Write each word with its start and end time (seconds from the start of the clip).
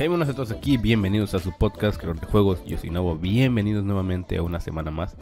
A 0.00 0.32
todos 0.32 0.50
aquí, 0.50 0.78
bienvenidos 0.78 1.34
a 1.34 1.40
su 1.40 1.52
podcast 1.52 1.98
Creador 1.98 2.20
de 2.20 2.26
Juegos, 2.26 2.64
yo 2.64 2.78
soy 2.78 2.88
Novo, 2.88 3.16
bienvenidos 3.16 3.84
nuevamente 3.84 4.38
a 4.38 4.42
una 4.42 4.58
semana 4.58 4.90
más. 4.90 5.14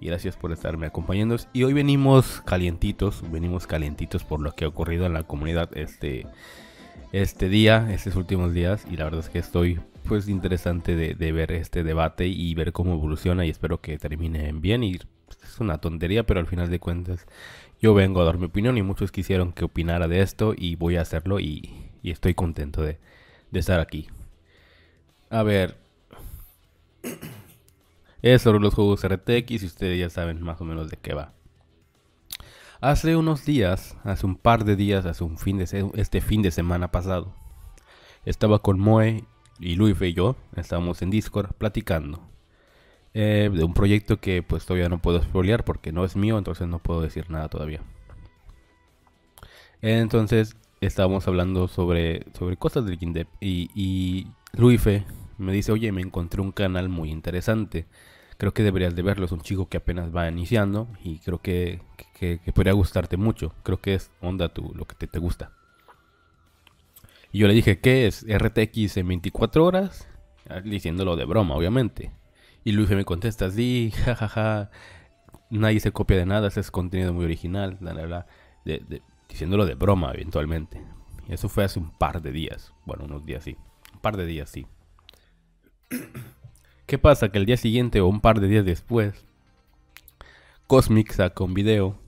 Y 0.00 0.06
gracias 0.06 0.38
por 0.38 0.52
estarme 0.52 0.86
acompañando. 0.86 1.36
Y 1.52 1.64
hoy 1.64 1.74
venimos 1.74 2.40
calientitos, 2.40 3.22
venimos 3.30 3.66
calientitos 3.66 4.24
por 4.24 4.40
lo 4.40 4.52
que 4.52 4.64
ha 4.64 4.68
ocurrido 4.68 5.04
en 5.04 5.12
la 5.12 5.24
comunidad 5.24 5.68
este, 5.76 6.26
este 7.12 7.50
día, 7.50 7.92
estos 7.92 8.16
últimos 8.16 8.54
días. 8.54 8.86
Y 8.90 8.96
la 8.96 9.04
verdad 9.04 9.20
es 9.20 9.28
que 9.28 9.38
estoy 9.38 9.80
pues 10.08 10.26
interesante 10.30 10.96
de, 10.96 11.32
ver 11.32 11.52
este 11.52 11.84
debate 11.84 12.26
y 12.26 12.54
ver 12.54 12.72
cómo 12.72 12.94
evoluciona. 12.94 13.44
Y 13.44 13.50
espero 13.50 13.82
que 13.82 13.98
termine 13.98 14.50
bien. 14.54 14.82
Y 14.82 14.94
es 14.94 15.60
una 15.60 15.76
tontería 15.76 16.24
pero 16.24 16.40
al 16.40 16.46
final 16.46 16.70
de 16.70 16.80
cuentas 16.80 17.26
yo 17.82 17.92
vengo 17.92 18.22
a 18.22 18.24
dar 18.24 18.38
mi 18.38 18.46
opinión. 18.46 18.78
Y 18.78 18.82
muchos 18.82 19.12
quisieron 19.12 19.52
que 19.52 19.66
opinara 19.66 20.08
de 20.08 20.22
esto 20.22 20.54
y 20.56 20.76
voy 20.76 20.96
a 20.96 21.02
hacerlo. 21.02 21.38
Y, 21.38 21.90
estoy 22.02 22.32
contento 22.32 22.82
de 22.82 22.98
estar 23.52 23.78
aquí. 23.78 24.08
A 25.32 25.42
ver. 25.42 25.78
Es 28.20 28.42
sobre 28.42 28.60
los 28.60 28.74
juegos 28.74 29.02
RTX 29.02 29.62
y 29.62 29.66
ustedes 29.66 29.98
ya 29.98 30.10
saben 30.10 30.42
más 30.42 30.60
o 30.60 30.64
menos 30.64 30.90
de 30.90 30.98
qué 30.98 31.14
va. 31.14 31.32
Hace 32.82 33.16
unos 33.16 33.46
días, 33.46 33.96
hace 34.04 34.26
un 34.26 34.36
par 34.36 34.66
de 34.66 34.76
días, 34.76 35.06
hace 35.06 35.24
un 35.24 35.38
fin 35.38 35.56
de 35.56 35.90
este 35.94 36.20
fin 36.20 36.42
de 36.42 36.50
semana 36.50 36.90
pasado, 36.90 37.32
estaba 38.26 38.58
con 38.58 38.78
Moe 38.78 39.24
y 39.58 39.76
Luis 39.76 39.96
y 40.02 40.12
yo, 40.12 40.36
estábamos 40.54 41.00
en 41.00 41.08
Discord 41.08 41.54
platicando 41.54 42.20
eh, 43.14 43.50
de 43.50 43.64
un 43.64 43.72
proyecto 43.72 44.20
que 44.20 44.42
pues 44.42 44.66
todavía 44.66 44.90
no 44.90 45.00
puedo 45.00 45.22
spoilear 45.22 45.64
porque 45.64 45.92
no 45.92 46.04
es 46.04 46.14
mío, 46.14 46.36
entonces 46.36 46.68
no 46.68 46.78
puedo 46.78 47.00
decir 47.00 47.30
nada 47.30 47.48
todavía. 47.48 47.80
Entonces 49.80 50.56
estábamos 50.82 51.26
hablando 51.26 51.68
sobre, 51.68 52.26
sobre 52.34 52.58
cosas 52.58 52.84
del 52.84 52.98
Gindep 52.98 53.28
y, 53.40 53.70
y 53.74 54.26
Luife 54.52 55.06
me 55.42 55.52
dice, 55.52 55.72
oye, 55.72 55.92
me 55.92 56.00
encontré 56.00 56.40
un 56.40 56.52
canal 56.52 56.88
muy 56.88 57.10
interesante. 57.10 57.86
Creo 58.38 58.54
que 58.54 58.62
deberías 58.62 58.94
de 58.94 59.02
verlo. 59.02 59.26
Es 59.26 59.32
un 59.32 59.40
chico 59.40 59.68
que 59.68 59.76
apenas 59.76 60.14
va 60.14 60.28
iniciando 60.28 60.88
y 61.04 61.18
creo 61.18 61.40
que, 61.40 61.80
que, 62.18 62.38
podría 62.54 62.72
gustarte 62.72 63.16
mucho. 63.16 63.54
Creo 63.62 63.80
que 63.80 63.94
es 63.94 64.10
onda 64.20 64.48
tú, 64.48 64.72
lo 64.74 64.86
que 64.86 64.94
te, 64.94 65.06
te 65.06 65.18
gusta. 65.18 65.52
Y 67.32 67.38
yo 67.38 67.48
le 67.48 67.54
dije, 67.54 67.80
¿qué 67.80 68.06
es? 68.06 68.26
RTX 68.28 68.96
en 68.98 69.08
24 69.08 69.64
horas? 69.64 70.08
Ah, 70.48 70.60
diciéndolo 70.60 71.16
de 71.16 71.24
broma, 71.24 71.54
obviamente. 71.54 72.12
Y 72.64 72.72
Luis 72.72 72.90
me 72.90 73.04
contesta, 73.04 73.50
sí, 73.50 73.92
jajaja, 74.04 74.70
nadie 75.50 75.80
se 75.80 75.92
copia 75.92 76.16
de 76.16 76.26
nada, 76.26 76.48
ese 76.48 76.60
es 76.60 76.70
contenido 76.70 77.12
muy 77.12 77.24
original, 77.24 77.78
bla. 77.80 78.26
diciéndolo 79.28 79.66
de 79.66 79.74
broma, 79.74 80.12
eventualmente. 80.12 80.82
Y 81.28 81.32
eso 81.32 81.48
fue 81.48 81.64
hace 81.64 81.78
un 81.78 81.90
par 81.90 82.22
de 82.22 82.32
días. 82.32 82.72
Bueno, 82.84 83.04
unos 83.04 83.24
días 83.24 83.44
sí. 83.44 83.56
Un 83.94 84.00
par 84.00 84.16
de 84.16 84.26
días 84.26 84.50
sí. 84.50 84.66
¿Qué 86.86 86.98
pasa? 86.98 87.30
Que 87.30 87.38
el 87.38 87.46
día 87.46 87.56
siguiente 87.56 88.00
o 88.00 88.06
un 88.06 88.20
par 88.20 88.40
de 88.40 88.48
días 88.48 88.64
después, 88.64 89.14
Cosmic 90.66 91.12
saca 91.12 91.44
un 91.44 91.54
video 91.54 91.98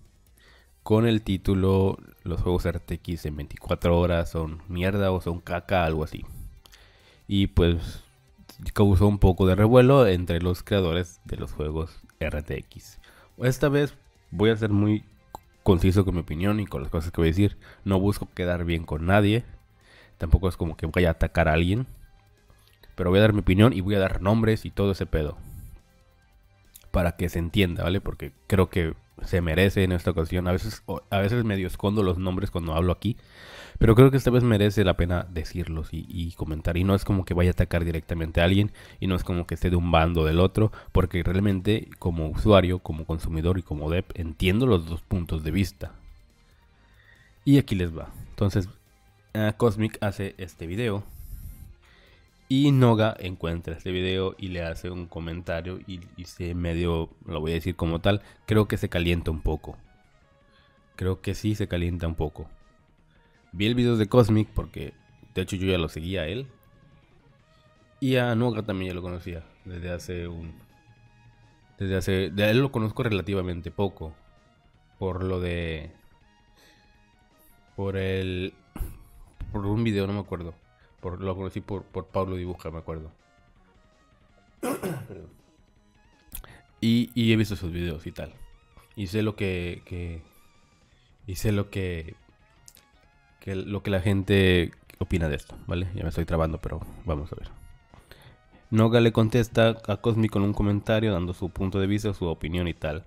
con 0.82 1.06
el 1.06 1.22
título 1.22 1.97
Los 2.22 2.42
juegos 2.42 2.69
RTX 2.69 3.26
en 3.26 3.36
24 3.36 3.98
horas 3.98 4.31
son 4.31 4.62
mierda 4.69 5.10
o 5.10 5.20
son 5.20 5.41
caca, 5.41 5.84
algo 5.84 6.04
así. 6.04 6.25
Y 7.26 7.48
pues 7.48 8.03
causó 8.72 9.09
un 9.09 9.19
poco 9.19 9.47
de 9.47 9.54
revuelo 9.54 10.06
entre 10.06 10.41
los 10.41 10.62
creadores 10.62 11.20
de 11.25 11.36
los 11.36 11.53
juegos 11.53 12.03
RTX. 12.20 12.98
Esta 13.38 13.69
vez 13.69 13.94
voy 14.30 14.50
a 14.50 14.56
ser 14.56 14.70
muy 14.70 15.04
conciso 15.62 16.04
con 16.04 16.14
mi 16.14 16.20
opinión 16.20 16.60
y 16.60 16.66
con 16.66 16.82
las 16.82 16.91
cosas 16.91 17.10
que 17.10 17.20
voy 17.20 17.28
a 17.28 17.32
decir. 17.32 17.56
No 17.84 17.98
busco 17.98 18.28
quedar 18.34 18.64
bien 18.64 18.84
con 18.84 19.06
nadie. 19.06 19.44
Tampoco 20.19 20.48
es 20.48 20.56
como 20.56 20.76
que 20.76 20.86
vaya 20.86 21.09
a 21.09 21.12
atacar 21.12 21.48
a 21.48 21.54
alguien. 21.54 21.86
Pero 22.94 23.10
voy 23.10 23.19
a 23.19 23.22
dar 23.22 23.32
mi 23.32 23.41
opinión 23.41 23.72
y 23.72 23.81
voy 23.81 23.94
a 23.94 24.00
dar 24.00 24.22
nombres 24.22 24.65
y 24.65 24.71
todo 24.71 24.93
ese 24.93 25.06
pedo. 25.06 25.37
Para 26.91 27.16
que 27.16 27.28
se 27.28 27.38
entienda, 27.38 27.82
¿vale? 27.82 28.00
Porque 28.00 28.32
creo 28.47 28.71
que 28.71 28.94
se 29.25 29.41
merece 29.41 29.82
en 29.82 29.93
esta 29.93 30.10
ocasión. 30.10 30.47
A 30.47 30.53
veces, 30.53 30.82
a 31.10 31.19
veces 31.19 31.44
medio 31.44 31.66
escondo 31.66 32.03
los 32.03 32.19
nombres 32.19 32.50
cuando 32.50 32.75
hablo 32.75 32.93
aquí. 32.93 33.16
Pero 33.78 33.97
creo 33.97 34.12
que 34.12 34.16
esta 34.16 34.31
vez 34.31 34.44
merece 34.44 34.84
la 34.84 34.97
pena 34.97 35.27
decirlos 35.28 35.88
y, 35.91 36.33
comentar. 36.37 36.77
Y 36.77 36.84
no 36.84 36.94
es 36.94 37.04
como 37.04 37.25
que 37.25 37.34
vaya 37.34 37.50
a 37.50 37.53
atacar 37.53 37.84
directamente 37.84 38.41
a 38.41 38.44
alguien. 38.44 38.71
Y 39.00 39.09
no 39.09 39.16
es 39.16 39.25
como 39.25 39.47
que 39.47 39.54
esté 39.54 39.71
de 39.71 39.77
un 39.77 39.91
bando 39.91 40.25
del 40.25 40.38
otro. 40.38 40.71
Porque 40.93 41.22
realmente 41.25 41.88
como 41.99 42.28
usuario, 42.28 42.78
como 42.78 43.06
consumidor 43.06 43.59
y 43.59 43.62
como 43.62 43.91
dev 43.91 44.04
entiendo 44.15 44.66
los 44.66 44.87
dos 44.87 45.03
puntos 45.03 45.43
de 45.43 45.50
vista. 45.50 45.93
Y 47.44 47.59
aquí 47.59 47.75
les 47.75 47.97
va. 47.97 48.10
Entonces, 48.31 48.69
eh, 49.33 49.53
Cosmic 49.56 49.99
hace 50.00 50.34
este 50.38 50.66
video 50.69 51.04
y 52.49 52.72
Noga 52.72 53.16
encuentra 53.19 53.75
este 53.75 53.91
video 53.91 54.34
y 54.38 54.49
le 54.49 54.62
hace 54.62 54.91
un 54.91 55.06
comentario 55.06 55.81
y, 55.87 56.00
se 56.25 56.55
medio, 56.55 57.10
lo 57.27 57.41
voy 57.41 57.53
a 57.53 57.55
decir 57.55 57.75
como 57.75 58.00
tal, 58.00 58.22
creo 58.47 58.69
que 58.69 58.77
se 58.77 58.88
calienta 58.88 59.31
un 59.31 59.41
poco. 59.41 59.77
Creo 60.97 61.21
que 61.21 61.34
sí 61.34 61.54
se 61.54 61.69
calienta 61.69 62.06
un 62.06 62.15
poco. 62.15 62.49
Vi 63.53 63.66
el 63.66 63.75
video 63.75 63.97
de 63.97 64.09
Cosmic 64.09 64.49
porque 64.54 64.93
de 65.34 65.43
hecho 65.43 65.56
yo 65.56 65.66
ya 65.66 65.78
lo 65.78 65.88
seguía 65.88 66.22
a 66.22 66.27
él. 66.27 66.47
Y 68.00 68.16
a 68.16 68.34
Noga 68.34 68.62
también 68.62 68.91
ya 68.91 68.94
lo 68.94 69.03
conocía 69.03 69.44
desde 69.65 69.91
hace 69.91 70.28
un... 70.28 70.54
Desde 71.78 71.97
hace... 71.97 72.31
De 72.31 72.50
él 72.50 72.59
lo 72.59 72.71
conozco 72.71 73.03
relativamente 73.03 73.71
poco. 73.71 74.15
Por 74.99 75.25
lo 75.25 75.41
de... 75.41 75.91
Por 77.75 77.97
el... 77.97 78.53
Por 79.50 79.66
un 79.66 79.83
video, 79.83 80.06
no 80.06 80.12
me 80.12 80.21
acuerdo 80.21 80.54
lo 81.10 81.37
conocí 81.37 81.60
por, 81.60 81.84
por 81.84 82.06
Pablo 82.06 82.37
Dibuja, 82.37 82.70
me 82.70 82.78
acuerdo. 82.78 83.10
y, 86.81 87.32
he 87.32 87.37
visto 87.37 87.56
sus 87.56 87.72
videos 87.72 88.06
y 88.06 88.12
tal. 88.12 88.32
Y 88.97 89.09
sé 89.09 89.22
lo 89.22 89.37
que, 89.37 90.22
y 91.26 91.34
sé 91.37 91.53
lo 91.53 91.70
que, 91.70 92.15
que 93.41 93.54
lo 93.54 93.82
que 93.82 93.91
la 93.91 94.00
gente 94.00 94.72
opina 94.98 95.28
de 95.28 95.37
esto, 95.37 95.56
¿vale? 95.66 95.88
Ya 95.94 96.03
me 96.03 96.09
estoy 96.09 96.25
trabando, 96.25 96.59
pero 96.59 96.81
vamos 97.04 97.32
a 97.32 97.36
ver. 97.36 97.50
Noga 98.71 99.00
le 99.00 99.12
contesta 99.12 99.76
a 99.86 99.97
Cosmi 99.98 100.28
con 100.28 100.42
un 100.42 100.53
comentario 100.53 101.12
dando 101.12 101.34
su 101.34 101.50
punto 101.50 101.78
de 101.78 101.86
vista, 101.86 102.15
su 102.15 102.26
opinión 102.26 102.66
y 102.66 102.75
tal. 102.75 103.06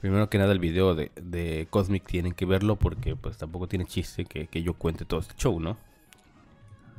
Primero 0.00 0.28
que 0.28 0.38
nada 0.38 0.52
el 0.52 0.58
video 0.58 0.94
de, 0.94 1.10
de 1.16 1.66
Cosmic 1.70 2.06
tienen 2.06 2.32
que 2.32 2.46
verlo 2.46 2.76
porque 2.76 3.16
pues 3.16 3.38
tampoco 3.38 3.66
tiene 3.66 3.86
chiste 3.86 4.24
que, 4.24 4.46
que 4.46 4.62
yo 4.62 4.74
cuente 4.74 5.04
todo 5.04 5.20
este 5.20 5.34
show, 5.36 5.58
¿no? 5.58 5.76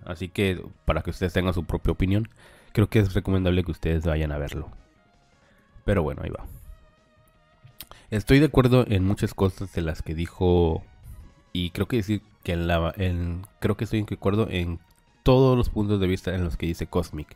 Así 0.06 0.30
que 0.30 0.64
para 0.86 1.02
que 1.02 1.10
ustedes 1.10 1.34
tengan 1.34 1.54
su 1.54 1.66
propia 1.66 1.92
opinión, 1.92 2.30
creo 2.74 2.90
que 2.90 3.00
es 3.00 3.14
recomendable 3.14 3.64
que 3.64 3.72
ustedes 3.72 4.06
vayan 4.06 4.32
a 4.32 4.38
verlo. 4.38 4.70
Pero 5.86 6.04
bueno, 6.04 6.22
ahí 6.24 6.30
va. 6.30 6.46
Estoy 8.10 8.40
de 8.40 8.46
acuerdo 8.46 8.86
en 8.88 9.04
muchas 9.04 9.34
cosas 9.34 9.74
de 9.74 9.82
las 9.82 10.02
que 10.02 10.16
dijo 10.16 10.84
y 11.52 11.72
creo 11.72 11.88
que 11.88 11.98
decir 11.98 12.22
que 12.44 12.54
en 12.54 12.68
la 12.68 12.94
creo 13.60 13.76
que 13.76 13.84
estoy 13.84 14.04
de 14.04 14.16
acuerdo 14.16 14.48
en 14.50 14.80
todos 15.24 15.58
los 15.58 15.70
puntos 15.70 16.00
de 16.00 16.08
vista 16.08 16.34
en 16.34 16.44
los 16.44 16.56
que 16.56 16.68
dice 16.68 16.88
Cosmic. 16.88 17.36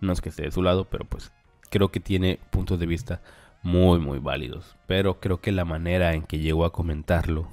No 0.00 0.12
es 0.12 0.20
que 0.20 0.28
esté 0.28 0.42
de 0.42 0.52
su 0.52 0.62
lado, 0.62 0.84
pero 0.84 1.04
pues 1.04 1.32
creo 1.70 1.90
que 1.90 1.98
tiene 1.98 2.38
puntos 2.50 2.78
de 2.78 2.86
vista 2.86 3.20
muy 3.62 3.98
muy 3.98 4.18
válidos, 4.18 4.76
pero 4.86 5.20
creo 5.20 5.40
que 5.40 5.52
la 5.52 5.64
manera 5.64 6.14
en 6.14 6.22
que 6.22 6.38
llegó 6.38 6.64
a 6.64 6.72
comentarlo 6.72 7.48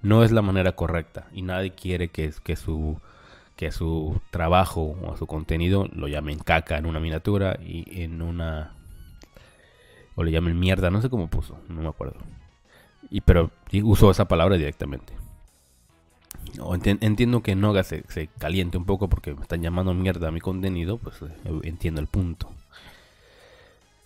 no 0.00 0.22
es 0.22 0.32
la 0.32 0.42
manera 0.42 0.72
correcta 0.72 1.26
y 1.32 1.42
nadie 1.42 1.72
quiere 1.72 2.08
que, 2.08 2.32
que 2.44 2.56
su 2.56 3.00
que 3.58 3.72
su 3.72 4.20
trabajo 4.30 4.96
o 5.02 5.16
su 5.16 5.26
contenido 5.26 5.88
lo 5.92 6.06
llamen 6.06 6.38
caca 6.38 6.78
en 6.78 6.86
una 6.86 7.00
miniatura 7.00 7.58
y 7.60 8.02
en 8.02 8.22
una 8.22 8.72
o 10.14 10.22
le 10.22 10.30
llamen 10.30 10.56
mierda, 10.56 10.92
no 10.92 11.02
sé 11.02 11.10
cómo 11.10 11.26
puso, 11.26 11.58
no 11.68 11.82
me 11.82 11.88
acuerdo. 11.88 12.14
Y 13.10 13.20
pero 13.20 13.50
usó 13.82 14.12
esa 14.12 14.28
palabra 14.28 14.56
directamente. 14.56 15.12
entiendo 17.00 17.42
que 17.42 17.56
Noga 17.56 17.82
se, 17.82 18.04
se, 18.08 18.28
caliente 18.28 18.78
un 18.78 18.84
poco 18.84 19.08
porque 19.08 19.34
me 19.34 19.42
están 19.42 19.60
llamando 19.60 19.92
mierda 19.92 20.28
a 20.28 20.30
mi 20.30 20.38
contenido, 20.38 20.98
pues 20.98 21.20
eh, 21.22 21.60
entiendo 21.64 22.00
el 22.00 22.06
punto. 22.06 22.52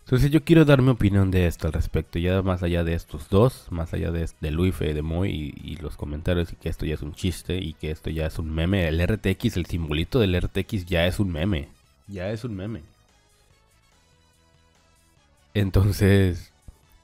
Entonces 0.05 0.31
yo 0.31 0.45
quiero 0.45 0.65
dar 0.65 0.83
mi 0.83 0.91
opinión 0.91 1.31
de 1.31 1.47
esto 1.47 1.69
al 1.69 1.73
respecto, 1.73 2.19
ya 2.19 2.43
más 2.43 2.63
allá 2.63 2.85
de 2.85 2.95
estos 2.95 3.29
dos, 3.29 3.67
más 3.71 3.95
allá 3.95 4.11
de, 4.11 4.29
de 4.41 4.51
Luis 4.51 4.75
y 4.81 4.93
de 4.93 5.01
Moy 5.01 5.55
y, 5.63 5.77
los 5.77 5.97
comentarios 5.97 6.53
y 6.53 6.57
que 6.57 6.69
esto 6.69 6.85
ya 6.85 6.95
es 6.95 7.03
un 7.03 7.15
chiste 7.15 7.57
y 7.57 7.73
que 7.75 7.91
esto 7.91 8.11
ya 8.11 8.27
es 8.27 8.39
un 8.39 8.53
meme. 8.53 8.89
El 8.89 9.01
RTX, 9.01 9.57
el 9.57 9.67
simbolito 9.67 10.19
del 10.19 10.39
RTX 10.39 10.87
ya 10.87 11.07
es 11.07 11.19
un 11.19 11.33
meme, 11.33 11.69
ya 12.09 12.31
es 12.31 12.45
un 12.45 12.57
meme. 12.57 12.83
Entonces, 15.55 16.53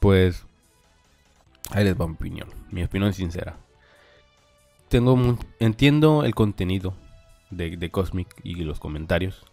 pues, 0.00 0.44
ahí 1.70 1.84
les 1.84 1.98
va 1.98 2.08
mi 2.08 2.14
opinión, 2.14 2.48
mi 2.70 2.82
opinión 2.82 3.12
sincera. 3.14 3.56
Tengo, 4.88 5.38
entiendo 5.60 6.24
el 6.24 6.34
contenido 6.34 6.94
de, 7.50 7.76
de 7.76 7.90
Cosmic 7.90 8.28
y 8.42 8.56
los 8.56 8.80
comentarios 8.80 9.44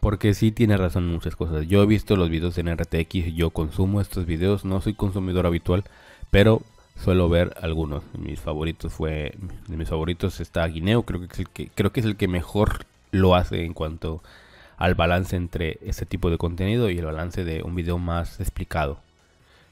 porque 0.00 0.34
sí 0.34 0.50
tiene 0.50 0.76
razón 0.76 1.04
en 1.04 1.12
muchas 1.12 1.36
cosas. 1.36 1.66
Yo 1.66 1.82
he 1.82 1.86
visto 1.86 2.16
los 2.16 2.30
videos 2.30 2.56
en 2.58 2.74
RTX, 2.74 3.34
yo 3.34 3.50
consumo 3.50 4.00
estos 4.00 4.26
videos, 4.26 4.64
no 4.64 4.80
soy 4.80 4.94
consumidor 4.94 5.46
habitual, 5.46 5.84
pero 6.30 6.62
suelo 6.96 7.28
ver 7.28 7.54
algunos. 7.60 8.02
Mis 8.18 8.40
favoritos 8.40 8.92
fue, 8.92 9.34
de 9.68 9.76
mis 9.76 9.88
favoritos 9.88 10.40
está 10.40 10.66
Guineo, 10.66 11.02
creo 11.02 11.20
que 11.20 11.26
es 11.32 11.38
el 11.38 11.48
que, 11.48 11.68
creo 11.68 11.92
que 11.92 12.00
es 12.00 12.06
el 12.06 12.16
que 12.16 12.28
mejor 12.28 12.86
lo 13.12 13.34
hace 13.34 13.64
en 13.64 13.74
cuanto 13.74 14.22
al 14.76 14.94
balance 14.94 15.36
entre 15.36 15.78
este 15.82 16.06
tipo 16.06 16.30
de 16.30 16.38
contenido 16.38 16.88
y 16.90 16.98
el 16.98 17.04
balance 17.04 17.44
de 17.44 17.62
un 17.62 17.74
video 17.74 17.98
más 17.98 18.40
explicado. 18.40 19.00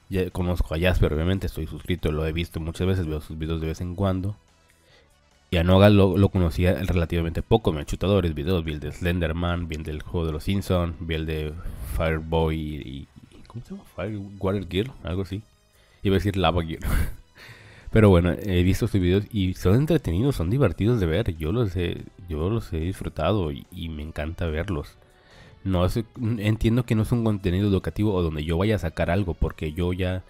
Ya 0.09 0.29
conozco 0.31 0.73
a 0.73 0.79
Jasper, 0.79 1.13
obviamente, 1.13 1.47
estoy 1.47 1.67
suscrito, 1.67 2.11
lo 2.11 2.25
he 2.25 2.33
visto 2.33 2.59
muchas 2.59 2.87
veces, 2.87 3.07
veo 3.07 3.21
sus 3.21 3.37
videos 3.37 3.61
de 3.61 3.67
vez 3.67 3.81
en 3.81 3.95
cuando. 3.95 4.35
Y 5.51 5.57
a 5.57 5.63
Nogal 5.63 5.97
lo, 5.97 6.29
conocía 6.29 6.73
relativamente 6.73 7.41
poco, 7.41 7.71
me 7.73 7.81
he 7.81 7.85
chutado 7.85 8.15
varios 8.15 8.35
videos, 8.35 8.63
vi 8.63 8.73
el 8.73 8.79
de 8.79 8.91
Slenderman, 8.91 9.67
vi 9.67 9.77
el 9.77 9.83
del 9.83 10.03
juego 10.03 10.27
de 10.27 10.33
los 10.33 10.43
Simpsons, 10.43 10.95
vi 10.99 11.15
el 11.15 11.25
de 11.25 11.53
Fireboy 11.97 12.55
y, 12.55 13.07
¿Cómo 13.47 13.65
se 13.65 13.71
llama? 13.71 13.83
Firewater 13.95 14.67
Gear, 14.69 14.91
algo 15.03 15.23
así. 15.23 15.41
Iba 16.03 16.15
a 16.15 16.19
decir 16.19 16.37
Lava 16.37 16.63
Gear. 16.63 16.81
Pero 17.91 18.09
bueno, 18.09 18.31
he 18.31 18.61
visto 18.61 18.85
estos 18.85 19.01
videos 19.01 19.25
y 19.31 19.55
son 19.55 19.75
entretenidos, 19.75 20.35
son 20.35 20.51
divertidos 20.51 20.99
de 20.99 21.07
ver. 21.07 21.35
Yo 21.35 21.51
los 21.51 21.75
he, 21.75 22.03
yo 22.27 22.47
los 22.51 22.71
he 22.71 22.79
disfrutado 22.79 23.51
y, 23.51 23.89
me 23.89 24.03
encanta 24.03 24.45
verlos. 24.45 24.97
No 25.63 25.87
entiendo 26.37 26.85
que 26.85 26.93
no 26.93 27.01
es 27.01 27.11
un 27.11 27.23
contenido 27.23 27.67
educativo 27.67 28.13
o 28.13 28.21
donde 28.21 28.45
yo 28.45 28.57
vaya 28.57 28.75
a 28.75 28.79
sacar 28.79 29.09
algo, 29.09 29.33
porque 29.33 29.73
yo 29.73 29.93
ya, 29.93 30.23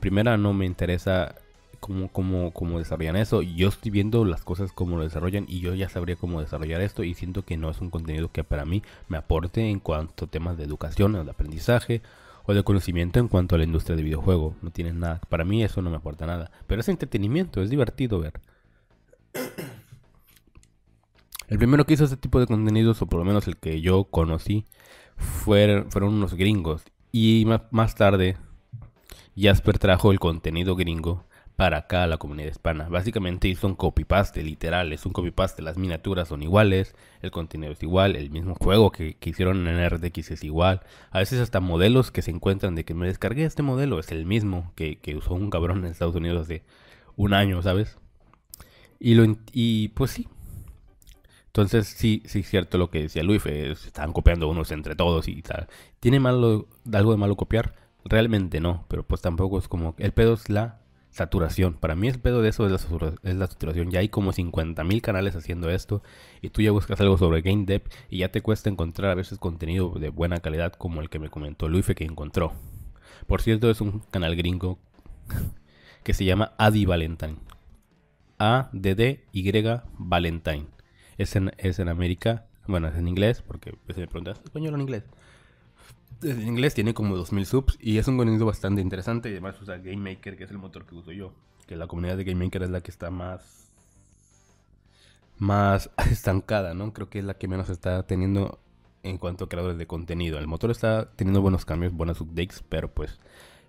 primera, 0.00 0.36
no 0.36 0.52
me 0.52 0.64
interesa 0.64 1.34
cómo, 1.82 2.08
cómo, 2.12 2.52
cómo 2.52 2.78
desarrollan 2.78 3.16
eso. 3.16 3.42
Yo 3.42 3.68
estoy 3.68 3.90
viendo 3.90 4.24
las 4.24 4.44
cosas 4.44 4.72
como 4.72 4.96
lo 4.96 5.02
desarrollan 5.02 5.46
y 5.48 5.60
yo 5.60 5.74
ya 5.74 5.88
sabría 5.88 6.14
cómo 6.14 6.40
desarrollar 6.40 6.80
esto 6.80 7.02
y 7.02 7.14
siento 7.14 7.44
que 7.44 7.56
no 7.56 7.68
es 7.68 7.80
un 7.80 7.90
contenido 7.90 8.30
que 8.30 8.44
para 8.44 8.64
mí 8.64 8.84
me 9.08 9.18
aporte 9.18 9.68
en 9.68 9.80
cuanto 9.80 10.26
a 10.26 10.28
temas 10.28 10.56
de 10.56 10.62
educación 10.62 11.12
de 11.12 11.30
aprendizaje 11.30 12.00
o 12.44 12.54
de 12.54 12.62
conocimiento 12.62 13.18
en 13.18 13.26
cuanto 13.26 13.56
a 13.56 13.58
la 13.58 13.64
industria 13.64 13.96
de 13.96 14.04
videojuego. 14.04 14.54
No 14.62 14.70
tiene 14.70 14.92
nada. 14.92 15.20
Para 15.28 15.44
mí 15.44 15.64
eso 15.64 15.82
no 15.82 15.90
me 15.90 15.96
aporta 15.96 16.24
nada. 16.24 16.52
Pero 16.68 16.80
es 16.80 16.88
entretenimiento, 16.88 17.60
es 17.60 17.68
divertido 17.68 18.20
ver. 18.20 18.40
El 21.48 21.58
primero 21.58 21.84
que 21.84 21.94
hizo 21.94 22.04
este 22.04 22.16
tipo 22.16 22.38
de 22.38 22.46
contenidos, 22.46 23.02
o 23.02 23.06
por 23.06 23.18
lo 23.18 23.26
menos 23.26 23.46
el 23.46 23.58
que 23.58 23.82
yo 23.82 24.04
conocí, 24.04 24.64
fueron, 25.16 25.90
fueron 25.90 26.14
unos 26.14 26.32
gringos. 26.32 26.82
Y 27.10 27.46
más 27.70 27.94
tarde, 27.94 28.38
Jasper 29.36 29.78
trajo 29.78 30.12
el 30.12 30.18
contenido 30.18 30.76
gringo 30.76 31.26
para 31.56 31.78
acá 31.78 32.06
la 32.06 32.18
comunidad 32.18 32.50
hispana. 32.50 32.88
Básicamente 32.88 33.48
hizo 33.48 33.66
un 33.66 33.74
copy-paste, 33.74 34.42
literal, 34.42 34.92
es 34.92 35.06
un 35.06 35.12
copy-paste, 35.12 35.62
las 35.62 35.76
miniaturas 35.76 36.28
son 36.28 36.42
iguales, 36.42 36.94
el 37.20 37.30
contenido 37.30 37.72
es 37.72 37.82
igual, 37.82 38.16
el 38.16 38.30
mismo 38.30 38.54
juego 38.54 38.90
que, 38.90 39.16
hicieron 39.22 39.66
en 39.68 39.88
RDX 39.88 40.32
es 40.32 40.44
igual. 40.44 40.80
A 41.10 41.18
veces 41.18 41.40
hasta 41.40 41.60
modelos 41.60 42.10
que 42.10 42.22
se 42.22 42.30
encuentran 42.30 42.74
de 42.74 42.84
que 42.84 42.94
me 42.94 43.06
descargué 43.06 43.44
este 43.44 43.62
modelo 43.62 43.98
es 43.98 44.10
el 44.12 44.26
mismo 44.26 44.72
que, 44.74 44.98
usó 45.16 45.34
un 45.34 45.50
cabrón 45.50 45.84
en 45.84 45.92
Estados 45.92 46.14
Unidos 46.14 46.42
hace 46.42 46.64
un 47.16 47.34
año, 47.34 47.62
¿sabes? 47.62 47.98
Y, 48.98 49.14
lo, 49.14 49.36
y 49.52 49.88
pues 49.88 50.12
sí. 50.12 50.28
Entonces 51.46 51.86
sí, 51.86 52.22
sí 52.24 52.40
es 52.40 52.48
cierto 52.48 52.78
lo 52.78 52.90
que 52.90 53.02
decía 53.02 53.22
Luis, 53.22 53.42
se 53.42 53.72
están 53.72 54.12
copiando 54.12 54.48
unos 54.48 54.72
entre 54.72 54.96
todos 54.96 55.28
y 55.28 55.42
tal. 55.42 55.68
¿Tiene 56.00 56.18
malo, 56.18 56.66
algo 56.92 57.12
de 57.12 57.18
malo 57.18 57.36
copiar? 57.36 57.74
Realmente 58.04 58.60
no, 58.60 58.86
pero 58.88 59.02
pues 59.04 59.20
tampoco 59.20 59.58
es 59.58 59.68
como... 59.68 59.94
El 59.98 60.12
pedo 60.12 60.32
es 60.32 60.48
la 60.48 60.81
saturación. 61.12 61.74
Para 61.74 61.94
mí 61.94 62.08
el 62.08 62.18
pedo 62.18 62.42
de 62.42 62.48
eso 62.48 62.66
es 62.66 62.72
la, 62.72 63.46
saturación. 63.46 63.90
Ya 63.90 64.00
hay 64.00 64.08
como 64.08 64.32
50.000 64.32 65.00
canales 65.00 65.36
haciendo 65.36 65.70
esto 65.70 66.02
y 66.40 66.48
tú 66.48 66.62
ya 66.62 66.72
buscas 66.72 67.00
algo 67.00 67.18
sobre 67.18 67.42
Game 67.42 67.64
Dev 67.66 67.82
y 68.10 68.18
ya 68.18 68.30
te 68.30 68.40
cuesta 68.40 68.70
encontrar 68.70 69.12
a 69.12 69.14
veces 69.14 69.38
contenido 69.38 69.90
de 69.90 70.08
buena 70.08 70.40
calidad 70.40 70.72
como 70.72 71.00
el 71.00 71.10
que 71.10 71.18
me 71.18 71.30
comentó 71.30 71.68
Luife 71.68 71.94
que 71.94 72.04
encontró. 72.04 72.52
Por 73.26 73.42
cierto, 73.42 73.70
es 73.70 73.80
un 73.80 74.00
canal 74.10 74.34
gringo 74.34 74.78
que 76.02 76.14
se 76.14 76.24
llama 76.24 76.52
Adi 76.58 76.86
Valentine. 76.86 77.36
A-D-D-Y 78.38 79.52
Valentine. 79.98 80.66
Es 81.18 81.36
en, 81.36 81.52
es 81.58 81.78
en 81.78 81.88
América, 81.88 82.46
bueno, 82.66 82.88
es 82.88 82.96
en 82.96 83.06
inglés, 83.06 83.42
porque 83.46 83.74
se 83.94 84.00
me 84.00 84.08
pregunta, 84.08 84.32
español 84.32 84.72
o 84.72 84.76
en 84.76 84.80
inglés? 84.80 85.04
En 86.22 86.46
inglés 86.46 86.74
tiene 86.74 86.94
como 86.94 87.16
2000 87.16 87.46
subs 87.46 87.78
y 87.80 87.98
es 87.98 88.08
un 88.08 88.16
contenido 88.16 88.46
bastante 88.46 88.80
interesante. 88.80 89.28
Y 89.28 89.32
además 89.32 89.60
usa 89.60 89.78
GameMaker, 89.78 90.36
que 90.36 90.44
es 90.44 90.50
el 90.50 90.58
motor 90.58 90.86
que 90.86 90.94
uso 90.94 91.12
yo. 91.12 91.32
Que 91.66 91.76
la 91.76 91.86
comunidad 91.86 92.16
de 92.16 92.24
GameMaker 92.24 92.62
es 92.62 92.70
la 92.70 92.80
que 92.80 92.90
está 92.90 93.10
más. 93.10 93.68
más 95.38 95.90
estancada, 96.10 96.74
¿no? 96.74 96.92
Creo 96.92 97.08
que 97.08 97.18
es 97.18 97.24
la 97.24 97.34
que 97.34 97.48
menos 97.48 97.68
está 97.68 98.04
teniendo 98.04 98.58
en 99.02 99.18
cuanto 99.18 99.44
a 99.44 99.48
creadores 99.48 99.78
de 99.78 99.86
contenido. 99.86 100.38
El 100.38 100.46
motor 100.46 100.70
está 100.70 101.10
teniendo 101.16 101.42
buenos 101.42 101.64
cambios, 101.64 101.92
buenas 101.92 102.20
updates, 102.20 102.62
pero 102.68 102.88
pues. 102.92 103.18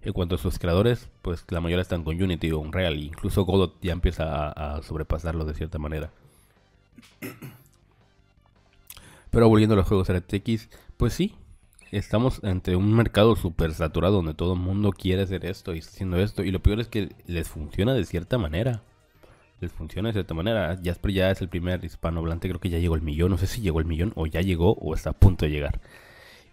En 0.05 0.11
cuanto 0.11 0.35
a 0.35 0.37
sus 0.37 0.59
creadores, 0.59 1.07
pues 1.21 1.45
la 1.47 1.61
mayoría 1.61 1.81
están 1.81 2.03
con 2.03 2.21
Unity 2.21 2.51
o 2.51 2.59
Unreal. 2.59 3.01
Incluso 3.01 3.45
Godot 3.45 3.77
ya 3.81 3.93
empieza 3.93 4.49
a, 4.49 4.75
a 4.75 4.83
sobrepasarlo 4.83 5.45
de 5.45 5.53
cierta 5.53 5.79
manera. 5.79 6.11
Pero 9.29 9.47
volviendo 9.47 9.75
a 9.75 9.77
los 9.77 9.87
juegos 9.87 10.11
RTX, 10.11 10.69
pues 10.97 11.13
sí, 11.13 11.37
estamos 11.97 12.39
entre 12.43 12.75
un 12.75 12.93
mercado 12.95 13.35
súper 13.35 13.73
saturado 13.73 14.15
donde 14.15 14.33
todo 14.33 14.53
el 14.53 14.59
mundo 14.59 14.91
quiere 14.91 15.21
hacer 15.21 15.45
esto 15.45 15.75
y 15.75 15.79
haciendo 15.79 16.17
esto. 16.19 16.43
Y 16.43 16.51
lo 16.51 16.61
peor 16.61 16.79
es 16.79 16.87
que 16.87 17.09
les 17.27 17.47
funciona 17.47 17.93
de 17.93 18.03
cierta 18.05 18.37
manera. 18.37 18.81
Les 19.59 19.71
funciona 19.71 20.09
de 20.09 20.13
cierta 20.13 20.33
manera. 20.33 20.77
Jasper 20.83 21.11
ya 21.11 21.31
es 21.31 21.41
el 21.41 21.49
primer 21.49 21.85
hispanohablante, 21.85 22.49
creo 22.49 22.59
que 22.59 22.69
ya 22.69 22.79
llegó 22.79 22.95
el 22.95 23.01
millón. 23.03 23.31
No 23.31 23.37
sé 23.37 23.47
si 23.47 23.61
llegó 23.61 23.79
el 23.79 23.85
millón 23.85 24.11
o 24.15 24.25
ya 24.25 24.41
llegó 24.41 24.73
o 24.73 24.95
está 24.95 25.11
a 25.11 25.13
punto 25.13 25.45
de 25.45 25.51
llegar. 25.51 25.79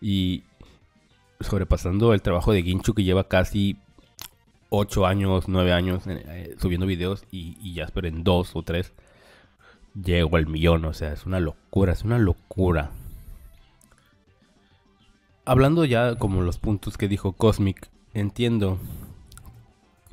Y 0.01 0.45
sobrepasando 1.41 2.13
el 2.13 2.23
trabajo 2.23 2.53
de 2.53 2.63
Ginchu 2.63 2.93
que 2.95 3.05
lleva 3.05 3.27
casi 3.29 3.79
8 4.69 5.07
años, 5.07 5.49
9 5.49 5.73
años 5.73 6.07
eh, 6.07 6.23
eh, 6.27 6.57
subiendo 6.61 6.87
videos 6.87 7.25
y, 7.31 7.57
y 7.63 7.77
Jasper 7.77 8.07
en 8.07 8.25
2 8.25 8.57
o 8.57 8.63
3 8.63 8.93
llegó 10.05 10.37
al 10.37 10.47
millón. 10.47 10.85
O 10.85 10.93
sea, 10.93 11.13
es 11.13 11.25
una 11.25 11.41
locura, 11.41 11.95
es 11.95 12.05
una 12.05 12.19
locura 12.19 12.91
hablando 15.51 15.85
ya 15.85 16.15
como 16.15 16.43
los 16.43 16.59
puntos 16.59 16.97
que 16.97 17.09
dijo 17.09 17.33
Cosmic, 17.33 17.89
entiendo, 18.15 18.79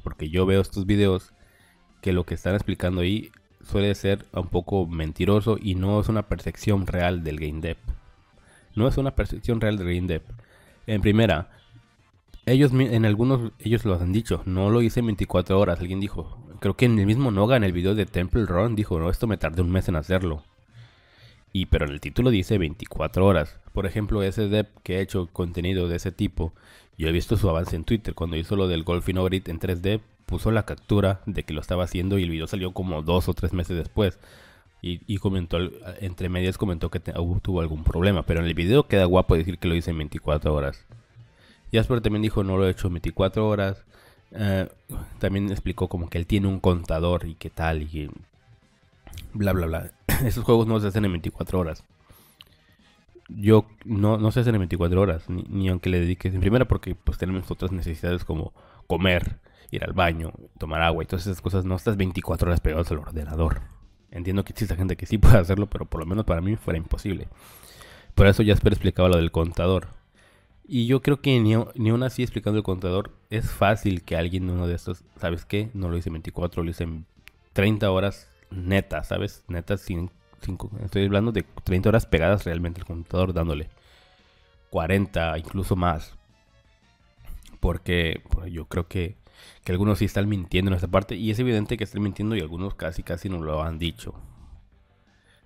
porque 0.01 0.29
yo 0.31 0.47
veo 0.47 0.61
estos 0.61 0.87
videos, 0.87 1.31
que 2.01 2.11
lo 2.11 2.25
que 2.25 2.33
están 2.33 2.55
explicando 2.55 3.01
ahí 3.01 3.29
suele 3.63 3.93
ser 3.93 4.25
un 4.33 4.47
poco 4.47 4.87
mentiroso 4.87 5.59
y 5.61 5.75
no 5.75 5.99
es 6.01 6.09
una 6.09 6.23
percepción 6.23 6.87
real 6.87 7.23
del 7.23 7.39
game 7.39 7.61
dev. 7.61 7.77
No 8.73 8.87
es 8.87 8.97
una 8.97 9.13
percepción 9.13 9.61
real 9.61 9.77
del 9.77 9.93
game 9.93 10.07
dev. 10.07 10.23
En 10.87 11.01
primera, 11.01 11.51
ellos 12.47 12.71
en 12.73 13.05
algunos 13.05 13.51
ellos 13.59 13.85
lo 13.85 13.93
han 13.93 14.13
dicho, 14.13 14.41
no 14.47 14.71
lo 14.71 14.81
hice 14.81 15.01
en 15.01 15.05
24 15.05 15.59
horas. 15.59 15.79
Alguien 15.79 15.99
dijo, 15.99 16.35
creo 16.59 16.75
que 16.75 16.85
en 16.85 16.97
el 16.97 17.05
mismo 17.05 17.29
Noga 17.29 17.57
en 17.57 17.63
el 17.63 17.73
video 17.73 17.93
de 17.93 18.07
Temple 18.07 18.47
Run 18.47 18.75
dijo, 18.75 18.97
no, 18.97 19.11
esto 19.11 19.27
me 19.27 19.37
tardé 19.37 19.61
un 19.61 19.69
mes 19.69 19.87
en 19.87 19.97
hacerlo. 19.97 20.41
Y 21.57 21.65
pero 21.65 21.85
en 21.85 21.91
el 21.91 21.99
título 21.99 22.29
dice 22.29 22.59
24 22.59 23.25
horas. 23.25 23.59
Por 23.73 23.87
ejemplo, 23.87 24.21
ese 24.21 24.47
dev 24.47 24.67
que 24.83 24.97
ha 24.97 25.01
hecho 25.01 25.25
contenido 25.33 25.87
de 25.87 25.95
ese 25.95 26.11
tipo, 26.11 26.53
yo 26.99 27.07
he 27.07 27.11
visto 27.11 27.35
su 27.35 27.49
avance 27.49 27.75
en 27.75 27.83
Twitter. 27.83 28.13
Cuando 28.13 28.37
hizo 28.37 28.55
lo 28.55 28.67
del 28.67 28.83
Golfing 28.83 29.15
Grid 29.25 29.49
en 29.49 29.59
3D, 29.59 29.99
puso 30.27 30.51
la 30.51 30.67
captura 30.67 31.21
de 31.25 31.41
que 31.41 31.55
lo 31.55 31.61
estaba 31.61 31.85
haciendo 31.85 32.19
y 32.19 32.23
el 32.23 32.29
video 32.29 32.45
salió 32.45 32.73
como 32.73 33.01
dos 33.01 33.27
o 33.27 33.33
tres 33.33 33.53
meses 33.53 33.75
después. 33.75 34.19
Y, 34.83 35.17
comentó, 35.17 35.57
entre 35.99 36.29
medias 36.29 36.59
comentó 36.59 36.91
que 36.91 36.99
tuvo 36.99 37.61
algún 37.61 37.83
problema. 37.83 38.21
Pero 38.21 38.41
en 38.41 38.45
el 38.45 38.53
video 38.53 38.87
queda 38.87 39.05
guapo 39.05 39.35
decir 39.35 39.57
que 39.57 39.67
lo 39.67 39.73
hice 39.73 39.89
en 39.89 39.97
24 39.97 40.53
horas. 40.53 40.85
Jasper 41.73 42.01
también 42.01 42.21
dijo 42.21 42.43
no 42.43 42.57
lo 42.57 42.67
he 42.67 42.69
hecho 42.69 42.85
en 42.85 42.93
24 42.93 43.47
horas. 43.47 43.83
Eh, 44.29 44.69
también 45.17 45.49
explicó 45.49 45.87
como 45.87 46.07
que 46.07 46.19
él 46.19 46.27
tiene 46.27 46.49
un 46.49 46.59
contador 46.59 47.25
y 47.25 47.33
qué 47.33 47.49
tal 47.49 47.81
y 47.81 48.11
bla 49.33 49.53
bla 49.53 49.65
bla. 49.65 49.96
Esos 50.25 50.43
juegos 50.43 50.67
no 50.67 50.79
se 50.79 50.87
hacen 50.87 51.05
en 51.05 51.11
24 51.11 51.59
horas. 51.59 51.83
Yo 53.29 53.65
no, 53.83 54.17
no 54.17 54.31
se 54.31 54.39
hacen 54.39 54.55
en 54.55 54.61
24 54.61 55.01
horas, 55.01 55.29
ni, 55.29 55.67
aunque 55.67 55.89
le 55.89 55.99
dediques 55.99 56.33
en 56.33 56.39
primera, 56.39 56.65
porque 56.65 56.95
pues 56.95 57.17
tenemos 57.17 57.49
otras 57.51 57.71
necesidades 57.73 58.23
como 58.23 58.53
comer, 58.87 59.39
ir 59.69 59.83
al 59.83 59.91
baño, 59.91 60.31
tomar 60.57 60.81
agua 60.81 61.03
y 61.03 61.07
todas 61.07 61.27
esas 61.27 61.41
cosas. 61.41 61.65
No 61.65 61.75
estás 61.75 61.97
24 61.97 62.47
horas 62.47 62.61
pegados 62.61 62.89
al 62.91 62.99
ordenador. 62.99 63.61
Entiendo 64.11 64.45
que 64.45 64.53
existe 64.53 64.75
gente 64.75 64.95
que 64.95 65.05
sí 65.05 65.17
puede 65.17 65.37
hacerlo, 65.37 65.67
pero 65.67 65.85
por 65.85 65.99
lo 65.99 66.05
menos 66.05 66.25
para 66.25 66.41
mí 66.41 66.55
fuera 66.55 66.77
imposible. 66.77 67.27
Por 68.15 68.27
eso 68.27 68.43
Jasper 68.45 68.73
explicaba 68.73 69.09
lo 69.09 69.17
del 69.17 69.31
contador. 69.31 69.89
Y 70.69 70.85
yo 70.85 71.01
creo 71.01 71.21
que 71.21 71.39
ni, 71.39 71.55
ni 71.75 71.89
aún 71.89 72.03
así 72.03 72.23
explicando 72.23 72.57
el 72.57 72.63
contador, 72.63 73.11
es 73.29 73.51
fácil 73.51 74.03
que 74.03 74.17
alguien 74.17 74.49
uno 74.49 74.67
de 74.67 74.75
estos, 74.75 75.03
¿sabes 75.17 75.45
qué? 75.45 75.69
No 75.73 75.89
lo 75.89 75.97
hice 75.97 76.09
en 76.09 76.13
24, 76.13 76.63
lo 76.63 76.69
hice 76.69 76.83
en 76.83 77.05
30 77.53 77.89
horas 77.89 78.27
neta, 78.49 79.03
¿sabes? 79.03 79.43
Neta, 79.47 79.77
sin, 79.77 80.11
estoy 80.83 81.05
hablando 81.05 81.31
de 81.31 81.43
30 81.63 81.89
horas 81.89 82.05
pegadas 82.05 82.45
realmente 82.45 82.81
al 82.81 82.87
computador 82.87 83.33
dándole 83.33 83.69
40, 84.69 85.37
incluso 85.37 85.75
más. 85.75 86.13
Porque 87.59 88.21
pues, 88.29 88.51
yo 88.51 88.65
creo 88.65 88.87
que, 88.87 89.17
que 89.63 89.71
algunos 89.71 89.99
sí 89.99 90.05
están 90.05 90.29
mintiendo 90.29 90.71
en 90.71 90.75
esta 90.75 90.87
parte 90.87 91.15
y 91.15 91.31
es 91.31 91.39
evidente 91.39 91.77
que 91.77 91.83
están 91.83 92.03
mintiendo 92.03 92.35
y 92.35 92.41
algunos 92.41 92.75
casi 92.75 93.03
casi 93.03 93.29
no 93.29 93.39
lo 93.39 93.63
han 93.63 93.79
dicho. 93.79 94.13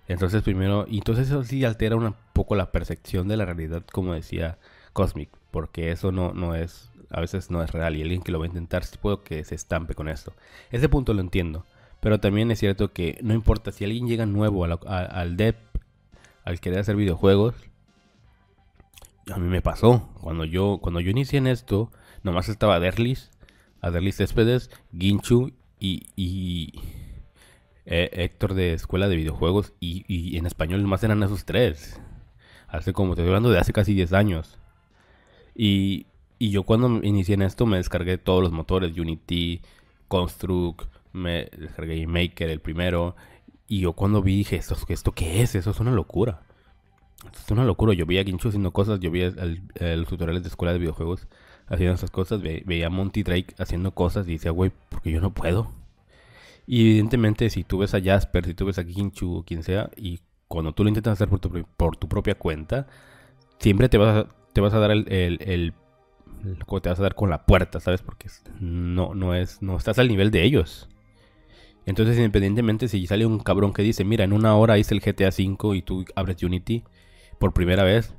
Entonces 0.08 0.42
primero, 0.42 0.84
y 0.88 0.98
entonces 0.98 1.28
eso 1.28 1.44
sí 1.44 1.64
altera 1.64 1.96
un 1.96 2.14
poco 2.32 2.54
la 2.54 2.72
percepción 2.72 3.28
de 3.28 3.36
la 3.36 3.44
realidad, 3.44 3.84
como 3.92 4.12
decía 4.12 4.58
Cosmic, 4.92 5.30
porque 5.50 5.90
eso 5.90 6.12
no, 6.12 6.32
no 6.32 6.54
es, 6.54 6.90
a 7.10 7.20
veces 7.20 7.50
no 7.50 7.62
es 7.62 7.70
real 7.70 7.96
y 7.96 8.02
alguien 8.02 8.22
que 8.22 8.32
lo 8.32 8.38
va 8.38 8.44
a 8.44 8.48
intentar, 8.48 8.84
sí 8.84 8.98
puedo 9.00 9.22
que 9.22 9.44
se 9.44 9.54
estampe 9.54 9.94
con 9.94 10.08
esto. 10.08 10.34
Ese 10.70 10.88
punto 10.88 11.14
lo 11.14 11.20
entiendo. 11.20 11.64
Pero 12.02 12.18
también 12.18 12.50
es 12.50 12.58
cierto 12.58 12.92
que 12.92 13.16
no 13.22 13.32
importa 13.32 13.70
si 13.70 13.84
alguien 13.84 14.08
llega 14.08 14.26
nuevo 14.26 14.64
al 14.64 15.36
dev, 15.36 15.54
al 16.44 16.58
querer 16.58 16.80
hacer 16.80 16.96
videojuegos, 16.96 17.54
a 19.32 19.38
mí 19.38 19.46
me 19.48 19.62
pasó. 19.62 20.08
Cuando 20.20 20.44
yo, 20.44 20.80
cuando 20.82 20.98
yo 20.98 21.12
inicié 21.12 21.38
en 21.38 21.46
esto, 21.46 21.92
nomás 22.24 22.48
estaba 22.48 22.80
Derlis, 22.80 23.30
Aderlis 23.80 24.16
Céspedes, 24.16 24.68
Ginchu 24.98 25.52
y, 25.78 26.08
y 26.16 26.72
eh, 27.86 28.10
Héctor 28.14 28.54
de 28.54 28.72
Escuela 28.72 29.06
de 29.06 29.14
Videojuegos. 29.14 29.72
Y, 29.78 30.36
en 30.36 30.46
español 30.46 30.82
más 30.82 31.04
eran 31.04 31.22
esos 31.22 31.44
tres. 31.44 32.00
Hace 32.66 32.92
como, 32.92 33.12
estoy 33.12 33.28
hablando 33.28 33.50
de 33.50 33.60
hace 33.60 33.72
casi 33.72 33.94
10 33.94 34.12
años. 34.12 34.58
Y, 35.54 36.06
y 36.40 36.50
yo 36.50 36.64
cuando 36.64 36.88
inicié 37.06 37.36
en 37.36 37.42
esto 37.42 37.64
me 37.64 37.76
descargué 37.76 38.18
todos 38.18 38.42
los 38.42 38.50
motores, 38.50 38.98
Unity, 38.98 39.60
Construct, 40.08 40.90
me 41.12 41.48
descargué 41.56 42.06
Maker 42.06 42.50
el 42.50 42.60
primero. 42.60 43.16
Y 43.66 43.80
yo 43.80 43.92
cuando 43.94 44.22
vi 44.22 44.36
dije, 44.36 44.56
¿esto, 44.56 44.76
¿esto 44.88 45.12
qué 45.12 45.42
es? 45.42 45.54
Eso 45.54 45.70
es 45.70 45.80
una 45.80 45.92
locura. 45.92 46.42
Esto 47.24 47.38
es 47.38 47.50
una 47.50 47.64
locura. 47.64 47.94
Yo 47.94 48.06
veía 48.06 48.22
a 48.22 48.24
Ginchu 48.24 48.48
haciendo 48.48 48.72
cosas, 48.72 49.00
yo 49.00 49.10
veía 49.10 49.32
los 49.96 50.08
tutoriales 50.08 50.42
de 50.42 50.48
escuela 50.48 50.72
de 50.72 50.78
videojuegos 50.78 51.28
haciendo 51.68 51.94
esas 51.94 52.10
cosas, 52.10 52.42
veía 52.42 52.88
a 52.88 52.90
Monty 52.90 53.22
Drake 53.22 53.54
haciendo 53.58 53.92
cosas 53.92 54.28
y 54.28 54.32
decía, 54.32 54.50
güey, 54.50 54.72
porque 54.88 55.10
yo 55.10 55.20
no 55.20 55.32
puedo. 55.32 55.72
Y 56.66 56.82
evidentemente 56.82 57.48
si 57.50 57.64
tú 57.64 57.78
ves 57.78 57.94
a 57.94 58.00
Jasper, 58.00 58.44
si 58.44 58.54
tú 58.54 58.66
ves 58.66 58.78
a 58.78 58.84
Ginchu 58.84 59.38
o 59.38 59.44
quien 59.44 59.62
sea, 59.62 59.90
y 59.96 60.20
cuando 60.48 60.72
tú 60.72 60.82
lo 60.84 60.88
intentas 60.88 61.14
hacer 61.14 61.28
por 61.28 61.40
tu, 61.40 61.64
por 61.76 61.96
tu 61.96 62.08
propia 62.08 62.34
cuenta, 62.34 62.86
siempre 63.58 63.88
te 63.88 63.98
vas 63.98 64.24
a, 64.24 64.28
te 64.52 64.60
vas 64.60 64.74
a 64.74 64.78
dar 64.78 64.90
el, 64.90 65.10
el, 65.10 65.38
el, 65.40 65.74
te 66.82 66.88
vas 66.88 66.98
a 66.98 67.02
dar 67.02 67.14
con 67.14 67.30
la 67.30 67.46
puerta, 67.46 67.80
¿sabes? 67.80 68.02
Porque 68.02 68.28
no, 68.60 69.14
no 69.14 69.34
es, 69.34 69.62
no 69.62 69.76
estás 69.76 69.98
al 69.98 70.08
nivel 70.08 70.30
de 70.30 70.42
ellos. 70.44 70.88
Entonces, 71.84 72.16
independientemente 72.16 72.88
si 72.88 73.06
sale 73.06 73.26
un 73.26 73.40
cabrón 73.40 73.72
que 73.72 73.82
dice, 73.82 74.04
mira, 74.04 74.24
en 74.24 74.32
una 74.32 74.54
hora 74.54 74.78
hice 74.78 74.94
el 74.94 75.00
GTA 75.00 75.28
V 75.28 75.76
y 75.76 75.82
tú 75.82 76.04
abres 76.14 76.42
Unity 76.42 76.84
por 77.38 77.52
primera 77.52 77.82
vez, 77.82 78.14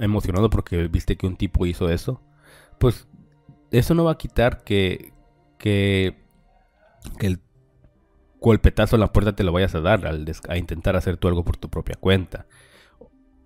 emocionado 0.00 0.50
porque 0.50 0.88
viste 0.88 1.16
que 1.16 1.26
un 1.26 1.36
tipo 1.36 1.66
hizo 1.66 1.88
eso, 1.88 2.20
pues 2.78 3.06
eso 3.70 3.94
no 3.94 4.04
va 4.04 4.12
a 4.12 4.18
quitar 4.18 4.64
que, 4.64 5.12
que, 5.58 6.16
el 7.20 7.40
golpetazo 8.40 8.96
en 8.96 9.00
la 9.00 9.12
puerta 9.12 9.36
te 9.36 9.44
lo 9.44 9.52
vayas 9.52 9.74
a 9.74 9.80
dar 9.80 10.06
al 10.06 10.26
a 10.48 10.56
intentar 10.56 10.96
hacer 10.96 11.16
tú 11.16 11.28
algo 11.28 11.44
por 11.44 11.56
tu 11.56 11.68
propia 11.68 11.96
cuenta. 11.96 12.46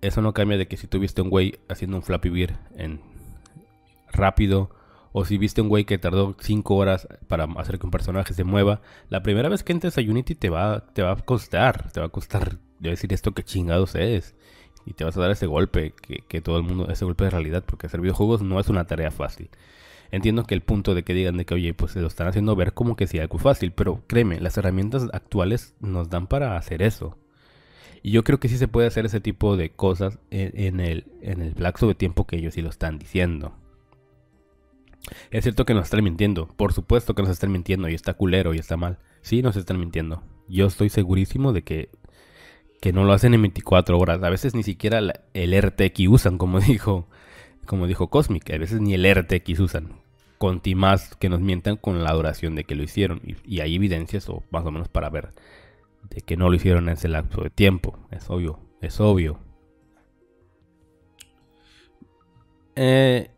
Eso 0.01 0.21
no 0.21 0.33
cambia 0.33 0.57
de 0.57 0.67
que 0.67 0.77
si 0.77 0.87
tú 0.87 0.99
viste 0.99 1.21
un 1.21 1.29
güey 1.29 1.59
haciendo 1.69 1.97
un 1.97 2.03
Flappy 2.03 2.29
Beer 2.29 2.57
en 2.77 3.01
rápido 4.11 4.69
o 5.17 5.23
si 5.23 5.37
viste 5.37 5.61
un 5.61 5.69
güey 5.69 5.85
que 5.85 5.97
tardó 5.97 6.35
5 6.37 6.75
horas 6.75 7.07
para 7.29 7.45
hacer 7.55 7.79
que 7.79 7.85
un 7.85 7.91
personaje 7.91 8.33
se 8.33 8.43
mueva, 8.43 8.81
la 9.07 9.23
primera 9.23 9.47
vez 9.47 9.63
que 9.63 9.71
entres 9.71 9.97
a 9.97 10.01
Unity 10.01 10.35
te 10.35 10.49
va, 10.49 10.87
te 10.91 11.03
va 11.03 11.13
a 11.13 11.15
costar, 11.15 11.89
te 11.93 12.01
va 12.01 12.07
a 12.07 12.09
costar 12.09 12.57
decir 12.81 13.13
esto 13.13 13.33
que 13.33 13.41
chingados 13.41 13.95
es. 13.95 14.35
Y 14.85 14.91
te 14.91 15.05
vas 15.05 15.15
a 15.15 15.21
dar 15.21 15.31
ese 15.31 15.45
golpe, 15.45 15.93
que, 16.27 16.41
todo 16.41 16.57
el 16.57 16.63
mundo, 16.63 16.89
ese 16.89 17.05
golpe 17.05 17.23
de 17.23 17.29
realidad, 17.29 17.63
porque 17.65 17.87
hacer 17.87 18.01
videojuegos 18.01 18.41
no 18.41 18.59
es 18.59 18.67
una 18.67 18.87
tarea 18.87 19.09
fácil. 19.09 19.49
Entiendo 20.11 20.43
que 20.43 20.53
el 20.53 20.61
punto 20.61 20.93
de 20.93 21.03
que 21.03 21.13
digan 21.13 21.37
de 21.37 21.45
que, 21.45 21.53
oye, 21.53 21.73
pues 21.73 21.93
se 21.93 22.01
lo 22.01 22.07
están 22.07 22.27
haciendo 22.27 22.53
ver 22.57 22.73
como 22.73 22.97
que 22.97 23.07
sea 23.07 23.21
algo 23.21 23.37
fácil, 23.37 23.71
pero 23.71 24.03
créeme, 24.07 24.41
las 24.41 24.57
herramientas 24.57 25.07
actuales 25.13 25.75
nos 25.79 26.09
dan 26.09 26.27
para 26.27 26.57
hacer 26.57 26.81
eso. 26.81 27.17
Y 28.03 28.11
yo 28.11 28.25
creo 28.25 28.41
que 28.41 28.49
sí 28.49 28.57
se 28.57 28.67
puede 28.67 28.87
hacer 28.87 29.05
ese 29.05 29.21
tipo 29.21 29.55
de 29.55 29.69
cosas 29.69 30.19
en, 30.29 30.81
el, 30.81 31.05
en 31.21 31.41
el 31.41 31.53
lapso 31.57 31.87
de 31.87 31.95
tiempo 31.95 32.27
que 32.27 32.35
ellos 32.35 32.55
sí 32.55 32.61
lo 32.61 32.69
están 32.69 32.99
diciendo. 32.99 33.55
Es 35.31 35.43
cierto 35.43 35.65
que 35.65 35.73
nos 35.73 35.85
están 35.85 36.03
mintiendo. 36.03 36.47
Por 36.47 36.73
supuesto 36.73 37.13
que 37.13 37.21
nos 37.21 37.31
están 37.31 37.51
mintiendo 37.51 37.89
y 37.89 37.93
está 37.93 38.13
culero 38.13 38.53
y 38.53 38.57
está 38.57 38.77
mal. 38.77 38.97
Sí, 39.21 39.41
nos 39.41 39.55
están 39.55 39.79
mintiendo. 39.79 40.23
Yo 40.47 40.67
estoy 40.67 40.89
segurísimo 40.89 41.53
de 41.53 41.63
que, 41.63 41.89
que 42.81 42.93
no 42.93 43.03
lo 43.03 43.13
hacen 43.13 43.33
en 43.33 43.41
24 43.41 43.97
horas. 43.97 44.21
A 44.23 44.29
veces 44.29 44.55
ni 44.55 44.63
siquiera 44.63 44.99
el 45.33 45.61
RTX 45.61 46.07
usan, 46.09 46.37
como 46.37 46.59
dijo, 46.61 47.07
como 47.65 47.87
dijo 47.87 48.09
Cosmic. 48.09 48.49
A 48.51 48.57
veces 48.57 48.81
ni 48.81 48.93
el 48.93 49.13
RTX 49.13 49.59
usan. 49.59 50.01
Conti 50.37 50.75
más 50.75 51.15
que 51.15 51.29
nos 51.29 51.39
mientan 51.39 51.77
con 51.77 52.03
la 52.03 52.13
duración 52.13 52.55
de 52.55 52.65
que 52.65 52.75
lo 52.75 52.83
hicieron. 52.83 53.21
Y, 53.23 53.35
y, 53.45 53.61
hay 53.61 53.75
evidencias, 53.75 54.29
o 54.29 54.43
más 54.51 54.65
o 54.65 54.71
menos 54.71 54.89
para 54.89 55.09
ver, 55.09 55.29
de 56.09 56.21
que 56.21 56.35
no 56.35 56.49
lo 56.49 56.55
hicieron 56.55 56.89
en 56.89 56.93
ese 56.93 57.07
lapso 57.07 57.41
de 57.41 57.49
tiempo. 57.49 57.97
Es 58.11 58.29
obvio, 58.29 58.59
es 58.81 58.99
obvio. 58.99 59.39
Eh, 62.75 63.29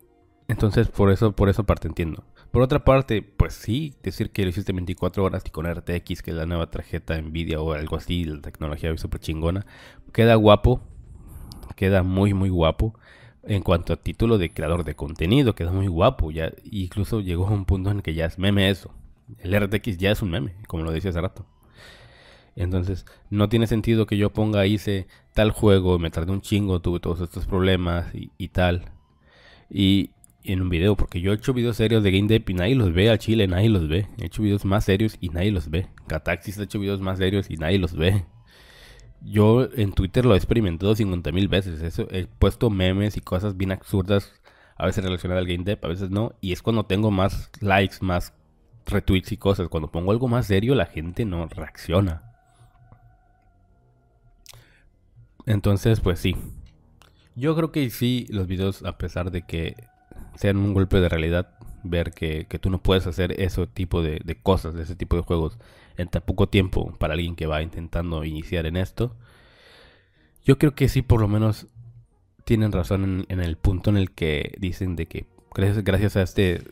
entonces, 0.47 0.87
por 0.87 1.11
eso, 1.11 1.33
por 1.33 1.49
esa 1.49 1.63
parte 1.63 1.87
entiendo. 1.87 2.23
Por 2.51 2.61
otra 2.61 2.83
parte, 2.83 3.21
pues 3.21 3.53
sí, 3.53 3.95
decir 4.01 4.31
que 4.31 4.43
lo 4.43 4.49
hiciste 4.49 4.71
24 4.71 5.23
horas 5.23 5.43
y 5.45 5.49
con 5.49 5.65
RTX, 5.65 6.21
que 6.21 6.31
es 6.31 6.37
la 6.37 6.45
nueva 6.45 6.71
tarjeta 6.71 7.21
Nvidia 7.21 7.59
o 7.59 7.73
algo 7.73 7.97
así, 7.97 8.23
la 8.23 8.41
tecnología 8.41 8.95
súper 8.97 9.19
chingona, 9.19 9.65
queda 10.13 10.35
guapo, 10.35 10.81
queda 11.75 12.03
muy, 12.03 12.33
muy 12.33 12.49
guapo. 12.49 12.97
En 13.43 13.61
cuanto 13.61 13.93
a 13.93 13.97
título 13.97 14.37
de 14.37 14.53
creador 14.53 14.83
de 14.83 14.95
contenido, 14.95 15.55
queda 15.55 15.71
muy 15.71 15.87
guapo. 15.87 16.31
Ya, 16.31 16.51
incluso 16.63 17.21
llegó 17.21 17.47
a 17.47 17.51
un 17.51 17.65
punto 17.65 17.91
en 17.91 18.01
que 18.01 18.13
ya 18.13 18.25
es 18.25 18.39
meme 18.39 18.69
eso. 18.69 18.93
El 19.39 19.53
RTX 19.53 19.97
ya 19.97 20.11
es 20.11 20.21
un 20.21 20.31
meme, 20.31 20.55
como 20.67 20.83
lo 20.83 20.91
decía 20.91 21.11
hace 21.11 21.21
rato. 21.21 21.45
Entonces, 22.55 23.05
no 23.29 23.49
tiene 23.49 23.67
sentido 23.67 24.05
que 24.05 24.17
yo 24.17 24.31
ponga, 24.31 24.65
hice 24.65 25.07
tal 25.33 25.51
juego, 25.51 25.99
me 25.99 26.09
tardé 26.09 26.31
un 26.31 26.41
chingo, 26.41 26.81
tuve 26.81 26.99
todos 26.99 27.21
estos 27.21 27.45
problemas 27.45 28.07
y 28.13 28.47
tal. 28.49 28.91
Y, 29.69 30.11
en 30.47 30.61
un 30.61 30.69
video, 30.69 30.95
porque 30.95 31.21
yo 31.21 31.31
he 31.31 31.35
hecho 31.35 31.53
videos 31.53 31.77
serios 31.77 32.03
de 32.03 32.11
Game 32.11 32.27
Dev 32.27 32.43
y 32.47 32.53
nadie 32.53 32.75
los 32.75 32.93
ve 32.93 33.09
a 33.09 33.17
Chile, 33.17 33.47
nadie 33.47 33.69
los 33.69 33.87
ve. 33.87 34.07
He 34.17 34.25
hecho 34.25 34.41
videos 34.41 34.65
más 34.65 34.85
serios 34.85 35.17
y 35.19 35.29
nadie 35.29 35.51
los 35.51 35.69
ve. 35.69 35.87
Cataxis 36.07 36.57
ha 36.59 36.63
hecho 36.63 36.79
videos 36.79 37.01
más 37.01 37.17
serios 37.17 37.49
y 37.49 37.57
nadie 37.57 37.79
los 37.79 37.95
ve. 37.95 38.25
Yo 39.21 39.67
en 39.75 39.93
Twitter 39.93 40.25
lo 40.25 40.33
he 40.33 40.37
experimentado 40.37 40.95
50 40.95 41.31
mil 41.31 41.47
veces. 41.47 41.81
Eso, 41.81 42.07
he 42.11 42.27
puesto 42.27 42.69
memes 42.69 43.17
y 43.17 43.21
cosas 43.21 43.57
bien 43.57 43.71
absurdas, 43.71 44.33
a 44.77 44.85
veces 44.85 45.03
relacionadas 45.03 45.41
al 45.41 45.47
Game 45.47 45.63
Dev, 45.63 45.79
a 45.83 45.87
veces 45.87 46.09
no. 46.09 46.33
Y 46.39 46.53
es 46.53 46.61
cuando 46.61 46.85
tengo 46.85 47.11
más 47.11 47.51
likes, 47.59 47.97
más 48.01 48.33
retweets 48.85 49.31
y 49.31 49.37
cosas. 49.37 49.67
Cuando 49.69 49.91
pongo 49.91 50.11
algo 50.11 50.27
más 50.27 50.47
serio, 50.47 50.75
la 50.75 50.85
gente 50.85 51.25
no 51.25 51.47
reacciona. 51.47 52.23
Entonces, 55.45 55.99
pues 55.99 56.19
sí. 56.19 56.35
Yo 57.35 57.55
creo 57.55 57.71
que 57.71 57.89
sí, 57.89 58.25
los 58.29 58.47
videos, 58.47 58.83
a 58.83 58.97
pesar 58.97 59.31
de 59.31 59.43
que 59.43 59.75
sean 60.37 60.57
un 60.57 60.73
golpe 60.73 60.99
de 60.99 61.09
realidad 61.09 61.57
ver 61.83 62.11
que, 62.11 62.45
tú 62.61 62.69
no 62.69 62.81
puedes 62.81 63.07
hacer 63.07 63.39
ese 63.39 63.65
tipo 63.67 64.01
de, 64.01 64.21
cosas, 64.41 64.73
de 64.73 64.83
ese 64.83 64.95
tipo 64.95 65.15
de 65.15 65.23
juegos 65.23 65.57
en 65.97 66.07
tan 66.07 66.21
poco 66.21 66.47
tiempo 66.47 66.93
para 66.97 67.13
alguien 67.13 67.35
que 67.35 67.47
va 67.47 67.61
intentando 67.61 68.23
iniciar 68.23 68.65
en 68.65 68.77
esto. 68.77 69.15
Yo 70.43 70.57
creo 70.57 70.75
que 70.75 70.89
sí, 70.89 71.01
por 71.01 71.21
lo 71.21 71.27
menos 71.27 71.67
tienen 72.45 72.71
razón 72.71 73.25
en, 73.27 73.39
el 73.39 73.57
punto 73.57 73.89
en 73.89 73.97
el 73.97 74.11
que 74.11 74.55
dicen 74.59 74.95
de 74.95 75.07
que 75.07 75.25
gracias, 75.53 75.83
gracias 75.83 76.15
a 76.15 76.21
este 76.21 76.63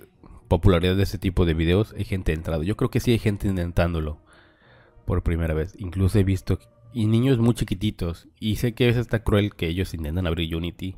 popularidad 0.48 0.96
de 0.96 1.04
este 1.04 1.18
tipo 1.18 1.46
de 1.46 1.54
videos 1.54 1.94
hay 1.98 2.06
gente 2.06 2.32
entrado. 2.32 2.64
Yo 2.64 2.78
creo 2.78 2.90
que 2.90 3.00
sí 3.00 3.12
hay 3.12 3.20
gente 3.20 3.48
intentándolo 3.48 4.20
por 5.06 5.24
primera 5.24 5.54
vez. 5.54 5.76
Incluso 5.78 6.20
he 6.20 6.24
visto 6.24 6.60
y 6.94 7.08
niños 7.08 7.40
muy 7.40 7.54
chiquititos 7.56 8.30
y 8.40 8.56
sé 8.56 8.74
que 8.74 8.86
a 8.86 8.88
veces 8.88 9.02
está 9.02 9.24
cruel 9.24 9.56
que 9.56 9.68
ellos 9.68 9.94
intentan 9.94 10.28
abrir 10.28 10.56
Unity 10.56 10.96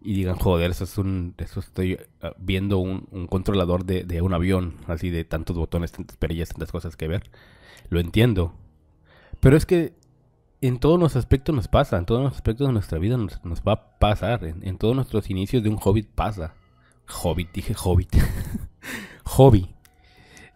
y 0.00 0.14
digan, 0.14 0.36
joder, 0.36 0.70
eso 0.70 0.84
es 0.84 0.98
un, 0.98 1.34
eso 1.38 1.60
estoy 1.60 1.98
ah, 2.20 2.32
viendo 2.38 2.78
un, 2.78 3.26
controlador 3.28 3.84
de, 3.84 4.22
un 4.22 4.34
avión, 4.34 4.76
así 4.86 5.10
de 5.10 5.24
tantos 5.24 5.56
botones, 5.56 5.92
tantas 5.92 6.16
perillas, 6.16 6.48
tantas 6.48 6.72
cosas 6.72 6.96
que 6.96 7.08
ver. 7.08 7.30
Lo 7.88 8.00
entiendo. 8.00 8.54
Pero 9.40 9.56
es 9.56 9.66
que 9.66 9.94
en 10.60 10.78
todos 10.78 10.98
los 10.98 11.16
aspectos 11.16 11.54
nos 11.54 11.68
pasa, 11.68 11.98
en 11.98 12.06
todos 12.06 12.22
los 12.22 12.34
aspectos 12.34 12.66
de 12.66 12.72
nuestra 12.72 12.98
vida 12.98 13.16
nos, 13.16 13.62
va 13.66 13.72
a 13.72 13.98
pasar, 13.98 14.44
en, 14.44 14.78
todos 14.78 14.94
nuestros 14.94 15.30
inicios 15.30 15.62
de 15.62 15.68
un 15.68 15.78
hobbit 15.82 16.08
pasa. 16.08 16.54
Hobbit, 17.22 17.52
dije 17.52 17.74
hobbit. 17.76 18.16
Hobby. 19.24 19.74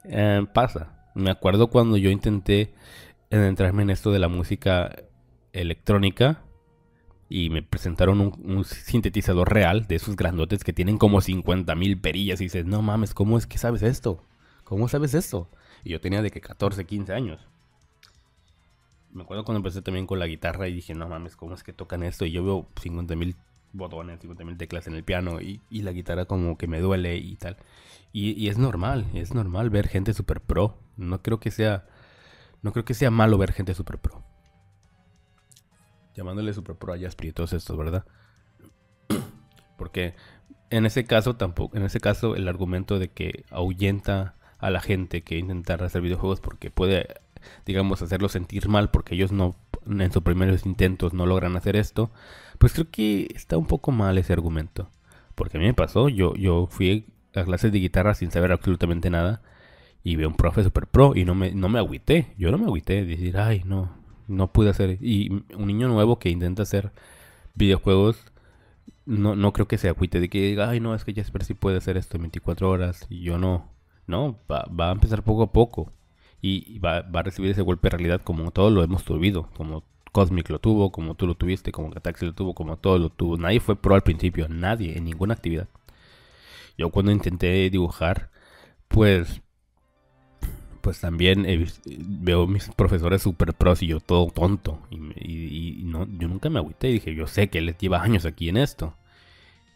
Eh, 0.04 0.44
pasa. 0.52 1.10
Me 1.14 1.30
acuerdo 1.30 1.68
cuando 1.68 1.96
yo 1.96 2.10
intenté 2.10 2.74
entrarme 3.30 3.82
en 3.82 3.90
esto 3.90 4.12
de 4.12 4.18
la 4.18 4.28
música 4.28 4.94
electrónica 5.52 6.42
y 7.28 7.50
me 7.50 7.62
presentaron 7.62 8.20
un, 8.20 8.64
sintetizador 8.64 9.52
real 9.52 9.86
de 9.86 9.96
esos 9.96 10.16
grandotes 10.16 10.62
que 10.62 10.72
tienen 10.72 10.98
como 10.98 11.20
50 11.20 11.74
mil 11.74 12.00
perillas 12.00 12.40
y 12.40 12.44
dices, 12.44 12.66
no 12.66 12.82
mames, 12.82 13.14
¿cómo 13.14 13.36
es 13.36 13.46
que 13.46 13.58
sabes 13.58 13.82
esto? 13.82 14.22
¿Cómo 14.64 14.88
sabes 14.88 15.14
esto? 15.14 15.48
Y 15.84 15.90
yo 15.90 16.00
tenía 16.00 16.22
de 16.22 16.30
que 16.30 16.40
14, 16.40 16.84
15 16.84 17.12
años. 17.12 17.40
Me 19.12 19.22
acuerdo 19.22 19.44
cuando 19.44 19.58
empecé 19.58 19.82
también 19.82 20.06
con 20.06 20.18
la 20.18 20.26
guitarra 20.26 20.68
y 20.68 20.74
dije, 20.74 20.94
no 20.94 21.08
mames, 21.08 21.36
¿cómo 21.36 21.54
es 21.54 21.62
que 21.62 21.72
tocan 21.72 22.02
esto? 22.02 22.26
Y 22.26 22.32
yo 22.32 22.44
veo 22.44 22.68
50 22.80 23.16
mil 23.16 23.34
botones, 23.72 24.20
50 24.20 24.44
mil 24.44 24.56
teclas 24.56 24.86
en 24.86 24.94
el 24.94 25.04
piano 25.04 25.40
y, 25.40 25.60
la 25.70 25.92
guitarra 25.92 26.26
como 26.26 26.56
que 26.56 26.66
me 26.66 26.80
duele 26.80 27.16
y 27.16 27.36
tal. 27.36 27.56
Y, 28.12 28.32
y 28.32 28.48
es 28.48 28.58
normal, 28.58 29.06
es 29.14 29.34
normal 29.34 29.70
ver 29.70 29.88
gente 29.88 30.12
super 30.14 30.40
pro. 30.40 30.78
No 30.96 31.22
creo 31.22 31.40
que 31.40 31.50
sea, 31.50 31.86
no 32.62 32.72
creo 32.72 32.84
que 32.84 32.94
sea 32.94 33.10
malo 33.10 33.38
ver 33.38 33.52
gente 33.52 33.74
super 33.74 33.98
pro 33.98 34.25
llamándole 36.16 36.52
Super 36.52 36.76
Pro 36.76 36.94
a 36.94 36.98
y 36.98 37.32
todos 37.32 37.52
estos, 37.52 37.76
¿verdad? 37.76 38.04
Porque 39.78 40.14
en 40.70 40.86
ese 40.86 41.04
caso 41.04 41.36
tampoco, 41.36 41.76
en 41.76 41.84
ese 41.84 42.00
caso 42.00 42.34
el 42.34 42.48
argumento 42.48 42.98
de 42.98 43.08
que 43.08 43.44
ahuyenta 43.50 44.34
a 44.58 44.70
la 44.70 44.80
gente 44.80 45.22
que 45.22 45.38
intentar 45.38 45.82
hacer 45.82 46.00
videojuegos 46.00 46.40
porque 46.40 46.70
puede, 46.70 47.06
digamos, 47.66 48.00
hacerlo 48.00 48.28
sentir 48.28 48.68
mal 48.68 48.90
porque 48.90 49.14
ellos 49.14 49.32
no 49.32 49.54
en 49.86 50.10
sus 50.10 50.22
primeros 50.22 50.66
intentos 50.66 51.12
no 51.12 51.26
logran 51.26 51.56
hacer 51.56 51.76
esto, 51.76 52.10
pues 52.58 52.72
creo 52.72 52.90
que 52.90 53.28
está 53.34 53.56
un 53.56 53.66
poco 53.66 53.92
mal 53.92 54.18
ese 54.18 54.32
argumento. 54.32 54.90
Porque 55.34 55.58
a 55.58 55.60
mí 55.60 55.66
me 55.66 55.74
pasó, 55.74 56.08
yo, 56.08 56.34
yo 56.34 56.66
fui 56.70 57.06
a 57.34 57.44
clases 57.44 57.70
de 57.70 57.78
guitarra 57.78 58.14
sin 58.14 58.30
saber 58.30 58.52
absolutamente 58.52 59.10
nada 59.10 59.42
y 60.02 60.16
veo 60.16 60.28
un 60.28 60.36
profe 60.36 60.62
super 60.62 60.86
pro 60.86 61.14
y 61.14 61.24
no 61.24 61.34
me, 61.34 61.52
no 61.52 61.68
me 61.68 61.78
agüité, 61.78 62.34
yo 62.38 62.50
no 62.50 62.58
me 62.58 62.64
agüité, 62.64 63.04
decir, 63.04 63.36
ay, 63.36 63.62
no, 63.64 63.90
no 64.28 64.52
pude 64.52 64.70
hacer. 64.70 64.98
Y 65.00 65.30
un 65.54 65.66
niño 65.66 65.88
nuevo 65.88 66.18
que 66.18 66.30
intenta 66.30 66.62
hacer 66.62 66.92
videojuegos, 67.54 68.18
no, 69.06 69.36
no 69.36 69.52
creo 69.52 69.68
que 69.68 69.78
se 69.78 69.88
agüite 69.88 70.20
de 70.20 70.28
que 70.28 70.40
diga, 70.40 70.68
ay, 70.70 70.80
no, 70.80 70.94
es 70.94 71.04
que 71.04 71.14
Jasper 71.14 71.44
sí 71.44 71.54
puede 71.54 71.78
hacer 71.78 71.96
esto 71.96 72.16
en 72.16 72.24
24 72.24 72.68
horas 72.70 73.06
y 73.08 73.22
yo 73.22 73.38
no. 73.38 73.70
No, 74.06 74.38
va, 74.50 74.66
va 74.68 74.90
a 74.90 74.92
empezar 74.92 75.24
poco 75.24 75.42
a 75.42 75.52
poco 75.52 75.92
y 76.40 76.78
va, 76.78 77.02
va, 77.02 77.20
a 77.20 77.22
recibir 77.24 77.50
ese 77.50 77.62
golpe 77.62 77.86
de 77.88 77.96
realidad 77.96 78.20
como 78.22 78.50
todos 78.52 78.72
lo 78.72 78.84
hemos 78.84 79.04
tuvido, 79.04 79.48
como 79.56 79.82
Cosmic 80.12 80.48
lo 80.50 80.60
tuvo, 80.60 80.92
como 80.92 81.14
tú 81.14 81.26
lo 81.26 81.34
tuviste, 81.34 81.72
como 81.72 81.90
Gataxi 81.90 82.26
lo 82.26 82.34
tuvo, 82.34 82.54
como 82.54 82.76
todo 82.78 82.98
lo 82.98 83.10
tuvo. 83.10 83.36
Nadie 83.36 83.60
fue 83.60 83.76
pro 83.76 83.94
al 83.94 84.02
principio, 84.02 84.48
nadie, 84.48 84.96
en 84.96 85.04
ninguna 85.04 85.34
actividad. 85.34 85.68
Yo 86.78 86.90
cuando 86.90 87.12
intenté 87.12 87.68
dibujar, 87.70 88.30
pues 88.88 89.42
pues 90.86 91.00
también 91.00 91.44
veo 91.98 92.46
mis 92.46 92.68
profesores 92.68 93.20
super 93.20 93.52
pros 93.54 93.82
y 93.82 93.88
yo 93.88 93.98
todo 93.98 94.28
tonto. 94.28 94.78
Y, 94.88 95.82
no, 95.82 96.06
yo 96.06 96.28
nunca 96.28 96.48
me 96.48 96.60
agüité. 96.60 96.86
Dije, 96.86 97.12
yo 97.12 97.26
sé 97.26 97.48
que 97.48 97.60
les 97.60 97.76
lleva 97.76 98.00
años 98.04 98.24
aquí 98.24 98.48
en 98.48 98.56
esto. 98.56 98.94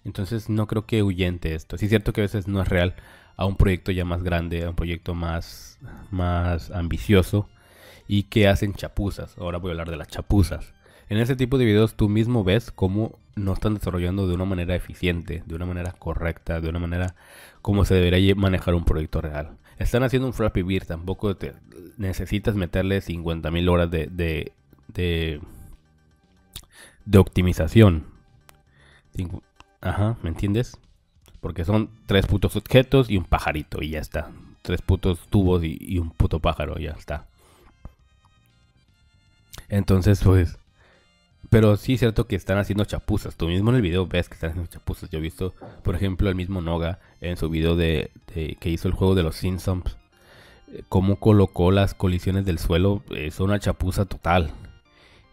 Entonces 0.04 0.48
no 0.48 0.68
creo 0.68 0.86
que 0.86 1.02
huyente 1.02 1.56
esto. 1.56 1.76
Sí 1.78 1.86
es 1.86 1.88
cierto 1.88 2.12
que 2.12 2.20
a 2.20 2.22
veces 2.22 2.46
no 2.46 2.62
es 2.62 2.68
real 2.68 2.94
a 3.36 3.44
un 3.44 3.56
proyecto 3.56 3.90
ya 3.90 4.04
más 4.04 4.22
grande, 4.22 4.62
a 4.62 4.70
un 4.70 4.76
proyecto 4.76 5.16
más, 5.16 5.80
más 6.12 6.70
ambicioso 6.70 7.48
y 8.06 8.22
que 8.22 8.46
hacen 8.46 8.74
chapuzas. 8.74 9.36
Ahora 9.36 9.58
voy 9.58 9.70
a 9.70 9.72
hablar 9.72 9.90
de 9.90 9.96
las 9.96 10.06
chapuzas. 10.06 10.74
En 11.08 11.18
ese 11.18 11.34
tipo 11.34 11.58
de 11.58 11.64
videos 11.64 11.96
tú 11.96 12.08
mismo 12.08 12.44
ves 12.44 12.70
cómo 12.70 13.18
no 13.34 13.54
están 13.54 13.74
desarrollando 13.74 14.28
de 14.28 14.34
una 14.34 14.44
manera 14.44 14.76
eficiente, 14.76 15.42
de 15.44 15.54
una 15.56 15.66
manera 15.66 15.90
correcta, 15.90 16.60
de 16.60 16.68
una 16.68 16.78
manera 16.78 17.16
como 17.62 17.84
se 17.84 17.96
debería 17.96 18.36
manejar 18.36 18.74
un 18.74 18.84
proyecto 18.84 19.20
real. 19.20 19.56
Están 19.80 20.02
haciendo 20.02 20.28
un 20.28 20.34
Flappy 20.34 20.60
Bird, 20.60 20.86
tampoco 20.86 21.34
te 21.36 21.54
necesitas 21.96 22.54
meterle 22.54 23.00
50.000 23.00 23.70
horas 23.70 23.90
de, 23.90 24.08
de, 24.08 24.52
de, 24.88 25.40
de 27.06 27.18
optimización. 27.18 28.04
Ajá, 29.80 30.18
¿me 30.22 30.28
entiendes? 30.28 30.76
Porque 31.40 31.64
son 31.64 31.88
tres 32.04 32.26
putos 32.26 32.56
objetos 32.56 33.08
y 33.08 33.16
un 33.16 33.24
pajarito 33.24 33.82
y 33.82 33.88
ya 33.88 34.00
está. 34.00 34.30
Tres 34.60 34.82
putos 34.82 35.18
tubos 35.30 35.62
y, 35.64 35.98
un 35.98 36.10
puto 36.10 36.40
pájaro 36.40 36.78
y 36.78 36.84
ya 36.84 36.90
está. 36.90 37.26
Entonces, 39.70 40.20
pues... 40.22 40.58
Pero 41.50 41.76
sí 41.76 41.94
es 41.94 42.00
cierto 42.00 42.26
que 42.26 42.36
están 42.36 42.58
haciendo 42.58 42.84
chapuzas. 42.84 43.36
Tú 43.36 43.48
mismo 43.48 43.70
en 43.70 43.76
el 43.76 43.82
video 43.82 44.06
ves 44.06 44.28
que 44.28 44.34
están 44.34 44.50
haciendo 44.50 44.70
chapuzas. 44.70 45.10
Yo 45.10 45.18
he 45.18 45.22
visto, 45.22 45.52
por 45.82 45.96
ejemplo, 45.96 46.28
el 46.28 46.36
mismo 46.36 46.60
Noga 46.60 47.00
en 47.20 47.36
su 47.36 47.50
video 47.50 47.74
de, 47.74 48.12
que 48.32 48.70
hizo 48.70 48.86
el 48.86 48.94
juego 48.94 49.16
de 49.16 49.24
los 49.24 49.34
Simpsons. 49.36 49.96
Eh, 50.72 50.84
cómo 50.88 51.16
colocó 51.16 51.72
las 51.72 51.94
colisiones 51.94 52.44
del 52.46 52.60
suelo. 52.60 53.02
Es 53.10 53.40
una 53.40 53.58
chapuza 53.58 54.04
total. 54.04 54.52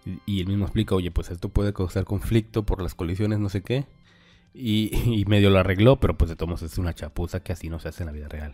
Y, 0.05 0.19
y 0.25 0.41
él 0.41 0.47
mismo 0.47 0.65
explica, 0.65 0.95
oye, 0.95 1.11
pues 1.11 1.29
esto 1.29 1.49
puede 1.49 1.71
causar 1.71 2.03
conflicto 2.05 2.63
por 2.63 2.81
las 2.81 2.95
colisiones, 2.95 3.37
no 3.37 3.49
sé 3.49 3.61
qué. 3.61 3.85
Y, 4.57 5.23
medio 5.27 5.51
lo 5.51 5.59
arregló, 5.59 5.99
pero 5.99 6.17
pues 6.17 6.29
de 6.29 6.35
todos 6.35 6.63
es 6.63 6.77
una 6.79 6.93
chapuza 6.93 7.41
que 7.41 7.53
así 7.53 7.69
no 7.69 7.79
se 7.79 7.89
hace 7.89 8.03
en 8.03 8.07
la 8.07 8.13
vida 8.13 8.27
real. 8.27 8.53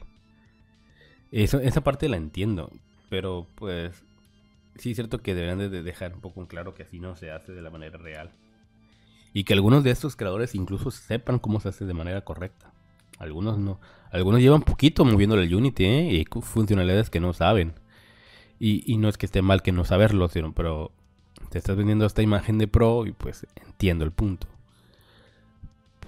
Eso, 1.32 1.60
esa 1.60 1.82
parte 1.82 2.10
la 2.10 2.17
entiendo, 2.17 2.69
pero 3.10 3.47
pues 3.56 4.04
sí 4.75 4.91
es 4.91 4.97
cierto 4.97 5.21
que 5.21 5.36
deberían 5.36 5.59
de 5.59 5.83
dejar 5.83 6.13
un 6.13 6.21
poco 6.21 6.41
en 6.41 6.47
claro 6.47 6.73
que 6.73 6.83
así 6.83 6.99
no 6.99 7.15
se 7.15 7.31
hace 7.31 7.51
de 7.51 7.62
la 7.62 7.69
manera 7.69 7.97
real. 7.97 8.31
Y 9.33 9.45
que 9.45 9.53
algunos 9.53 9.83
de 9.83 9.91
estos 9.91 10.15
creadores 10.15 10.55
incluso 10.55 10.91
sepan 10.91 11.39
cómo 11.39 11.59
se 11.59 11.69
hace 11.69 11.86
de 11.86 11.93
manera 11.93 12.21
correcta. 12.21 12.71
Algunos 13.17 13.57
no. 13.57 13.79
Algunos 14.12 14.41
llevan 14.41 14.62
poquito 14.62 15.05
moviendo 15.05 15.36
el 15.39 15.53
Unity, 15.53 15.86
¿eh? 15.86 16.13
Y 16.13 16.25
funcionalidades 16.41 17.09
que 17.09 17.19
no 17.19 17.33
saben. 17.33 17.73
Y, 18.59 18.83
y, 18.91 18.97
no 18.97 19.09
es 19.09 19.17
que 19.17 19.25
esté 19.25 19.41
mal 19.41 19.62
que 19.62 19.71
no 19.71 19.86
saberlo, 19.86 20.29
sino, 20.29 20.53
pero 20.53 20.91
te 21.49 21.57
estás 21.57 21.75
vendiendo 21.75 22.05
esta 22.05 22.21
imagen 22.21 22.57
de 22.57 22.67
pro 22.67 23.05
y 23.05 23.12
pues 23.12 23.47
entiendo 23.55 24.05
el 24.05 24.12
punto. 24.12 24.47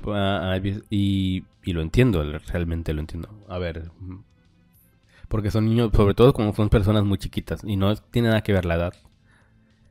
Ah, 0.07 0.59
y, 0.89 1.43
lo 1.65 1.81
entiendo, 1.81 2.23
realmente 2.47 2.93
lo 2.93 3.01
entiendo. 3.01 3.29
A 3.47 3.57
ver, 3.57 3.89
porque 5.27 5.51
son 5.51 5.65
niños, 5.65 5.91
sobre 5.93 6.13
todo 6.13 6.33
como 6.33 6.53
son 6.53 6.69
personas 6.69 7.03
muy 7.03 7.17
chiquitas 7.17 7.63
y 7.63 7.75
no 7.75 7.95
tiene 7.95 8.29
nada 8.29 8.41
que 8.41 8.53
ver 8.53 8.65
la 8.65 8.75
edad. 8.75 8.93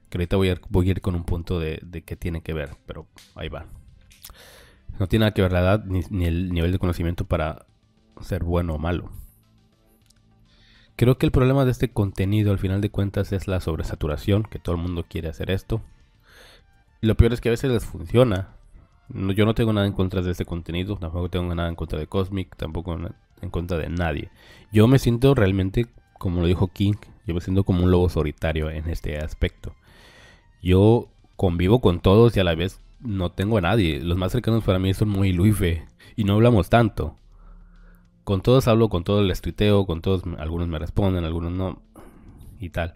Que 0.09 0.19
ahorita 0.19 0.37
voy 0.37 0.49
a, 0.51 0.91
ir 0.91 1.01
con 1.01 1.15
un 1.15 1.25
punto 1.25 1.59
de, 1.59 1.81
de 1.83 2.03
que 2.03 2.17
tiene 2.17 2.43
que 2.43 2.53
ver, 2.53 2.77
pero 2.87 3.07
ahí 3.35 3.49
va. 3.49 3.67
No 4.99 5.09
tiene 5.09 5.25
nada 5.25 5.35
que 5.35 5.43
ver 5.43 5.53
la 5.53 5.61
edad 5.61 5.85
ni, 5.85 6.03
ni 6.11 6.27
el 6.27 6.53
nivel 6.53 6.73
de 6.73 6.79
conocimiento 6.79 7.25
para 7.25 7.67
ser 8.21 8.45
bueno 8.45 8.75
o 8.75 8.79
malo. 8.79 9.11
Creo 10.97 11.19
que 11.19 11.27
el 11.27 11.33
problema 11.33 11.65
de 11.65 11.73
este 11.73 11.91
contenido 11.93 12.53
al 12.53 12.59
final 12.59 12.81
de 12.81 12.91
cuentas 12.91 13.33
es 13.33 13.49
la 13.49 13.61
sobresaturación, 13.61 14.45
que 14.45 14.61
todo 14.61 14.77
el 14.77 14.81
mundo 14.81 15.05
quiere 15.09 15.29
hacer 15.29 15.51
esto. 15.51 15.83
Lo 17.01 17.17
peor 17.17 17.33
es 17.33 17.41
que 17.41 17.49
a 17.49 17.51
veces 17.51 17.71
les 17.71 17.85
funciona, 17.85 18.55
yo 19.09 19.45
no 19.45 19.55
tengo 19.55 19.73
nada 19.73 19.87
en 19.87 19.93
contra 19.93 20.23
de 20.23 20.31
este 20.31 20.45
contenido, 20.45 20.97
tampoco 20.97 21.29
tengo 21.29 21.53
nada 21.55 21.69
en 21.69 21.75
contra 21.75 21.99
de 21.99 22.07
Cosmic, 22.07 22.57
tampoco 22.57 22.97
en 23.45 23.51
contra 23.51 23.79
de 23.79 23.89
nadie. 23.89 24.31
Yo 24.73 24.89
me 24.89 24.99
siento 24.99 25.35
realmente, 25.35 25.87
como 26.19 26.41
lo 26.41 26.47
dijo 26.47 26.69
King, 26.69 26.95
yo 27.27 27.35
me 27.35 27.41
siento 27.41 27.65
como 27.65 27.85
un 27.85 27.91
lobo 27.91 28.09
solitario 28.09 28.71
en 28.71 28.89
este 28.89 29.19
aspecto. 29.19 29.75
Yo 30.63 31.09
convivo 31.37 31.81
con 31.81 32.01
todos 32.01 32.37
y 32.37 32.41
a 32.41 32.45
la 32.45 32.55
vez 32.55 32.81
no 33.01 33.31
tengo 33.31 33.59
a 33.59 33.61
nadie. 33.61 34.01
Los 34.01 34.19
más 34.19 34.33
cercanos 34.33 34.65
para 34.65 34.79
mí 34.79 34.93
son 34.95 35.09
muy 35.09 35.33
Luife 35.33 35.87
y 36.17 36.25
no 36.25 36.35
hablamos 36.35 36.69
tanto. 36.71 37.17
Con 38.25 38.41
todos 38.41 38.67
hablo, 38.69 38.89
con 38.89 39.05
todos 39.05 39.25
les 39.25 39.41
tuiteo, 39.41 39.87
con 39.87 40.01
todos 40.01 40.23
algunos 40.39 40.67
me 40.67 40.79
responden, 40.79 41.25
algunos 41.25 41.53
no 41.53 41.83
y 42.59 42.71
tal 42.71 42.95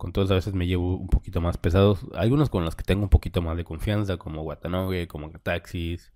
con 0.00 0.12
todos 0.12 0.30
a 0.30 0.34
veces 0.34 0.54
me 0.54 0.66
llevo 0.66 0.96
un 0.96 1.08
poquito 1.08 1.42
más 1.42 1.58
pesados. 1.58 2.06
Algunos 2.14 2.48
con 2.48 2.64
los 2.64 2.74
que 2.74 2.84
tengo 2.84 3.02
un 3.02 3.10
poquito 3.10 3.42
más 3.42 3.58
de 3.58 3.64
confianza, 3.64 4.16
como 4.16 4.40
Watanabe, 4.40 5.06
como 5.06 5.30
Taxis 5.30 6.10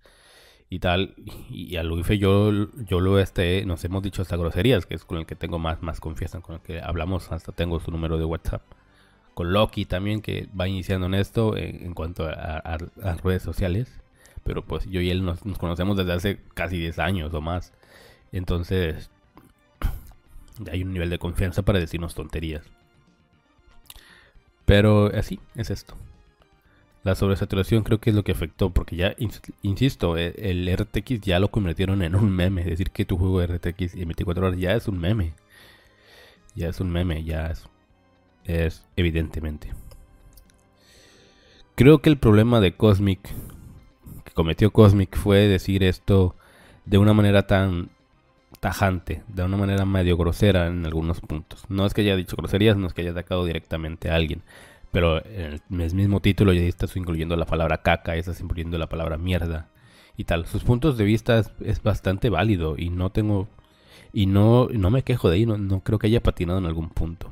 y 0.69 0.79
tal. 0.79 1.13
Y, 1.49 1.75
a 1.77 1.83
Luife 1.83 2.17
yo, 2.17 2.51
yo 2.85 2.99
lo 2.99 3.19
este, 3.19 3.65
nos 3.65 3.83
hemos 3.85 4.03
dicho 4.03 4.21
hasta 4.21 4.37
groserías, 4.37 4.85
que 4.85 4.95
es 4.95 5.05
con 5.05 5.17
el 5.17 5.25
que 5.25 5.35
tengo 5.35 5.59
más, 5.59 5.81
más 5.81 5.99
confianza, 5.99 6.41
con 6.41 6.55
el 6.55 6.61
que 6.61 6.81
hablamos, 6.81 7.31
hasta 7.31 7.51
tengo 7.51 7.79
su 7.79 7.91
número 7.91 8.17
de 8.17 8.25
WhatsApp. 8.25 8.61
Con 9.33 9.51
Loki 9.51 9.85
también, 9.85 10.21
que 10.21 10.47
va 10.59 10.67
iniciando 10.67 11.07
en 11.07 11.15
esto 11.15 11.57
en, 11.57 11.93
cuanto 11.93 12.25
a, 12.25 12.77
redes 13.23 13.43
sociales. 13.43 14.01
Pero 14.43 14.63
pues 14.63 14.85
yo 14.85 15.01
y 15.01 15.09
él 15.09 15.25
nos, 15.25 15.45
nos 15.45 15.57
conocemos 15.57 15.97
desde 15.97 16.13
hace 16.13 16.39
casi 16.53 16.77
10 16.77 16.99
años 16.99 17.33
o 17.33 17.41
más. 17.41 17.73
Entonces, 18.31 19.09
hay 20.71 20.83
un 20.83 20.93
nivel 20.93 21.09
de 21.09 21.19
confianza 21.19 21.63
para 21.63 21.79
decirnos 21.79 22.15
tonterías. 22.15 22.63
Pero 24.65 25.07
así 25.13 25.39
es 25.55 25.69
esto. 25.69 25.95
La 27.05 27.13
sobresaturación 27.13 27.83
creo 27.83 27.99
que 27.99 28.09
es 28.09 28.15
lo 28.15 28.23
que 28.23 28.31
afectó, 28.31 28.71
porque 28.71 28.95
ya, 28.95 29.15
insisto, 29.61 30.17
e, 30.17 30.33
el, 30.37 30.67
RTX 30.75 31.21
ya 31.21 31.39
lo 31.39 31.51
convirtieron 31.51 32.01
en 32.01 32.15
un 32.15 32.31
meme. 32.31 32.61
Es 32.61 32.67
decir, 32.67 32.89
que 32.89 33.05
tu 33.05 33.15
juego 33.15 33.41
de 33.41 33.45
RTX 33.45 33.93
en 33.93 34.07
24 34.07 34.47
horas 34.47 34.59
ya 34.59 34.73
es 34.73 34.87
un 34.87 34.97
meme. 34.97 35.33
Ya 36.55 36.69
es 36.69 36.79
un 36.79 36.89
meme, 36.91 37.23
ya 37.23 37.51
es, 37.51 37.69
es 38.45 38.83
evidentemente. 38.95 39.71
Creo 41.75 41.99
que 42.01 42.09
el 42.09 42.17
problema 42.17 42.59
de 42.59 42.73
Cosmic, 42.73 43.19
que 44.23 44.33
cometió 44.33 44.71
Cosmic, 44.71 45.15
fue 45.15 45.47
decir 45.47 45.83
esto 45.83 46.35
de 46.85 46.97
una 46.97 47.13
manera 47.13 47.45
tan 47.45 47.91
tajante, 48.59 49.21
de 49.27 49.43
una 49.43 49.57
manera 49.57 49.85
medio 49.85 50.17
grosera 50.17 50.65
en 50.65 50.83
algunos 50.87 51.21
puntos. 51.21 51.65
No 51.69 51.85
es 51.85 51.93
que 51.93 52.01
haya 52.01 52.15
dicho 52.15 52.35
groserías, 52.35 52.77
no 52.77 52.87
es 52.87 52.93
que 52.93 53.01
haya 53.01 53.11
atacado 53.11 53.45
directamente 53.45 54.09
a 54.09 54.15
alguien, 54.15 54.41
pero 54.95 55.21
en 55.25 55.59
el 55.81 55.93
mismo 55.93 56.21
título 56.21 56.53
ya 56.53 56.61
estás 56.61 56.95
incluyendo 56.95 57.35
la 57.35 57.43
palabra 57.43 57.81
caca, 57.81 58.15
estás 58.15 58.39
incluyendo 58.39 58.77
la 58.77 58.87
palabra 58.87 59.17
mierda 59.17 59.67
y 60.15 60.23
tal. 60.23 60.45
Sus 60.45 60.63
puntos 60.63 60.97
de 60.97 61.03
vista 61.03 61.43
es, 61.59 61.83
bastante 61.83 62.29
válido 62.29 62.75
y 62.77 62.91
no 62.91 63.09
tengo 63.09 63.49
y 64.13 64.25
no, 64.25 64.69
no 64.71 64.91
me 64.91 65.03
quejo 65.03 65.29
de 65.29 65.35
ahí, 65.35 65.45
no, 65.45 65.81
creo 65.81 65.99
que 65.99 66.07
haya 66.07 66.23
patinado 66.23 66.59
en 66.59 66.65
algún 66.65 66.87
punto. 66.87 67.29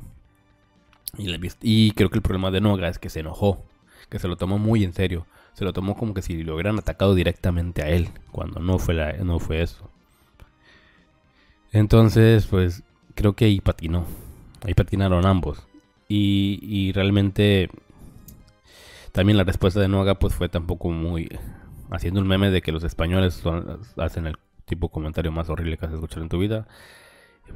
Y, 1.16 1.34
y 1.62 1.92
creo 1.92 2.10
que 2.10 2.18
el 2.18 2.22
problema 2.22 2.50
de 2.50 2.60
Noga 2.60 2.90
es 2.90 2.98
que 2.98 3.08
se 3.08 3.20
enojó, 3.20 3.64
que 4.10 4.18
se 4.18 4.28
lo 4.28 4.36
tomó 4.36 4.58
muy 4.58 4.84
en 4.84 4.92
serio. 4.92 5.26
Se 5.54 5.64
lo 5.64 5.72
tomó 5.72 5.96
como 5.96 6.12
que 6.12 6.20
si 6.20 6.42
lo 6.42 6.56
hubieran 6.56 6.78
atacado 6.78 7.14
directamente 7.14 7.80
a 7.80 7.88
él, 7.88 8.10
cuando 8.30 8.60
no 8.60 8.78
fue, 8.78 8.92
la, 8.92 9.14
no 9.14 9.38
fue 9.38 9.62
eso. 9.62 9.88
Entonces, 11.72 12.46
pues 12.46 12.82
creo 13.14 13.32
que 13.32 13.46
ahí 13.46 13.62
patinó. 13.62 14.04
Ahí 14.66 14.74
patinaron 14.74 15.24
ambos. 15.24 15.66
Y, 16.16 16.92
realmente 16.92 17.70
también 19.12 19.36
la 19.36 19.44
respuesta 19.44 19.80
de 19.80 19.88
Noaga 19.88 20.18
pues 20.18 20.34
fue 20.34 20.48
tampoco 20.48 20.90
muy... 20.90 21.28
Haciendo 21.90 22.20
un 22.20 22.26
meme 22.26 22.50
de 22.50 22.62
que 22.62 22.72
los 22.72 22.82
españoles 22.82 23.42
hacen 23.96 24.26
el 24.26 24.36
tipo 24.64 24.88
de 24.88 24.92
comentario 24.92 25.32
más 25.32 25.50
horrible 25.50 25.76
que 25.76 25.86
has 25.86 25.92
escuchado 25.92 26.22
en 26.22 26.28
tu 26.28 26.38
vida. 26.38 26.66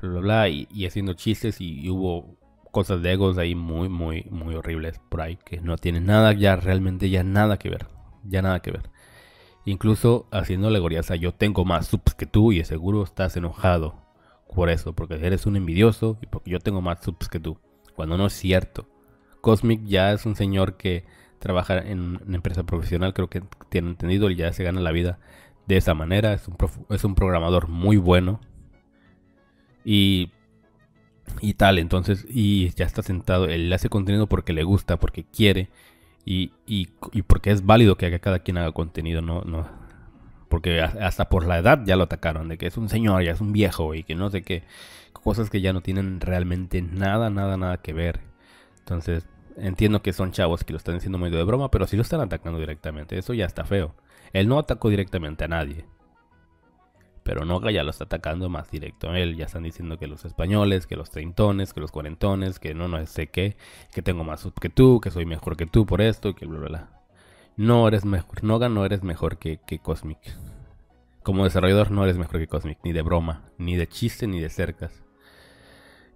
Bla, 0.01 0.11
bla, 0.11 0.21
bla, 0.21 0.49
y, 0.49 0.87
haciendo 0.87 1.15
chistes 1.15 1.61
y, 1.61 1.89
hubo 1.89 2.37
cosas 2.71 3.01
de 3.01 3.13
egos 3.13 3.39
ahí 3.39 3.55
muy, 3.55 3.89
muy, 3.89 4.27
muy 4.31 4.55
horribles 4.55 5.01
por 5.09 5.23
ahí, 5.23 5.39
que 5.45 5.61
no 5.61 5.77
tienen 5.79 6.07
nada, 6.07 6.33
ya 6.33 6.57
realmente 6.57 7.09
ya 7.09 7.25
nada 7.25 7.59
que 7.59 7.71
ver, 7.71 7.87
ya 8.25 8.43
nada 8.43 8.61
que 8.61 8.71
ver. 8.73 8.91
Incluso 9.65 10.29
haciendo 10.31 10.69
alegorías 10.69 11.11
a 11.11 11.17
yo 11.17 11.33
tengo 11.33 11.65
más 11.65 11.87
subs 11.87 12.15
que 12.15 12.27
tú 12.27 12.53
y 12.53 12.63
seguro 12.65 13.03
estás 13.03 13.37
enojado 13.37 13.95
por 14.55 14.69
eso, 14.69 14.93
porque 14.93 15.15
eres 15.15 15.47
un 15.47 15.57
envidioso 15.57 16.19
y 16.21 16.27
porque 16.27 16.51
yo 16.51 16.61
tengo 16.61 16.83
más 16.83 17.03
subs 17.03 17.29
que 17.29 17.41
tú, 17.41 17.59
cuando 17.99 18.17
no 18.17 18.27
es 18.27 18.33
cierto. 18.33 18.87
Cosmic 19.41 19.83
ya 19.85 20.13
es 20.13 20.25
un 20.25 20.37
señor 20.37 20.77
que 20.77 21.05
trabaja 21.41 21.79
en 21.79 22.21
una 22.25 22.37
empresa 22.37 22.63
profesional, 22.63 23.13
creo 23.13 23.29
que 23.29 23.43
tiene 23.71 23.89
entendido, 23.89 24.31
y 24.31 24.37
ya 24.37 24.53
se 24.53 24.63
gana 24.63 24.81
la 24.81 24.93
vida 24.93 25.19
de 25.67 25.79
esa 25.79 25.95
manera, 25.95 26.33
es 26.33 26.47
un, 26.47 26.57
es 26.91 27.03
un 27.03 27.17
programador 27.17 27.67
muy 27.67 27.97
bueno. 27.97 28.39
Y 29.85 30.31
y 31.41 31.55
tal, 31.55 31.81
entonces, 31.81 32.25
y 32.31 32.71
ya 32.77 32.85
está 32.85 33.03
sentado, 33.03 33.47
él 33.47 33.73
hace 33.73 33.89
contenido 33.89 34.29
porque 34.29 34.53
le 34.53 34.63
gusta, 34.63 34.97
porque 35.01 35.25
quiere, 35.25 35.71
y, 36.25 36.53
y, 36.69 36.91
y 37.13 37.23
porque 37.23 37.51
es 37.51 37.67
válido 37.67 37.97
que 37.97 38.17
cada 38.21 38.39
quien 38.39 38.59
haga 38.59 38.71
contenido, 38.71 39.23
no, 39.23 39.43
no, 39.43 39.69
porque 40.49 40.81
hasta 40.83 41.29
por 41.29 41.45
la 41.47 41.59
edad 41.59 41.83
ya 41.85 41.97
lo 41.97 42.05
atacaron, 42.05 42.49
de 42.49 42.59
que 42.59 42.69
es 42.69 42.77
un 42.77 42.89
señor, 42.89 43.25
ya 43.25 43.33
es 43.33 43.41
un 43.41 43.53
viejo, 43.53 43.97
y 43.97 44.05
que 44.05 44.15
no 44.15 44.31
sé 44.31 44.43
qué, 44.43 44.63
cosas 45.29 45.51
que 45.51 45.61
ya 45.61 45.75
no 45.75 45.83
tienen 45.83 46.23
realmente 46.23 46.81
nada, 46.81 47.29
nada, 47.29 47.59
nada 47.59 47.83
que 47.83 47.93
ver. 47.93 48.21
Entonces, 48.79 49.29
entiendo 49.59 50.01
que 50.01 50.15
son 50.15 50.33
chavos 50.33 50.65
que 50.65 50.73
lo 50.73 50.79
están 50.79 50.95
diciendo 50.95 51.19
medio 51.19 51.37
de 51.37 51.45
broma, 51.45 51.71
pero 51.71 51.87
si 51.87 51.97
lo 51.97 52.03
están 52.03 52.23
atacando 52.23 52.59
directamente, 52.59 53.19
eso 53.19 53.35
ya 53.35 53.45
está 53.45 53.67
feo. 53.67 53.95
Él 54.33 54.49
no 54.49 54.59
atacó 54.59 54.89
directamente 54.89 55.45
a 55.45 55.49
nadie. 55.49 55.85
Pero 57.25 57.45
Noga 57.45 57.71
ya 57.71 57.83
lo 57.83 57.91
está 57.91 58.05
atacando 58.05 58.49
más 58.49 58.71
directo 58.71 59.11
a 59.11 59.19
él. 59.19 59.37
Ya 59.37 59.45
están 59.45 59.65
diciendo 59.65 59.99
que 59.99 60.07
los 60.07 60.25
españoles, 60.25 60.87
que 60.87 60.97
los 60.97 61.11
treintones, 61.11 61.75
que 61.75 61.81
los 61.81 61.93
cuarentones, 61.93 62.59
que 62.59 62.73
no, 62.73 62.89
no 62.89 63.05
sé 63.05 63.27
qué, 63.27 63.59
que 63.93 64.01
tengo 64.01 64.25
más 64.25 64.41
sub 64.41 64.55
que 64.59 64.71
tú, 64.71 64.99
que 64.99 65.11
soy 65.11 65.27
mejor 65.27 65.59
que 65.59 65.67
tú 65.67 65.85
por 65.85 66.01
esto, 66.01 66.35
que 66.35 66.47
bla, 66.47 66.59
bla, 66.59 66.69
bla. 66.69 67.03
No 67.59 67.87
eres 67.87 68.07
mejor, 68.07 68.45
Noga 68.45 68.71
no 68.71 68.83
eres 68.87 69.03
mejor 69.03 69.37
que, 69.37 69.59
que 69.59 69.79
Cosmic. 69.79 70.21
Como 71.23 71.45
desarrollador 71.45 71.91
no 71.91 72.05
eres 72.05 72.17
mejor 72.17 72.41
que 72.41 72.49
Cosmic, 72.49 72.79
ni 72.83 72.95
de 72.95 73.03
broma, 73.03 73.43
ni 73.59 73.77
de 73.77 73.87
chiste, 73.87 74.27
ni 74.27 74.41
de 74.41 74.49
cercas. 74.49 75.05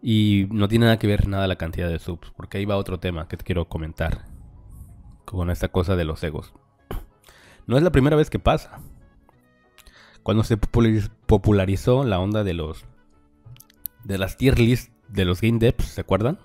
Y 0.03 0.49
no 0.51 0.69
tiene 0.69 0.87
nada 0.87 0.99
que 0.99 1.07
ver 1.07 1.29
nada 1.29 1.47
la 1.47 1.57
cantidad 1.57 1.89
de 1.89 1.99
subs, 1.99 2.33
porque 2.37 2.59
ahí 2.59 2.65
va 2.65 2.77
otro 2.77 2.99
tema 2.99 3.29
que 3.29 3.37
te 3.37 3.45
quiero 3.45 3.69
comentar. 3.69 4.25
Con 5.25 5.49
esta 5.51 5.69
cosa 5.69 5.97
de 5.97 6.05
los 6.05 6.23
egos. 6.25 6.53
No 7.67 7.77
es 7.77 7.83
la 7.83 7.93
primera 7.93 8.17
vez 8.17 8.29
que 8.29 8.41
pasa 8.41 8.81
cuando 10.23 10.45
se 10.45 10.57
popularizó 10.57 12.05
la 12.05 12.21
onda 12.21 12.45
de 12.45 12.55
los 12.55 12.85
de 14.05 14.19
las 14.19 14.37
tier 14.37 14.59
list 14.59 14.93
de 15.09 15.25
los 15.25 15.41
game 15.41 15.59
devs, 15.59 15.85
¿se 15.85 16.01
acuerdan? 16.01 16.39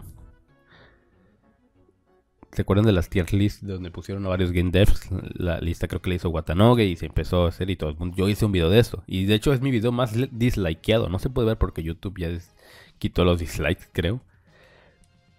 ¿Se 2.51 2.63
acuerdan 2.63 2.85
de 2.85 2.91
las 2.91 3.09
tier 3.09 3.33
list 3.33 3.63
donde 3.63 3.91
pusieron 3.91 4.25
a 4.25 4.29
varios 4.29 4.51
game 4.51 4.71
devs? 4.71 5.09
La 5.33 5.59
lista 5.59 5.87
creo 5.87 6.01
que 6.01 6.09
le 6.09 6.15
hizo 6.15 6.29
Watanoge 6.29 6.85
y 6.85 6.95
se 6.95 7.05
empezó 7.05 7.45
a 7.45 7.49
hacer 7.49 7.69
y 7.69 7.75
todo. 7.75 7.95
Yo 8.15 8.29
hice 8.29 8.45
un 8.45 8.51
video 8.51 8.69
de 8.69 8.79
eso. 8.79 9.03
Y 9.05 9.25
de 9.25 9.35
hecho 9.35 9.53
es 9.53 9.61
mi 9.61 9.69
video 9.69 9.91
más 9.91 10.13
dislikeado. 10.31 11.09
No 11.09 11.19
se 11.19 11.29
puede 11.29 11.47
ver 11.47 11.57
porque 11.57 11.83
YouTube 11.83 12.17
ya 12.17 12.29
quitó 12.99 13.25
los 13.25 13.39
dislikes, 13.39 13.85
creo. 13.91 14.21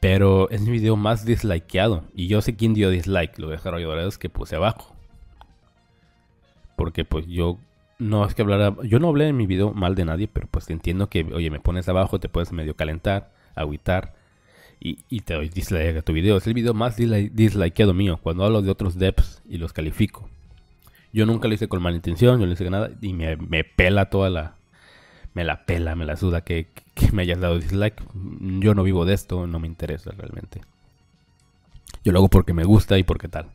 Pero 0.01 0.49
es 0.51 0.61
mi 0.61 0.71
video 0.71 0.97
más 0.97 1.25
dislikeado. 1.25 2.05
Y 2.15 2.29
yo 2.29 2.41
sé 2.41 2.57
quién 2.57 2.75
dio 2.75 2.91
dislike. 2.91 3.39
Los 3.39 3.51
desarrolladores 3.51 4.19
que 4.19 4.31
puse 4.31 4.57
abajo. 4.57 4.95
Porque 6.77 7.05
pues 7.05 7.27
yo 7.27 7.59
no 7.99 8.25
es 8.25 8.35
que 8.35 8.43
hablara, 8.43 8.77
yo 8.85 9.01
no 9.01 9.09
hablé 9.09 9.29
en 9.29 9.37
mi 9.37 9.47
video 9.47 9.73
mal 9.75 9.97
de 9.97 10.05
nadie, 10.05 10.29
pero 10.29 10.47
pues 10.49 10.71
entiendo 10.71 11.09
que, 11.09 11.25
oye, 11.33 11.51
me 11.51 11.59
pones 11.59 11.89
abajo, 11.89 12.21
te 12.21 12.29
puedes 12.29 12.53
medio 12.53 12.77
calentar, 12.77 13.33
agüitar 13.57 14.15
y, 14.81 15.21
te 15.23 15.35
doy 15.35 15.49
dislike 15.49 15.97
a 15.97 16.03
tu 16.03 16.13
video. 16.13 16.37
Es 16.37 16.47
el 16.47 16.55
video 16.55 16.75
más 16.75 16.97
dislikeado 16.97 17.95
mío, 17.95 18.21
cuando 18.23 18.45
hablo 18.45 18.63
de 18.63 18.71
otros 18.71 18.97
devs 18.97 19.43
y 19.49 19.59
los 19.59 19.73
califico. 19.73 20.29
Yo 21.13 21.27
nunca 21.27 21.49
lo 21.49 21.55
hice 21.55 21.69
con 21.69 21.83
mala 21.83 21.97
intención, 21.97 22.39
yo 22.39 22.47
no 22.47 22.53
hice 22.53 22.71
nada 22.71 22.91
y 23.01 23.13
me 23.13 23.65
pela 23.65 24.11
toda 24.11 24.31
la... 24.31 24.58
Me 25.39 25.45
la 25.45 25.65
pela, 25.67 25.95
me 25.95 26.05
la 26.05 26.17
suda 26.17 26.41
que, 26.41 26.67
me 27.13 27.23
hayas 27.23 27.39
dado 27.39 27.61
dislike. 27.61 28.03
Yo 28.59 28.75
no 28.75 28.83
vivo 28.83 29.05
de 29.05 29.15
esto, 29.15 29.47
no 29.47 29.61
me 29.61 29.69
interesa 29.69 30.11
realmente. 30.11 30.63
Yo 32.03 32.11
lo 32.11 32.19
hago 32.19 32.29
porque 32.29 32.53
me 32.53 32.65
gusta 32.65 32.99
y 32.99 33.05
porque 33.05 33.29
tal. 33.29 33.47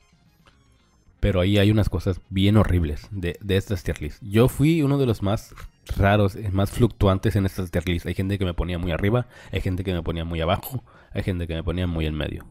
Pero 1.20 1.42
ahí 1.42 1.58
hay 1.58 1.72
unas 1.72 1.90
cosas 1.90 2.22
bien 2.30 2.56
horribles 2.56 3.10
de, 3.12 3.38
estas 3.50 3.84
tier 3.84 4.02
lists. 4.02 4.22
Yo 4.22 4.48
fui 4.48 4.82
uno 4.82 4.98
de 4.98 5.06
los 5.06 5.22
más 5.22 5.54
raros, 5.98 6.38
eh, 6.38 6.52
más 6.54 6.72
fluctuantes 6.72 7.36
en 7.36 7.46
estas 7.46 7.70
tier 7.70 7.86
lists. 7.86 8.08
Hay 8.08 8.14
gente 8.14 8.40
que 8.40 8.46
me 8.46 8.54
ponía 8.54 8.80
muy 8.80 8.94
arriba, 8.94 9.28
hay 9.52 9.60
gente 9.60 9.84
que 9.84 9.92
me 9.92 10.04
ponía 10.04 10.24
muy 10.24 10.40
abajo, 10.40 10.86
hay 11.12 11.24
gente 11.24 11.48
que 11.48 11.56
me 11.56 11.66
ponía 11.66 11.86
muy 11.86 12.06
en 12.06 12.16
medio. 12.16 12.46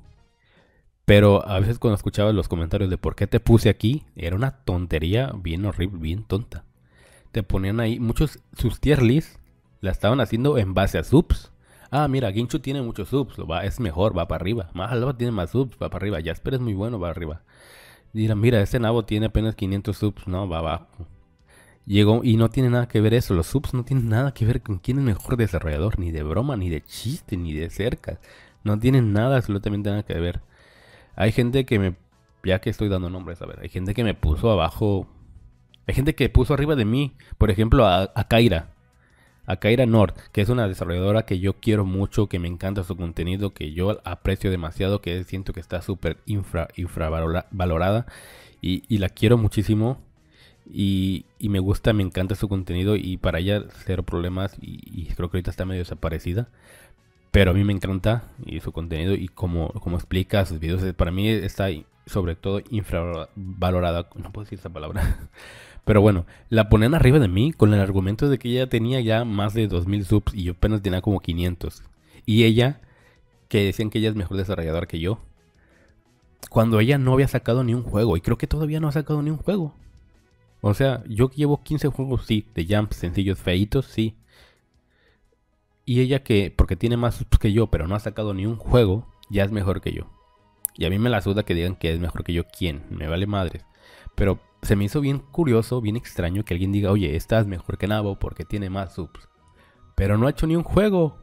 Pero 1.06 1.48
a 1.48 1.58
veces 1.58 1.78
cuando 1.78 1.94
escuchaba 1.94 2.34
los 2.34 2.48
comentarios 2.48 2.90
de 2.90 2.98
por 2.98 3.14
qué 3.14 3.26
te 3.26 3.40
puse 3.40 3.70
aquí, 3.70 4.04
era 4.14 4.36
una 4.36 4.50
tontería 4.50 5.32
bien 5.34 5.64
horrible, 5.64 6.00
bien 6.00 6.22
tonta. 6.22 6.66
Te 7.32 7.42
ponían 7.42 7.80
ahí, 7.80 7.98
muchos, 7.98 8.38
sus 8.56 8.78
tier 8.80 9.02
lists 9.02 9.38
la 9.80 9.90
estaban 9.90 10.20
haciendo 10.20 10.58
en 10.58 10.74
base 10.74 10.98
a 10.98 11.04
subs. 11.04 11.50
Ah, 11.90 12.08
mira, 12.08 12.32
Ginchu 12.32 12.60
tiene 12.60 12.80
muchos 12.82 13.08
subs, 13.08 13.36
va, 13.38 13.64
es 13.64 13.80
mejor, 13.80 14.16
va 14.16 14.28
para 14.28 14.42
arriba. 14.42 14.70
Mahalva 14.74 15.16
tiene 15.16 15.32
más 15.32 15.50
subs, 15.50 15.76
va 15.82 15.90
para 15.90 16.04
arriba. 16.04 16.18
Jasper 16.24 16.54
es 16.54 16.60
muy 16.60 16.74
bueno, 16.74 16.98
va 16.98 17.10
arriba. 17.10 17.42
Dirán, 18.12 18.40
mira, 18.40 18.60
este 18.60 18.78
nabo 18.78 19.04
tiene 19.04 19.26
apenas 19.26 19.54
500 19.54 19.96
subs, 19.96 20.26
no, 20.26 20.48
va 20.48 20.58
abajo. 20.58 21.06
Llegó 21.84 22.22
y 22.22 22.36
no 22.36 22.48
tiene 22.50 22.70
nada 22.70 22.86
que 22.86 23.00
ver 23.00 23.14
eso. 23.14 23.34
Los 23.34 23.48
subs 23.48 23.74
no 23.74 23.84
tienen 23.84 24.08
nada 24.08 24.32
que 24.32 24.46
ver 24.46 24.62
con 24.62 24.78
quién 24.78 24.98
es 24.98 25.04
mejor 25.04 25.36
desarrollador, 25.36 25.98
ni 25.98 26.12
de 26.12 26.22
broma, 26.22 26.56
ni 26.56 26.70
de 26.70 26.82
chiste, 26.82 27.36
ni 27.36 27.52
de 27.52 27.70
cerca. 27.70 28.20
No 28.64 28.78
tienen 28.78 29.12
nada, 29.12 29.36
absolutamente 29.36 29.90
nada 29.90 30.04
que 30.04 30.14
ver. 30.14 30.40
Hay 31.16 31.32
gente 31.32 31.64
que 31.66 31.78
me, 31.78 31.96
ya 32.44 32.60
que 32.60 32.70
estoy 32.70 32.88
dando 32.88 33.10
nombres, 33.10 33.42
a 33.42 33.46
ver, 33.46 33.60
hay 33.60 33.68
gente 33.68 33.94
que 33.94 34.04
me 34.04 34.14
puso 34.14 34.50
abajo. 34.50 35.08
Hay 35.86 35.94
gente 35.94 36.14
que 36.14 36.28
puso 36.28 36.54
arriba 36.54 36.76
de 36.76 36.84
mí, 36.84 37.12
por 37.38 37.50
ejemplo, 37.50 37.86
a, 37.86 38.12
a 38.14 38.28
Kaira 38.28 38.68
a 39.46 39.56
Kaira 39.56 39.86
Nord, 39.86 40.14
que 40.32 40.40
es 40.40 40.48
una 40.48 40.68
desarrolladora 40.68 41.24
que 41.24 41.38
yo 41.38 41.54
quiero 41.54 41.84
mucho, 41.84 42.28
que 42.28 42.38
me 42.38 42.48
encanta 42.48 42.84
su 42.84 42.96
contenido, 42.96 43.52
que 43.52 43.72
yo 43.72 44.00
aprecio 44.04 44.50
demasiado, 44.50 45.00
que 45.00 45.24
siento 45.24 45.52
que 45.52 45.60
está 45.60 45.82
súper 45.82 46.18
infra, 46.26 46.68
infravalorada 46.76 48.06
y, 48.60 48.84
y, 48.88 48.98
la 48.98 49.08
quiero 49.08 49.38
muchísimo. 49.38 50.00
Y, 50.72 51.26
y, 51.40 51.48
me 51.48 51.58
gusta, 51.58 51.92
me 51.92 52.04
encanta 52.04 52.36
su 52.36 52.48
contenido 52.48 52.94
y 52.96 53.16
para 53.16 53.40
ella 53.40 53.64
cero 53.84 54.04
problemas 54.04 54.56
y, 54.60 55.06
creo 55.16 55.28
que 55.28 55.38
ahorita 55.38 55.50
está 55.50 55.64
medio 55.64 55.80
desaparecida. 55.82 56.48
Pero 57.32 57.50
a 57.50 57.54
mí 57.54 57.64
me 57.64 57.72
encanta 57.72 58.24
y 58.44 58.60
su 58.60 58.72
contenido 58.72 59.14
y 59.14 59.28
como, 59.28 59.70
como 59.72 59.96
explica 59.96 60.44
sus 60.46 60.60
videos, 60.60 60.82
para 60.94 61.10
mí 61.10 61.28
está 61.28 61.68
sobre 62.06 62.36
todo 62.36 62.60
infravalorada, 62.70 64.08
no 64.16 64.32
puedo 64.32 64.44
decir 64.44 64.58
esa 64.58 64.70
palabra. 64.70 65.28
Pero 65.84 66.00
bueno, 66.00 66.26
la 66.48 66.68
ponen 66.68 66.94
arriba 66.94 67.18
de 67.18 67.28
mí 67.28 67.52
con 67.52 67.74
el 67.74 67.80
argumento 67.80 68.28
de 68.28 68.38
que 68.38 68.48
ella 68.48 68.68
tenía 68.68 69.00
ya 69.00 69.24
más 69.24 69.54
de 69.54 69.66
2000 69.66 70.04
subs 70.04 70.34
y 70.34 70.44
yo 70.44 70.52
apenas 70.52 70.82
tenía 70.82 71.02
como 71.02 71.20
500. 71.20 71.82
Y 72.24 72.44
ella, 72.44 72.80
que 73.48 73.64
decían 73.64 73.90
que 73.90 73.98
ella 73.98 74.10
es 74.10 74.14
mejor 74.14 74.36
desarrolladora 74.36 74.86
que 74.86 75.00
yo, 75.00 75.18
cuando 76.50 76.80
ella 76.80 76.98
no 76.98 77.14
había 77.14 77.28
sacado 77.28 77.64
ni 77.64 77.74
un 77.74 77.82
juego, 77.82 78.16
y 78.16 78.20
creo 78.20 78.38
que 78.38 78.46
todavía 78.46 78.80
no 78.80 78.88
ha 78.88 78.92
sacado 78.92 79.22
ni 79.22 79.30
un 79.30 79.38
juego. 79.38 79.74
O 80.60 80.74
sea, 80.74 81.02
yo 81.08 81.30
llevo 81.30 81.62
15 81.62 81.88
juegos, 81.88 82.26
sí, 82.26 82.46
de 82.54 82.64
jumps 82.64 82.96
sencillos, 82.96 83.38
feitos, 83.38 83.86
sí. 83.86 84.16
Y 85.84 86.00
ella 86.00 86.22
que, 86.22 86.54
porque 86.56 86.76
tiene 86.76 86.96
más 86.96 87.16
subs 87.16 87.38
que 87.38 87.52
yo, 87.52 87.66
pero 87.68 87.88
no 87.88 87.96
ha 87.96 88.00
sacado 88.00 88.34
ni 88.34 88.46
un 88.46 88.56
juego, 88.56 89.08
ya 89.30 89.42
es 89.44 89.50
mejor 89.50 89.80
que 89.80 89.92
yo. 89.92 90.06
Y 90.74 90.84
a 90.84 90.90
mí 90.90 90.98
me 90.98 91.10
la 91.10 91.20
suda 91.20 91.42
que 91.42 91.54
digan 91.54 91.74
que 91.74 91.92
es 91.92 91.98
mejor 91.98 92.24
que 92.24 92.32
yo. 92.32 92.44
¿Quién? 92.44 92.84
Me 92.90 93.08
vale 93.08 93.26
madre. 93.26 93.62
Pero 94.14 94.38
se 94.62 94.76
me 94.76 94.84
hizo 94.84 95.00
bien 95.00 95.18
curioso, 95.18 95.80
bien 95.80 95.96
extraño 95.96 96.44
que 96.44 96.54
alguien 96.54 96.72
diga, 96.72 96.92
oye, 96.92 97.16
estás 97.16 97.46
mejor 97.46 97.78
que 97.78 97.88
Nabo 97.88 98.16
porque 98.18 98.44
tiene 98.44 98.70
más 98.70 98.94
subs. 98.94 99.28
Pero 99.96 100.16
no 100.16 100.26
ha 100.26 100.30
hecho 100.30 100.46
ni 100.46 100.54
un 100.54 100.62
juego. 100.62 101.18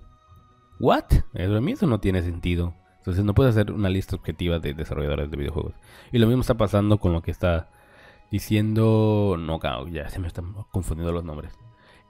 ¿What? 0.80 1.06
A 1.34 1.62
mí 1.62 1.72
eso 1.72 1.88
no 1.88 2.00
tiene 2.00 2.22
sentido. 2.22 2.76
Entonces 2.98 3.24
no 3.24 3.34
puedes 3.34 3.56
hacer 3.56 3.72
una 3.72 3.90
lista 3.90 4.16
objetiva 4.16 4.60
de 4.60 4.74
desarrolladores 4.74 5.32
de 5.32 5.38
videojuegos. 5.38 5.74
Y 6.12 6.20
lo 6.20 6.28
mismo 6.28 6.42
está 6.42 6.56
pasando 6.56 6.98
con 7.00 7.14
lo 7.14 7.22
que 7.22 7.32
está 7.32 7.70
diciendo... 8.30 9.38
No, 9.40 9.60
ya 9.88 10.10
se 10.10 10.20
me 10.20 10.28
están 10.28 10.54
confundiendo 10.72 11.14
los 11.14 11.24
nombres. 11.24 11.54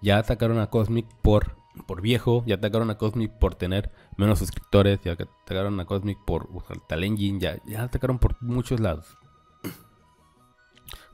Ya 0.01 0.17
atacaron 0.17 0.59
a 0.59 0.67
Cosmic 0.67 1.05
por, 1.21 1.57
por 1.85 2.01
viejo. 2.01 2.43
Ya 2.47 2.55
atacaron 2.55 2.89
a 2.89 2.97
Cosmic 2.97 3.31
por 3.37 3.53
tener 3.53 3.91
menos 4.17 4.39
suscriptores. 4.39 4.99
Ya 5.03 5.13
atacaron 5.13 5.79
a 5.79 5.85
Cosmic 5.85 6.17
por 6.25 6.49
usar 6.51 6.79
Tal 6.87 7.03
Engine. 7.03 7.39
Ya, 7.39 7.57
ya 7.65 7.83
atacaron 7.83 8.17
por 8.17 8.35
muchos 8.41 8.79
lados. 8.79 9.15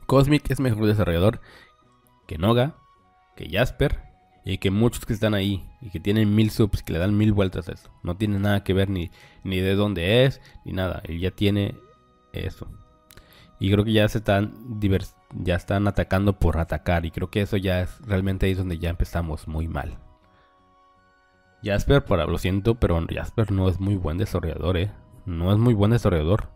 Cosmic 0.06 0.50
es 0.50 0.60
mejor 0.60 0.86
desarrollador 0.86 1.40
que 2.26 2.38
Noga, 2.38 2.76
que 3.36 3.48
Jasper 3.50 4.00
y 4.44 4.58
que 4.58 4.70
muchos 4.70 5.04
que 5.04 5.12
están 5.12 5.34
ahí 5.34 5.68
y 5.80 5.90
que 5.90 6.00
tienen 6.00 6.34
mil 6.34 6.50
subs, 6.50 6.82
que 6.82 6.92
le 6.92 6.98
dan 6.98 7.16
mil 7.16 7.32
vueltas 7.32 7.68
a 7.68 7.72
eso. 7.72 7.90
No 8.02 8.16
tiene 8.16 8.38
nada 8.38 8.62
que 8.62 8.74
ver 8.74 8.88
ni, 8.88 9.10
ni 9.42 9.60
de 9.60 9.74
dónde 9.74 10.24
es, 10.24 10.40
ni 10.64 10.72
nada. 10.72 11.02
Él 11.04 11.18
ya 11.18 11.32
tiene 11.32 11.76
eso. 12.32 12.68
Y 13.58 13.70
creo 13.70 13.84
que 13.84 13.92
ya 13.92 14.08
se 14.08 14.18
están 14.18 14.52
ya 15.32 15.56
están 15.56 15.88
atacando 15.88 16.38
por 16.38 16.58
atacar. 16.58 17.04
Y 17.06 17.10
creo 17.10 17.30
que 17.30 17.42
eso 17.42 17.56
ya 17.56 17.80
es 17.80 17.98
realmente 18.06 18.46
ahí 18.46 18.52
es 18.52 18.58
donde 18.58 18.78
ya 18.78 18.90
empezamos 18.90 19.48
muy 19.48 19.66
mal. 19.66 19.98
Jasper, 21.64 22.04
para, 22.04 22.26
lo 22.26 22.38
siento, 22.38 22.76
pero 22.76 23.04
Jasper 23.08 23.50
no 23.50 23.68
es 23.68 23.80
muy 23.80 23.96
buen 23.96 24.18
desarrollador, 24.18 24.76
eh. 24.76 24.92
No 25.24 25.52
es 25.52 25.58
muy 25.58 25.74
buen 25.74 25.90
desarrollador. 25.90 26.55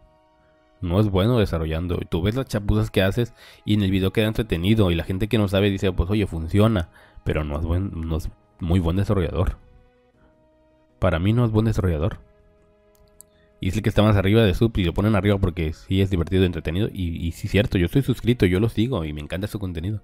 No 0.81 1.01
es 1.01 1.09
bueno 1.09 1.39
desarrollando. 1.39 1.99
Tú 2.09 2.23
ves 2.23 2.35
las 2.35 2.47
chapuzas 2.47 2.91
que 2.91 3.03
haces 3.03 3.35
y 3.65 3.75
en 3.75 3.83
el 3.83 3.91
video 3.91 4.13
queda 4.13 4.29
entretenido. 4.29 4.91
Y 4.91 4.95
la 4.95 5.05
gente 5.05 5.29
que 5.29 5.39
no 5.39 5.49
sabe 5.49 5.71
dice, 5.71 5.93
pues 5.93 6.11
oye, 6.11 6.27
funciona. 6.27 6.89
Pero 7.25 7.45
no 7.45 7.59
es, 7.59 7.65
buen, 7.65 7.91
no 7.95 8.17
es 8.17 8.31
muy 8.59 8.81
buen 8.81 8.97
desarrollador. 8.97 9.57
Para 10.99 11.19
mí 11.19 11.33
no 11.33 11.45
es 11.45 11.51
buen 11.51 11.67
desarrollador. 11.67 12.19
Y 13.61 13.69
es 13.69 13.77
el 13.77 13.83
que 13.83 13.91
está 13.91 14.03
más 14.03 14.17
arriba 14.17 14.43
de 14.43 14.55
sub 14.55 14.73
y 14.79 14.85
lo 14.85 14.95
ponen 14.95 15.15
arriba 15.15 15.37
porque 15.39 15.75
sí 15.75 16.01
es 16.01 16.09
divertido 16.09 16.43
y 16.43 16.47
entretenido. 16.47 16.89
Y, 16.91 17.27
y 17.27 17.33
sí 17.33 17.47
es 17.47 17.51
cierto, 17.51 17.77
yo 17.77 17.87
estoy 17.87 18.03
suscrito, 18.03 18.47
yo 18.47 18.59
lo 18.59 18.71
sigo 18.71 19.05
y 19.05 19.13
me 19.13 19.21
encanta 19.21 19.49
su 19.49 19.59
contenido. 19.59 20.03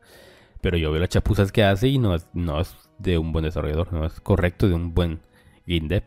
Pero 0.60 0.76
yo 0.76 0.90
veo 0.90 1.00
las 1.00 1.08
chapuzas 1.08 1.52
que 1.52 1.64
hace 1.64 1.88
y 1.88 1.98
no 1.98 2.14
es, 2.14 2.26
no 2.34 2.60
es 2.60 2.76
de 2.98 3.16
un 3.16 3.32
buen 3.32 3.44
desarrollador, 3.44 3.92
no 3.92 4.04
es 4.04 4.20
correcto 4.20 4.68
de 4.68 4.74
un 4.74 4.94
buen 4.94 5.20
game 5.66 5.88
dev. 5.88 6.04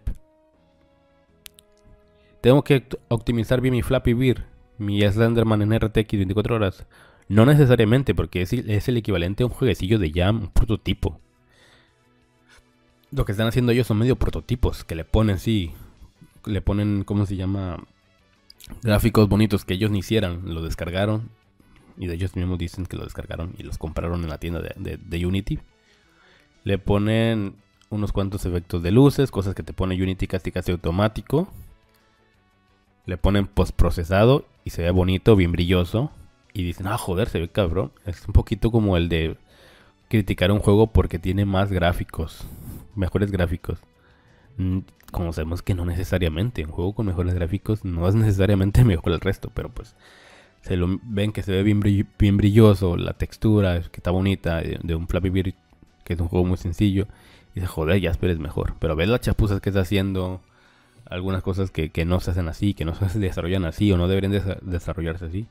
Tengo 2.41 2.63
que 2.63 2.85
optimizar 3.09 3.61
bien 3.61 3.73
mi 3.73 3.81
Flappy 3.81 4.13
Bird, 4.13 4.43
mi 4.79 5.01
Slenderman 5.01 5.61
en 5.61 5.77
RTX 5.77 6.11
24 6.11 6.55
horas. 6.55 6.85
No 7.27 7.45
necesariamente, 7.45 8.15
porque 8.15 8.41
es, 8.41 8.53
el 8.53 8.97
equivalente 8.97 9.43
a 9.43 9.45
un 9.45 9.51
jueguecillo 9.51 9.99
de 9.99 10.11
Jam, 10.11 10.41
un 10.41 10.47
prototipo. 10.49 11.19
Lo 13.11 13.25
que 13.25 13.33
están 13.33 13.47
haciendo 13.47 13.71
ellos 13.71 13.87
son 13.87 13.99
medio 13.99 14.15
prototipos, 14.15 14.83
que 14.83 14.95
le 14.95 15.03
ponen, 15.03 15.39
sí, 15.39 15.71
le 16.45 16.61
ponen, 16.61 17.03
¿cómo 17.03 17.25
se 17.25 17.35
llama? 17.35 17.83
Gráficos 18.81 19.29
bonitos 19.29 19.65
que 19.65 19.75
ellos 19.75 19.91
ni 19.91 19.99
hicieran, 19.99 20.41
lo 20.53 20.61
descargaron. 20.61 21.29
Y 21.97 22.07
de 22.07 22.15
ellos 22.15 22.35
mismos 22.35 22.57
dicen 22.57 22.85
que 22.85 22.97
lo 22.97 23.03
descargaron 23.03 23.53
y 23.57 23.63
los 23.63 23.77
compraron 23.77 24.23
en 24.23 24.29
la 24.29 24.39
tienda 24.39 24.61
de, 24.61 24.97
de 24.97 25.25
Unity. 25.25 25.59
Le 26.63 26.77
ponen 26.77 27.55
unos 27.89 28.11
cuantos 28.11 28.45
efectos 28.45 28.81
de 28.81 28.91
luces, 28.91 29.31
cosas 29.31 29.53
que 29.53 29.63
te 29.63 29.73
pone 29.73 30.01
Unity 30.01 30.27
casi 30.27 30.51
casi 30.51 30.71
automático 30.71 31.51
le 33.09 33.17
ponen 33.17 33.47
postprocesado 33.47 34.45
y 34.63 34.69
se 34.69 34.83
ve 34.83 34.91
bonito, 34.91 35.35
bien 35.35 35.51
brilloso. 35.51 36.11
Y 36.53 36.63
dicen, 36.63 36.87
ah, 36.87 36.97
joder, 36.97 37.27
se 37.27 37.39
ve 37.39 37.49
cabrón. 37.49 37.91
Es 38.05 38.27
un 38.27 38.33
poquito 38.33 38.71
como 38.71 38.97
el 38.97 39.09
de 39.09 39.35
criticar 40.09 40.51
un 40.51 40.59
juego 40.59 40.87
porque 40.87 41.19
tiene 41.19 41.45
más 41.45 41.71
gráficos, 41.71 42.45
mejores 42.95 43.31
gráficos. 43.31 43.79
Mm, 44.57 44.79
como 45.11 45.33
sabemos 45.33 45.63
que 45.63 45.73
no 45.73 45.85
necesariamente, 45.85 46.63
un 46.65 46.71
juego 46.71 46.93
con 46.93 47.07
mejores 47.07 47.33
gráficos 47.33 47.83
no 47.83 48.07
es 48.07 48.15
necesariamente 48.15 48.83
mejor 48.85 49.13
el 49.13 49.21
resto, 49.21 49.51
pero 49.53 49.69
pues 49.69 49.95
se 50.61 50.77
lo 50.77 50.99
ven 51.03 51.31
que 51.31 51.41
se 51.41 51.51
ve 51.51 51.63
bien, 51.63 51.81
bien 52.19 52.37
brilloso, 52.37 52.95
la 52.95 53.13
textura 53.13 53.81
que 53.81 53.97
está 53.97 54.11
bonita 54.11 54.61
de, 54.61 54.95
un 54.95 55.07
Flappy 55.07 55.29
Bird, 55.29 55.53
que 56.03 56.13
es 56.13 56.19
un 56.19 56.27
juego 56.27 56.45
muy 56.45 56.57
sencillo. 56.57 57.07
Y 57.55 57.61
dice, 57.61 57.67
joder, 57.67 57.99
ya 58.01 58.11
es 58.11 58.39
mejor. 58.39 58.75
Pero 58.79 58.95
ves 58.95 59.09
las 59.09 59.21
chapuzas 59.21 59.61
que 59.61 59.69
está 59.69 59.81
haciendo, 59.81 60.41
algunas 61.09 61.41
cosas 61.41 61.71
que, 61.71 61.91
no 62.05 62.19
se 62.19 62.31
hacen 62.31 62.47
así, 62.47 62.73
que 62.73 62.85
no 62.85 62.95
se 62.95 63.19
desarrollan 63.19 63.65
así 63.65 63.91
o 63.91 63.97
no 63.97 64.07
deberían 64.07 64.59
desarrollarse 64.61 65.25
así. 65.25 65.47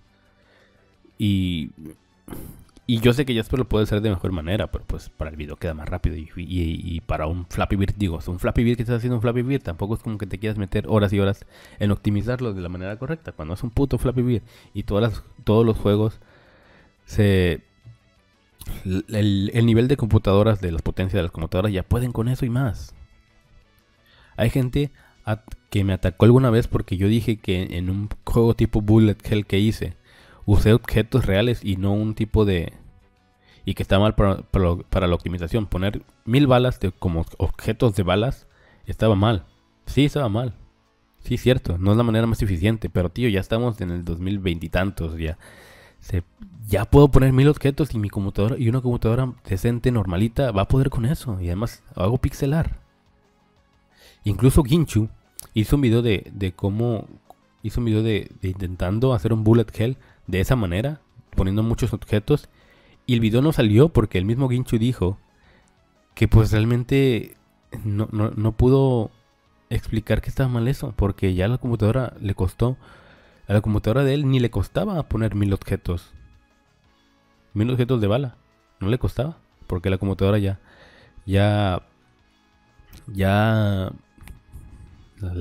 Y, 1.19 1.71
y 2.87 3.01
yo 3.01 3.13
sé 3.13 3.27
que 3.27 3.35
Jasper 3.35 3.59
lo 3.59 3.69
puede 3.69 3.83
hacer 3.83 4.01
de 4.01 4.09
mejor 4.09 4.33
manera, 4.33 4.71
pero 4.71 4.85
pues 4.87 5.11
para 5.11 5.31
el 5.31 5.37
video 5.37 5.57
queda 5.57 5.75
más 5.75 5.89
rápido. 5.89 6.17
Y, 6.17 7.03
para 7.03 7.27
un 7.27 7.45
Flappy 7.47 7.77
Bird, 7.77 7.95
digo, 7.97 8.19
un 8.27 8.39
Flappy 8.39 8.65
Bird 8.65 8.77
que 8.77 8.83
estás 8.83 8.99
haciendo 8.99 9.17
un 9.17 9.23
Flappy 9.23 9.43
Bird, 9.43 9.63
tampoco 9.63 9.95
es 9.95 10.01
como 10.01 10.17
que 10.17 10.27
te 10.27 10.39
quieras 10.39 10.59
meter 10.59 10.87
horas 10.89 11.13
y 11.13 11.21
horas 11.21 11.45
en 11.81 11.91
optimizarlo 11.91 12.55
de 12.55 12.63
la 12.63 12.69
manera 12.69 12.97
correcta. 12.97 13.33
Cuando 13.33 13.55
es 13.55 13.63
un 13.63 13.71
puto 13.71 13.99
Flappy 13.99 14.23
Bird 14.23 14.43
y 14.73 14.85
todas 14.85 15.23
todos 15.45 15.67
los 15.67 15.77
juegos 15.77 16.21
se... 17.05 17.63
El, 18.85 19.51
el 19.55 19.67
nivel 19.67 19.89
de 19.89 19.97
computadoras, 19.97 20.61
de 20.61 20.73
las 20.73 20.83
potencias 20.83 21.19
de 21.19 21.23
las 21.23 21.33
computadoras 21.33 21.73
ya 21.73 21.83
pueden 21.83 22.13
con 22.13 22.29
eso 22.29 22.47
y 22.47 22.51
más. 22.51 22.95
Hay 24.37 24.51
gente 24.51 24.93
que 25.71 25.85
me 25.85 25.93
atacó 25.93 26.25
alguna 26.25 26.51
vez 26.51 26.67
porque 26.69 26.97
yo 26.97 27.09
dije 27.09 27.39
que 27.39 27.77
en 27.77 27.91
un 27.91 28.09
juego 28.25 28.55
tipo 28.55 28.81
Bullet 28.81 29.17
Hell 29.23 29.47
que 29.47 29.59
hice, 29.59 29.97
usé 30.47 30.73
objetos 30.73 31.27
reales 31.27 31.61
y 31.63 31.77
no 31.77 31.93
un 31.93 32.15
tipo 32.15 32.45
de... 32.45 32.73
Y 33.65 33.75
que 33.75 33.83
está 33.83 33.99
mal 33.99 34.15
para, 34.15 35.07
la 35.07 35.15
optimización. 35.15 35.67
Poner 35.67 36.03
mil 36.25 36.47
balas 36.47 36.81
como 36.99 37.27
objetos 37.37 37.95
de 37.95 38.03
balas 38.03 38.47
estaba 38.87 39.15
mal. 39.15 39.45
Sí, 39.85 40.07
estaba 40.07 40.31
mal. 40.31 40.55
Sí, 41.21 41.37
cierto. 41.37 41.77
No 41.77 41.91
es 41.91 41.99
la 41.99 42.03
manera 42.03 42.27
más 42.27 42.41
eficiente. 42.41 42.89
Pero 42.89 43.11
tío, 43.11 43.29
ya 43.29 43.41
estamos 43.41 43.79
en 43.83 43.91
el 43.91 44.07
2020 44.07 44.65
y 44.65 44.69
tantos. 44.71 45.19
Ya, 45.19 45.37
se, 46.01 46.23
ya 46.67 46.87
puedo 46.87 47.09
poner 47.09 47.35
mil 47.35 47.49
objetos 47.49 47.93
y 47.95 47.99
mi 47.99 48.09
computadora 48.09 48.57
y 48.59 48.71
una 48.71 48.81
computadora 48.81 49.35
decente, 49.47 49.93
normalita, 49.93 50.51
va 50.51 50.63
a 50.63 50.69
poder 50.69 50.89
con 50.89 51.05
eso. 51.05 51.39
Y 51.39 51.49
además 51.49 51.83
hago 51.95 52.17
pixelar. 52.17 52.81
Incluso 54.25 54.65
Ginchu, 54.65 55.11
hizo 55.61 55.77
un 55.77 55.83
video 55.83 56.03
de, 56.03 56.53
cómo 56.55 57.07
hizo 57.63 57.81
un 57.81 57.87
video 57.87 58.03
de, 58.03 58.31
intentando 58.43 59.13
hacer 59.13 59.33
un 59.33 59.45
bullet 59.45 59.67
hell 59.75 59.97
de 60.27 60.41
esa 60.41 60.57
manera, 60.57 61.01
poniendo 61.35 61.63
muchos 61.63 61.93
objetos. 61.93 62.49
Y 63.07 63.15
el 63.15 63.21
video 63.21 63.43
no 63.43 63.53
salió 63.53 63.89
porque 63.89 64.19
el 64.19 64.25
mismo 64.25 64.49
Ginchu 64.49 64.79
dijo 64.79 65.19
que 66.15 66.29
pues 66.29 66.53
realmente 66.53 67.37
no, 67.85 68.09
no, 68.13 68.53
pudo 68.53 69.11
explicar 69.71 70.21
que 70.21 70.29
estaba 70.29 70.49
mal 70.49 70.69
eso, 70.69 70.93
porque 70.97 71.35
ya 71.35 71.49
la 71.49 71.59
computadora 71.59 72.15
le 72.21 72.35
costó, 72.35 72.77
a 73.47 73.53
la 73.53 73.61
computadora 73.61 74.05
de 74.05 74.15
él 74.15 74.29
ni 74.29 74.41
le 74.41 74.51
costaba 74.51 75.03
poner 75.05 75.35
mil 75.35 75.53
objetos. 75.53 76.13
Mil 77.55 77.71
objetos 77.71 78.01
de 78.01 78.07
bala, 78.07 78.37
no 78.79 78.89
le 78.89 78.99
costaba, 78.99 79.39
porque 79.67 79.91
la 79.91 79.99
computadora 79.99 80.39
ya, 80.39 80.61
ya, 81.25 81.83
ya 83.07 83.93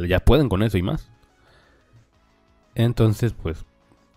ya 0.07 0.19
pueden 0.19 0.49
con 0.49 0.63
eso 0.63 0.77
y 0.77 0.81
más. 0.81 1.09
Entonces, 2.75 3.33
pues, 3.33 3.65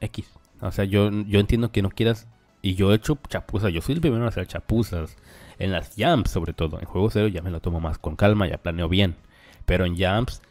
X. 0.01 0.31
O 0.61 0.71
sea, 0.71 0.85
yo, 0.85 1.11
yo 1.11 1.41
entiendo 1.41 1.73
que 1.73 1.83
no 1.83 1.91
quieras. 1.91 2.29
Y 2.63 2.75
yo 2.75 2.93
he 2.93 2.97
hecho 2.97 3.19
chapuzas. 3.29 3.73
Yo 3.73 3.81
soy 3.81 3.95
el 3.95 4.01
primero 4.01 4.23
en 4.23 4.29
hacer 4.29 4.47
chapuzas. 4.47 5.17
En 5.59 5.73
las 5.73 5.95
jumps, 5.97 6.31
sobre 6.31 6.53
todo. 6.53 6.79
En 6.79 6.87
juego 6.87 7.11
cero 7.11 7.29
ya 7.29 7.43
me 7.43 7.51
lo 7.51 7.61
tomo 7.61 7.81
más 7.81 7.99
con 7.99 8.17
calma, 8.17 8.47
ya 8.47 8.59
planeo 8.59 8.89
bien. 8.89 9.17
Pero 9.65 9.87
en 9.87 9.97
jumps, 9.97 10.43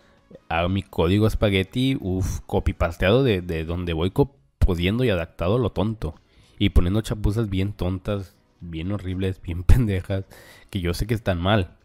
hago 0.49 0.69
mi 0.69 0.83
código 0.83 1.27
espagueti, 1.27 1.97
uff, 1.99 2.41
copy-pasteado 2.45 3.23
de, 3.23 3.41
de, 3.41 3.65
donde 3.65 3.93
voy 3.93 4.11
pudiendo 4.59 5.03
y 5.03 5.09
adaptado 5.09 5.55
a 5.55 5.59
lo 5.59 5.71
tonto. 5.71 6.15
Y 6.57 6.69
poniendo 6.69 7.01
chapuzas 7.01 7.49
bien 7.49 7.73
tontas, 7.73 8.35
bien 8.59 8.91
horribles, 8.91 9.41
bien 9.41 9.63
pendejas, 9.65 10.25
que 10.69 10.81
yo 10.81 10.93
sé 10.93 11.07
que 11.07 11.13
están 11.13 11.39
mal. 11.39 11.75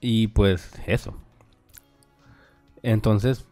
Y 0.00 0.28
pues 0.28 0.72
eso. 0.86 1.16
Entonces, 2.82 3.46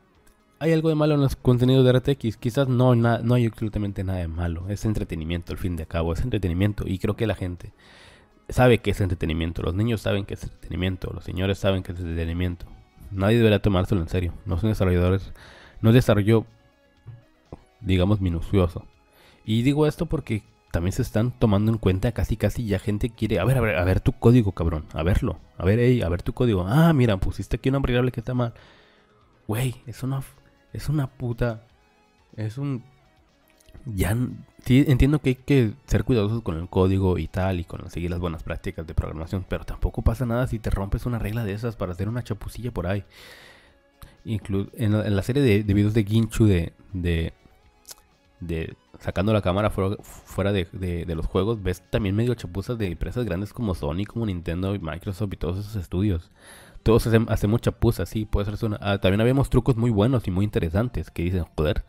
¿hay 0.59 0.73
algo 0.73 0.89
de 0.89 0.95
malo 0.95 1.15
en 1.15 1.21
los 1.21 1.37
contenidos 1.37 1.85
de 1.85 1.93
RTX? 1.93 2.37
Quizás 2.37 2.69
no, 2.69 2.95
no 2.95 3.35
hay 3.35 3.47
absolutamente 3.47 4.05
nada 4.05 4.21
de 4.21 4.29
malo. 4.29 4.69
Es 4.69 4.85
entretenimiento, 4.85 5.53
al 5.53 5.59
fin 5.59 5.77
de 5.77 5.87
cabo. 5.87 6.13
Es 6.13 6.21
entretenimiento. 6.21 6.85
Y 6.87 6.99
creo 6.99 7.17
que 7.17 7.27
la 7.27 7.35
gente 7.35 7.73
sabe 8.49 8.79
que 8.79 8.93
es 8.93 9.01
entretenimiento. 9.01 9.63
Los 9.63 9.75
niños 9.75 10.01
saben 10.01 10.25
que 10.25 10.35
es 10.35 10.45
entretenimiento. 10.45 11.11
Los 11.13 11.25
señores 11.25 11.59
saben 11.59 11.83
que 11.83 11.93
es 11.93 11.99
entretenimiento. 11.99 12.67
Nadie 13.11 13.39
debería 13.39 13.61
tomárselo 13.61 14.01
en 14.01 14.09
serio. 14.09 14.33
No 14.45 14.59
son 14.59 14.71
desarrolladores. 14.71 15.33
No 15.81 15.91
es 15.91 15.95
desarrollo, 15.95 16.47
digamos, 17.81 18.21
minucioso. 18.21 18.85
Y 19.45 19.63
digo 19.63 19.87
esto 19.87 20.07
porque 20.07 20.43
también 20.77 20.93
se 20.93 21.01
están 21.01 21.31
tomando 21.31 21.73
en 21.73 21.79
cuenta 21.79 22.13
casi 22.13 22.37
casi 22.37 22.67
ya 22.67 22.79
gente 22.79 23.09
quiere, 23.09 23.39
a 23.39 23.47
ver, 23.47 23.57
a 23.57 23.63
ver, 23.63 23.79
a 23.79 23.85
ver 23.85 24.01
tu 24.01 24.13
código, 24.13 24.53
cabrón, 24.53 24.85
a 24.93 25.03
verlo, 25.03 25.39
a 25.57 25.65
ver, 25.65 25.79
hey, 25.79 26.03
a 26.03 26.09
ver 26.11 26.21
tu 26.21 26.35
código. 26.35 26.67
Ah, 26.69 26.93
mira, 26.93 27.17
pusiste 27.17 27.57
aquí 27.57 27.71
una 27.71 27.79
variable 27.79 28.13
que 28.13 28.21
está 28.21 28.35
mal. 28.35 28.53
Güey, 29.49 29.77
es 29.87 30.03
una 30.03 30.23
es 30.75 30.91
una 30.91 31.07
puta 31.07 31.67
es 32.37 32.59
un 32.59 32.85
ya 33.87 34.15
sí, 34.67 34.85
entiendo 34.87 35.21
que 35.21 35.31
hay 35.31 35.35
que 35.37 35.73
ser 35.87 36.05
cuidadosos 36.05 36.43
con 36.43 36.59
el 36.59 36.69
código 36.69 37.17
y 37.17 37.27
tal 37.27 37.59
y 37.59 37.65
con 37.65 37.89
seguir 37.91 38.11
las 38.11 38.21
buenas 38.21 38.43
prácticas 38.43 38.87
de 38.87 38.93
programación, 38.93 39.47
pero 39.49 39.65
tampoco 39.65 40.03
pasa 40.03 40.27
nada 40.27 40.47
si 40.47 40.59
te 40.59 40.69
rompes 40.69 41.07
una 41.07 41.19
regla 41.19 41.43
de 41.43 41.55
esas 41.55 41.75
para 41.75 41.93
hacer 41.93 42.07
una 42.07 42.23
chapucilla 42.23 42.71
por 42.71 42.87
ahí. 42.87 43.03
Inclu 44.27 44.69
en, 44.75 44.93
la, 45.17 45.23
serie 45.23 45.43
de, 45.43 45.63
videos 45.73 45.95
de 45.95 46.05
Ginchu 46.05 46.45
de, 46.45 46.75
de 46.93 47.33
de 48.41 48.77
sacando 49.01 49.33
la 49.33 49.43
cámara 49.43 49.71
fuera, 49.71 50.53
de, 50.53 51.05
los 51.15 51.27
juegos, 51.27 51.63
ves 51.63 51.83
también 51.91 52.15
medio 52.15 52.35
chapuzas 52.35 52.79
de 52.79 52.87
empresas 52.87 53.25
grandes 53.25 53.53
como 53.53 53.75
Sony, 53.75 54.05
como 54.07 54.27
Nintendo 54.27 54.75
y 54.75 54.79
Microsoft 54.79 55.33
y 55.33 55.37
todos 55.37 55.59
esos 55.59 55.77
estudios. 55.77 56.31
Todos 56.83 57.07
hacen, 57.07 57.27
hacemos 57.29 57.61
chapuzas, 57.61 58.09
sí, 58.09 58.25
puede 58.25 58.55
ser 58.57 58.69
una... 58.69 58.79
Ah, 58.81 58.99
también 58.99 59.21
habíamos 59.21 59.51
trucos 59.51 59.77
muy 59.77 59.91
buenos 59.91 60.27
y 60.29 60.31
muy 60.31 60.45
interesantes 60.45 61.11
que 61.11 61.23
dicen, 61.23 61.45
joder, 61.57 61.85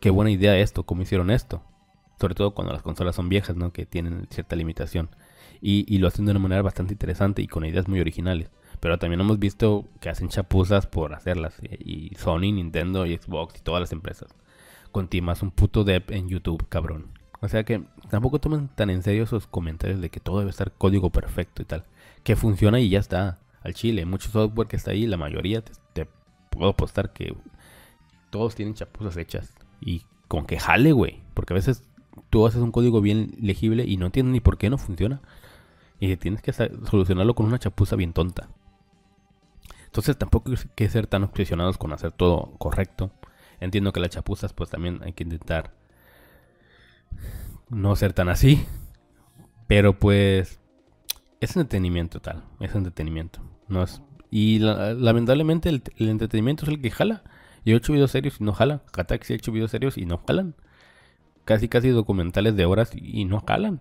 qué 0.00 0.10
buena 0.10 0.30
idea 0.30 0.58
esto, 0.58 0.84
cómo 0.84 1.02
hicieron 1.02 1.30
esto. 1.30 1.62
Sobre 2.20 2.34
todo 2.34 2.52
cuando 2.52 2.72
las 2.72 2.82
consolas 2.82 3.16
son 3.16 3.28
viejas, 3.28 3.56
¿no? 3.56 3.72
Que 3.72 3.86
tienen 3.86 4.26
cierta 4.30 4.56
limitación. 4.56 5.10
Y, 5.60 5.84
y 5.92 5.98
lo 5.98 6.08
hacen 6.08 6.24
de 6.24 6.32
una 6.32 6.40
manera 6.40 6.62
bastante 6.62 6.94
interesante 6.94 7.40
y 7.42 7.46
con 7.46 7.64
ideas 7.64 7.88
muy 7.88 8.00
originales. 8.00 8.50
Pero 8.80 8.98
también 8.98 9.20
hemos 9.20 9.38
visto 9.38 9.86
que 10.00 10.08
hacen 10.08 10.28
chapuzas 10.28 10.86
por 10.86 11.14
hacerlas. 11.14 11.60
Y 11.78 12.14
Sony, 12.16 12.52
Nintendo 12.52 13.06
y 13.06 13.16
Xbox 13.16 13.58
y 13.58 13.62
todas 13.62 13.80
las 13.80 13.92
empresas 13.92 14.34
con 14.92 15.08
un 15.42 15.50
puto 15.50 15.84
dev 15.84 16.04
en 16.08 16.28
YouTube, 16.28 16.66
cabrón. 16.68 17.06
O 17.40 17.48
sea 17.48 17.64
que 17.64 17.82
tampoco 18.08 18.38
tomen 18.38 18.68
tan 18.68 18.88
en 18.90 19.02
serio 19.02 19.24
esos 19.24 19.48
comentarios 19.48 20.00
de 20.00 20.10
que 20.10 20.20
todo 20.20 20.38
debe 20.38 20.50
estar 20.50 20.72
código 20.72 21.10
perfecto 21.10 21.62
y 21.62 21.64
tal. 21.64 21.84
que 22.22 22.36
funciona 22.36 22.78
y 22.78 22.88
ya 22.88 23.00
está. 23.00 23.40
Al 23.62 23.74
chile, 23.74 24.06
mucho 24.06 24.28
software 24.30 24.68
que 24.68 24.76
está 24.76 24.92
ahí, 24.92 25.06
la 25.06 25.16
mayoría 25.16 25.62
te, 25.92 26.06
puedo 26.50 26.70
apostar 26.70 27.12
que 27.12 27.34
todos 28.30 28.54
tienen 28.54 28.74
chapuzas 28.74 29.16
hechas. 29.16 29.52
Y 29.80 30.02
con 30.28 30.46
que 30.46 30.60
jale, 30.60 30.92
güey. 30.92 31.20
Porque 31.34 31.52
a 31.52 31.56
veces 31.56 31.84
tú 32.30 32.46
haces 32.46 32.60
un 32.60 32.72
código 32.72 33.00
bien 33.00 33.34
legible 33.40 33.84
y 33.84 33.96
no 33.96 34.06
entiendes 34.06 34.32
ni 34.32 34.40
por 34.40 34.58
qué 34.58 34.70
no 34.70 34.78
funciona. 34.78 35.20
Y 35.98 36.16
tienes 36.16 36.42
que 36.42 36.52
solucionarlo 36.52 37.34
con 37.34 37.46
una 37.46 37.58
chapuza 37.58 37.96
bien 37.96 38.12
tonta. 38.12 38.48
Entonces 39.86 40.16
tampoco 40.16 40.50
hay 40.50 40.56
que 40.74 40.88
ser 40.88 41.06
tan 41.06 41.24
obsesionados 41.24 41.76
con 41.76 41.92
hacer 41.92 42.12
todo 42.12 42.52
correcto. 42.58 43.10
Entiendo 43.62 43.92
que 43.92 44.00
las 44.00 44.10
chapuzas 44.10 44.52
pues 44.52 44.70
también 44.70 45.00
hay 45.02 45.12
que 45.12 45.22
intentar 45.24 45.72
no 47.70 47.94
ser 47.94 48.12
tan 48.12 48.28
así. 48.28 48.64
Pero 49.68 49.98
pues 49.98 50.60
es 51.40 51.56
entretenimiento 51.56 52.20
tal, 52.20 52.42
es 52.60 52.74
entretenimiento. 52.74 53.40
No 53.68 53.84
es, 53.84 54.02
y 54.30 54.58
lamentablemente 54.58 55.68
el, 55.68 55.82
entretenimiento 55.98 56.64
es 56.64 56.70
el 56.70 56.80
que 56.80 56.90
jala. 56.90 57.22
Yo 57.64 57.74
he 57.74 57.76
hecho 57.76 57.92
videos 57.92 58.10
serios 58.10 58.40
y 58.40 58.44
no 58.44 58.52
jala. 58.52 58.80
Kataxi 58.90 59.34
ha 59.34 59.36
hecho 59.36 59.52
videos 59.52 59.70
serios 59.70 59.96
y 59.98 60.06
no 60.06 60.18
jalan. 60.26 60.56
Casi 61.44 61.68
casi 61.68 61.90
documentales 61.90 62.56
de 62.56 62.64
horas 62.64 62.90
y, 62.94 63.24
no 63.26 63.44
jalan. 63.46 63.80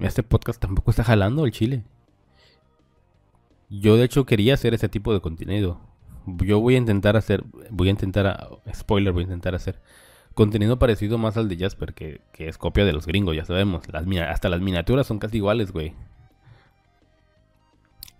Este 0.00 0.22
podcast 0.22 0.60
tampoco 0.60 0.90
está 0.90 1.04
jalando 1.04 1.44
el 1.44 1.52
chile. 1.52 1.84
Yo 3.68 3.96
de 3.96 4.04
hecho 4.04 4.26
quería 4.26 4.54
hacer 4.54 4.74
ese 4.74 4.88
tipo 4.88 5.12
de 5.12 5.20
contenido. 5.20 5.78
Yo 6.26 6.60
voy 6.60 6.74
a 6.74 6.78
intentar 6.78 7.16
hacer, 7.16 7.44
voy 7.70 7.88
a 7.88 7.90
intentar, 7.90 8.60
spoiler, 8.74 9.12
voy 9.12 9.22
a 9.22 9.24
intentar 9.24 9.54
hacer 9.54 9.80
contenido 10.34 10.78
parecido 10.78 11.16
más 11.16 11.36
al 11.36 11.48
de 11.48 11.56
Jasper, 11.56 11.94
que, 11.94 12.20
es 12.38 12.58
copia 12.58 12.84
de 12.84 12.92
los 12.92 13.06
gringos, 13.06 13.34
ya 13.36 13.44
sabemos. 13.44 13.84
Las, 13.90 14.04
hasta 14.28 14.48
las 14.48 14.60
miniaturas 14.60 15.06
son 15.06 15.18
casi 15.18 15.38
iguales, 15.38 15.72
güey. 15.72 15.94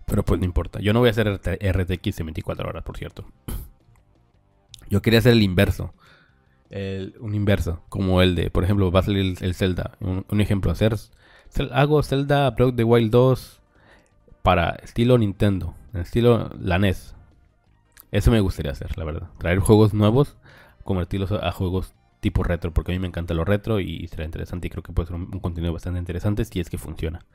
Pero 0.05 0.23
pues 0.23 0.39
no 0.39 0.45
importa. 0.45 0.79
Yo 0.79 0.93
no 0.93 0.99
voy 0.99 1.09
a 1.09 1.11
hacer 1.11 1.27
RTX 1.29 2.19
en 2.19 2.25
24 2.27 2.69
horas, 2.69 2.83
por 2.83 2.97
cierto. 2.97 3.25
Yo 4.89 5.01
quería 5.01 5.19
hacer 5.19 5.33
el 5.33 5.43
inverso. 5.43 5.93
un 7.19 7.35
inverso, 7.35 7.81
como 7.89 8.21
el 8.21 8.35
de, 8.35 8.49
por 8.49 8.63
ejemplo, 8.63 8.91
va 8.91 9.01
a 9.01 9.03
salir 9.03 9.35
el, 9.39 9.53
Zelda. 9.55 9.97
Un, 9.99 10.41
ejemplo, 10.41 10.71
hacer, 10.71 10.95
hago 11.71 12.01
Zelda 12.03 12.49
Breath 12.51 12.75
the 12.75 12.83
Wild 12.83 13.11
2 13.11 13.61
para 14.41 14.69
estilo 14.83 15.17
Nintendo, 15.17 15.73
en 15.93 16.01
estilo 16.01 16.51
la 16.59 16.77
NES. 16.77 17.14
Eso 18.15 18.31
me 18.31 18.39
gustaría 18.39 18.71
hacer, 18.71 18.97
la 18.97 19.03
verdad. 19.03 19.29
Traer 19.39 19.59
juegos 19.59 19.93
nuevos, 19.93 20.37
convertirlos 20.85 21.33
a 21.33 21.51
juegos 21.51 21.93
tipo 22.21 22.43
retro, 22.43 22.73
porque 22.73 22.93
a 22.93 22.95
mí 22.95 22.99
me 22.99 23.07
encanta 23.07 23.33
lo 23.33 23.43
retro 23.43 23.81
y 23.81 24.07
será 24.07 24.23
interesante 24.23 24.67
y 24.67 24.69
creo 24.69 24.83
que 24.83 24.93
puede 24.93 25.07
ser 25.07 25.17
un, 25.17 25.41
contenido 25.41 25.73
bastante 25.73 25.99
interesante 25.99 26.45
si 26.45 26.61
es 26.61 26.69
que 26.69 26.77
funciona. 26.77 27.25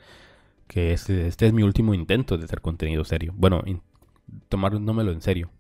Que 0.69 0.95
este, 0.95 1.27
es 1.27 1.53
mi 1.53 1.63
último 1.65 1.93
intento 1.93 2.39
de 2.39 2.47
hacer 2.47 2.63
contenido 2.63 3.05
serio. 3.05 3.35
Bueno, 3.37 3.63
tomármelo 4.49 5.13
en 5.13 5.21
serio. 5.21 5.51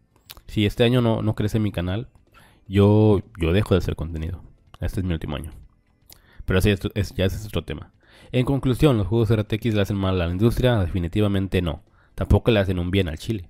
Si 0.46 0.64
este 0.64 0.84
año 0.84 1.02
no, 1.02 1.20
no 1.20 1.34
crece 1.34 1.58
mi 1.58 1.70
canal, 1.70 2.08
yo, 2.66 3.20
yo 3.38 3.52
dejo 3.52 3.74
de 3.74 3.78
hacer 3.80 3.96
contenido. 3.96 4.42
Este 4.80 5.00
es 5.00 5.04
mi 5.04 5.12
último 5.12 5.36
año. 5.36 5.50
Pero 6.46 6.60
así 6.60 6.70
es, 6.70 6.80
ya 7.14 7.26
ese 7.26 7.36
es 7.36 7.46
otro 7.46 7.62
tema. 7.62 7.92
En 8.32 8.46
conclusión, 8.46 8.96
¿los 8.96 9.06
juegos 9.06 9.36
RTX 9.36 9.74
le 9.74 9.82
hacen 9.82 9.98
mal 9.98 10.18
a 10.18 10.24
la 10.24 10.32
industria? 10.32 10.78
Definitivamente 10.78 11.60
no. 11.60 11.82
Tampoco 12.14 12.50
le 12.50 12.60
hacen 12.60 12.78
un 12.78 12.90
bien 12.90 13.10
al 13.10 13.18
Chile. 13.18 13.49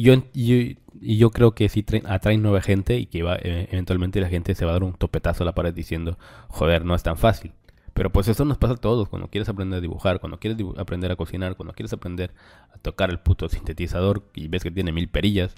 Yo, 0.00 0.14
y, 0.32 0.78
yo 1.00 1.30
creo 1.30 1.56
que 1.56 1.68
sí 1.68 1.84
atraen 2.04 2.40
nueva 2.40 2.60
gente 2.60 2.98
y 2.98 3.06
que 3.06 3.24
va, 3.24 3.34
eh, 3.36 3.68
eventualmente 3.72 4.20
la 4.20 4.28
gente 4.28 4.54
se 4.54 4.64
va 4.64 4.70
a 4.70 4.74
dar 4.74 4.84
un 4.84 4.94
topetazo 4.94 5.42
a 5.42 5.46
la 5.46 5.56
pared 5.56 5.74
diciendo, 5.74 6.16
joder, 6.46 6.84
no 6.84 6.94
es 6.94 7.02
tan 7.02 7.16
fácil. 7.16 7.52
Pero 7.94 8.12
pues 8.12 8.28
eso 8.28 8.44
nos 8.44 8.58
pasa 8.58 8.74
a 8.74 8.76
todos, 8.76 9.08
cuando 9.08 9.28
quieres 9.28 9.48
aprender 9.48 9.78
a 9.78 9.80
dibujar, 9.80 10.20
cuando 10.20 10.38
quieres 10.38 10.64
aprender 10.76 11.10
a 11.10 11.16
cocinar, 11.16 11.56
cuando 11.56 11.74
quieres 11.74 11.92
aprender 11.92 12.32
a 12.72 12.78
tocar 12.78 13.10
el 13.10 13.18
puto 13.18 13.48
sintetizador 13.48 14.22
y 14.34 14.46
ves 14.46 14.62
que 14.62 14.70
tiene 14.70 14.92
mil 14.92 15.08
perillas, 15.08 15.56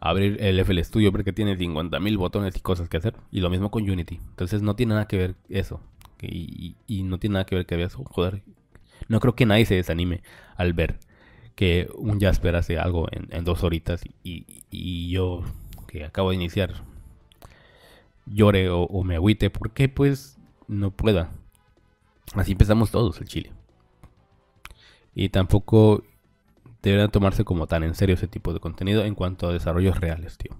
abrir 0.00 0.38
el 0.40 0.58
FL 0.58 0.82
Studio, 0.82 1.12
ver 1.12 1.22
que 1.22 1.32
tiene 1.32 1.56
50 1.56 2.00
mil 2.00 2.18
botones 2.18 2.56
y 2.56 2.60
cosas 2.60 2.88
que 2.88 2.96
hacer. 2.96 3.14
Y 3.30 3.38
lo 3.38 3.48
mismo 3.48 3.70
con 3.70 3.88
Unity. 3.88 4.16
Entonces 4.30 4.60
no 4.60 4.74
tiene 4.74 4.94
nada 4.94 5.06
que 5.06 5.18
ver 5.18 5.34
eso. 5.48 5.80
Y, 6.20 6.74
no 7.04 7.18
tiene 7.18 7.34
nada 7.34 7.46
que 7.46 7.54
ver 7.54 7.64
que 7.64 7.76
veas, 7.76 7.94
joder. 7.94 8.42
No 9.06 9.20
creo 9.20 9.36
que 9.36 9.46
nadie 9.46 9.66
se 9.66 9.76
desanime 9.76 10.22
al 10.56 10.72
ver 10.72 10.98
que 11.58 11.88
un 11.96 12.20
Jasper 12.20 12.54
hace 12.54 12.78
algo 12.78 13.08
en, 13.10 13.44
dos 13.44 13.64
horitas 13.64 14.04
y, 14.22 15.10
yo 15.10 15.42
que 15.88 16.04
acabo 16.04 16.30
de 16.30 16.36
iniciar 16.36 16.84
llore 18.26 18.70
o, 18.70 19.02
me 19.02 19.16
agüite 19.16 19.50
porque 19.50 19.88
pues 19.88 20.38
no 20.68 20.92
pueda. 20.92 21.32
Así 22.34 22.52
empezamos 22.52 22.92
todos 22.92 23.20
el 23.20 23.26
Chile. 23.26 23.50
Y 25.16 25.30
tampoco 25.30 26.04
debería 26.80 27.08
tomarse 27.08 27.42
como 27.42 27.66
tan 27.66 27.82
en 27.82 27.96
serio 27.96 28.14
ese 28.14 28.28
tipo 28.28 28.52
de 28.52 28.60
contenido 28.60 29.04
en 29.04 29.16
cuanto 29.16 29.48
a 29.48 29.52
desarrollos 29.52 29.98
reales, 29.98 30.38
tío. 30.38 30.56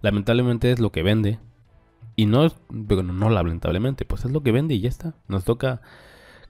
Lamentablemente 0.00 0.72
es 0.72 0.80
lo 0.80 0.90
que 0.90 1.04
vende. 1.04 1.38
Y 2.16 2.26
no, 2.26 2.52
pero 2.88 3.04
no 3.04 3.30
lamentablemente, 3.30 4.04
pues 4.04 4.24
es 4.24 4.32
lo 4.32 4.42
que 4.42 4.50
vende 4.50 4.74
y 4.74 4.80
ya 4.80 4.88
está. 4.88 5.14
Nos 5.28 5.44
toca 5.44 5.80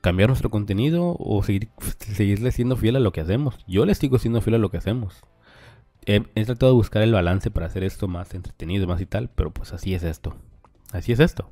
cambiar 0.01 0.29
nuestro 0.29 0.51
contenido 0.51 1.17
o 1.19 1.43
seguir, 1.43 1.69
seguirle 1.99 2.53
siendo 2.53 2.77
fiel 2.77 2.97
a 2.97 3.01
lo 3.01 3.13
que 3.13 3.21
hacemos. 3.21 3.57
Yo 3.67 3.85
le 3.85 3.95
sigo 3.95 4.19
siendo 4.19 4.41
fiel 4.41 4.57
a 4.57 4.59
lo 4.59 4.71
que 4.71 4.79
hacemos. 4.79 5.23
He, 6.07 6.21
tratado 6.45 6.73
de 6.73 6.77
buscar 6.77 7.03
el 7.03 7.13
balance 7.13 7.51
para 7.51 7.67
hacer 7.67 7.85
esto 7.85 8.09
más 8.09 8.33
entretenido, 8.33 8.87
más 8.87 9.01
y 9.01 9.07
tal, 9.07 9.29
pero 9.29 9.51
pues 9.53 9.73
así 9.75 9.93
es 9.93 10.03
esto. 10.03 10.37
Así 10.93 11.13
es 11.13 11.21
esto. 11.21 11.51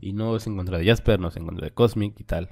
Y 0.00 0.12
no 0.12 0.34
es 0.36 0.46
en 0.46 0.56
contra 0.56 0.78
de 0.78 0.86
Jasper, 0.86 1.20
no 1.20 1.28
es 1.28 1.36
en 1.36 1.44
contra 1.44 1.66
de 1.66 1.72
Cosmic 1.72 2.18
y 2.18 2.24
tal. 2.24 2.50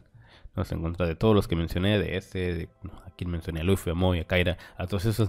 No 0.54 0.62
es 0.62 0.72
en 0.72 0.80
contra 0.80 1.06
de 1.06 1.16
todos 1.16 1.34
los 1.34 1.48
que 1.48 1.56
mencioné, 1.56 1.98
de 1.98 2.16
este, 2.16 2.54
de 2.54 2.68
a 3.04 3.10
quien 3.10 3.30
mencioné, 3.30 3.60
a 3.60 3.64
Luffy, 3.64 3.90
a 3.90 3.94
Moy, 3.94 4.20
a 4.20 4.26
Kaira, 4.26 4.58
a 4.76 4.86
todos 4.86 5.06
esos. 5.06 5.28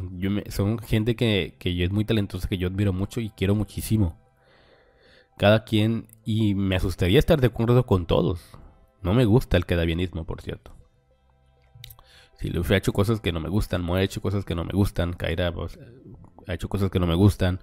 Son 0.50 0.80
gente 0.80 1.16
que, 1.16 1.56
que 1.58 1.84
es 1.84 1.92
muy 1.92 2.06
talentosa, 2.06 2.48
que 2.48 2.58
yo 2.58 2.68
admiro 2.68 2.94
mucho 2.94 3.20
y 3.20 3.32
quiero 3.32 3.56
muchísimo. 3.56 4.16
Cada 5.38 5.64
quien, 5.64 6.08
y 6.24 6.56
me 6.56 6.76
asustaría 6.76 7.20
estar 7.20 7.42
de 7.42 7.48
acuerdo 7.48 7.86
con 7.86 8.06
todos. 8.06 8.58
No 9.02 9.14
me 9.14 9.26
gusta 9.26 9.58
el 9.58 9.66
quedabienismo, 9.66 10.26
por 10.26 10.42
cierto. 10.42 10.78
Si 12.40 12.50
Luffy 12.50 12.76
ha 12.76 12.78
hecho 12.78 12.94
cosas 12.94 13.20
que 13.20 13.32
no 13.32 13.40
me 13.40 13.50
gustan, 13.50 13.82
Mo 13.82 13.96
ha 13.96 14.04
hecho 14.04 14.22
cosas 14.22 14.46
que 14.46 14.56
no 14.56 14.64
me 14.64 14.74
gustan, 14.74 15.14
Kaira 15.14 15.52
pues, 15.52 15.80
ha 16.48 16.54
hecho 16.54 16.70
cosas 16.70 16.92
que 16.92 17.00
no 17.00 17.08
me 17.08 17.16
gustan, 17.16 17.60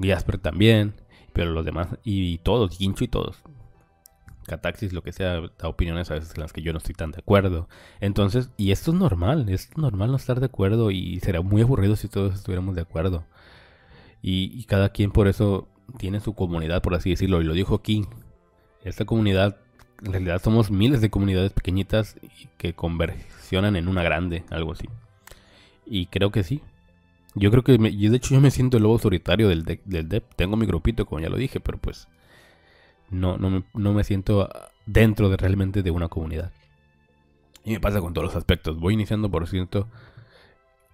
Jasper 0.00 0.38
también, 0.38 0.94
pero 1.32 1.52
los 1.52 1.64
demás, 1.64 1.88
y, 2.04 2.38
todos, 2.38 2.76
Gincho 2.76 3.04
y 3.04 3.08
todos. 3.08 3.42
Cataxis, 4.46 4.92
lo 4.92 5.02
que 5.02 5.12
sea, 5.12 5.40
da 5.58 5.68
opiniones 5.68 6.10
a 6.10 6.14
veces 6.14 6.34
en 6.34 6.42
las 6.42 6.52
que 6.52 6.60
yo 6.60 6.72
no 6.72 6.78
estoy 6.78 6.94
tan 6.94 7.12
de 7.12 7.20
acuerdo. 7.20 7.66
Entonces, 8.00 8.50
y 8.58 8.72
esto 8.72 8.90
es 8.90 8.98
normal, 8.98 9.48
es 9.48 9.74
normal 9.76 10.10
no 10.10 10.16
estar 10.16 10.38
de 10.38 10.46
acuerdo 10.46 10.90
y 10.90 11.18
será 11.20 11.40
muy 11.40 11.62
aburrido 11.62 11.96
si 11.96 12.08
todos 12.08 12.34
estuviéramos 12.34 12.74
de 12.74 12.82
acuerdo. 12.82 13.24
Y, 14.20 14.52
y 14.54 14.64
cada 14.64 14.90
quien 14.90 15.12
por 15.12 15.28
eso 15.28 15.68
tiene 15.96 16.20
su 16.20 16.34
comunidad, 16.34 16.82
por 16.82 16.94
así 16.94 17.10
decirlo, 17.10 17.40
y 17.40 17.44
lo 17.44 17.54
dijo 17.54 17.80
King. 17.80 18.04
Esta 18.82 19.06
comunidad 19.06 19.63
en 20.02 20.12
realidad 20.12 20.42
somos 20.42 20.70
miles 20.70 21.00
de 21.00 21.10
comunidades 21.10 21.52
pequeñitas 21.52 22.16
que 22.58 22.74
conversionan 22.74 23.76
en 23.76 23.88
una 23.88 24.02
grande, 24.02 24.44
algo 24.50 24.72
así. 24.72 24.88
Y 25.86 26.06
creo 26.06 26.30
que 26.30 26.42
sí. 26.42 26.62
Yo 27.34 27.50
creo 27.50 27.62
que, 27.62 27.74
y 27.74 28.08
de 28.08 28.16
hecho 28.16 28.34
yo 28.34 28.40
me 28.40 28.50
siento 28.50 28.76
el 28.76 28.84
lobo 28.84 28.98
solitario 28.98 29.48
del, 29.48 29.64
del 29.64 30.08
DEP. 30.08 30.34
Tengo 30.36 30.56
mi 30.56 30.66
grupito, 30.66 31.04
como 31.06 31.20
ya 31.20 31.28
lo 31.28 31.36
dije, 31.36 31.60
pero 31.60 31.78
pues 31.78 32.08
no, 33.10 33.38
no, 33.38 33.50
me, 33.50 33.64
no 33.74 33.92
me 33.92 34.04
siento 34.04 34.48
dentro 34.86 35.28
de 35.28 35.36
realmente 35.36 35.82
de 35.82 35.90
una 35.90 36.08
comunidad. 36.08 36.52
Y 37.64 37.72
me 37.72 37.80
pasa 37.80 38.00
con 38.00 38.12
todos 38.14 38.26
los 38.26 38.36
aspectos. 38.36 38.78
Voy 38.78 38.94
iniciando, 38.94 39.30
por 39.30 39.48
cierto, 39.48 39.88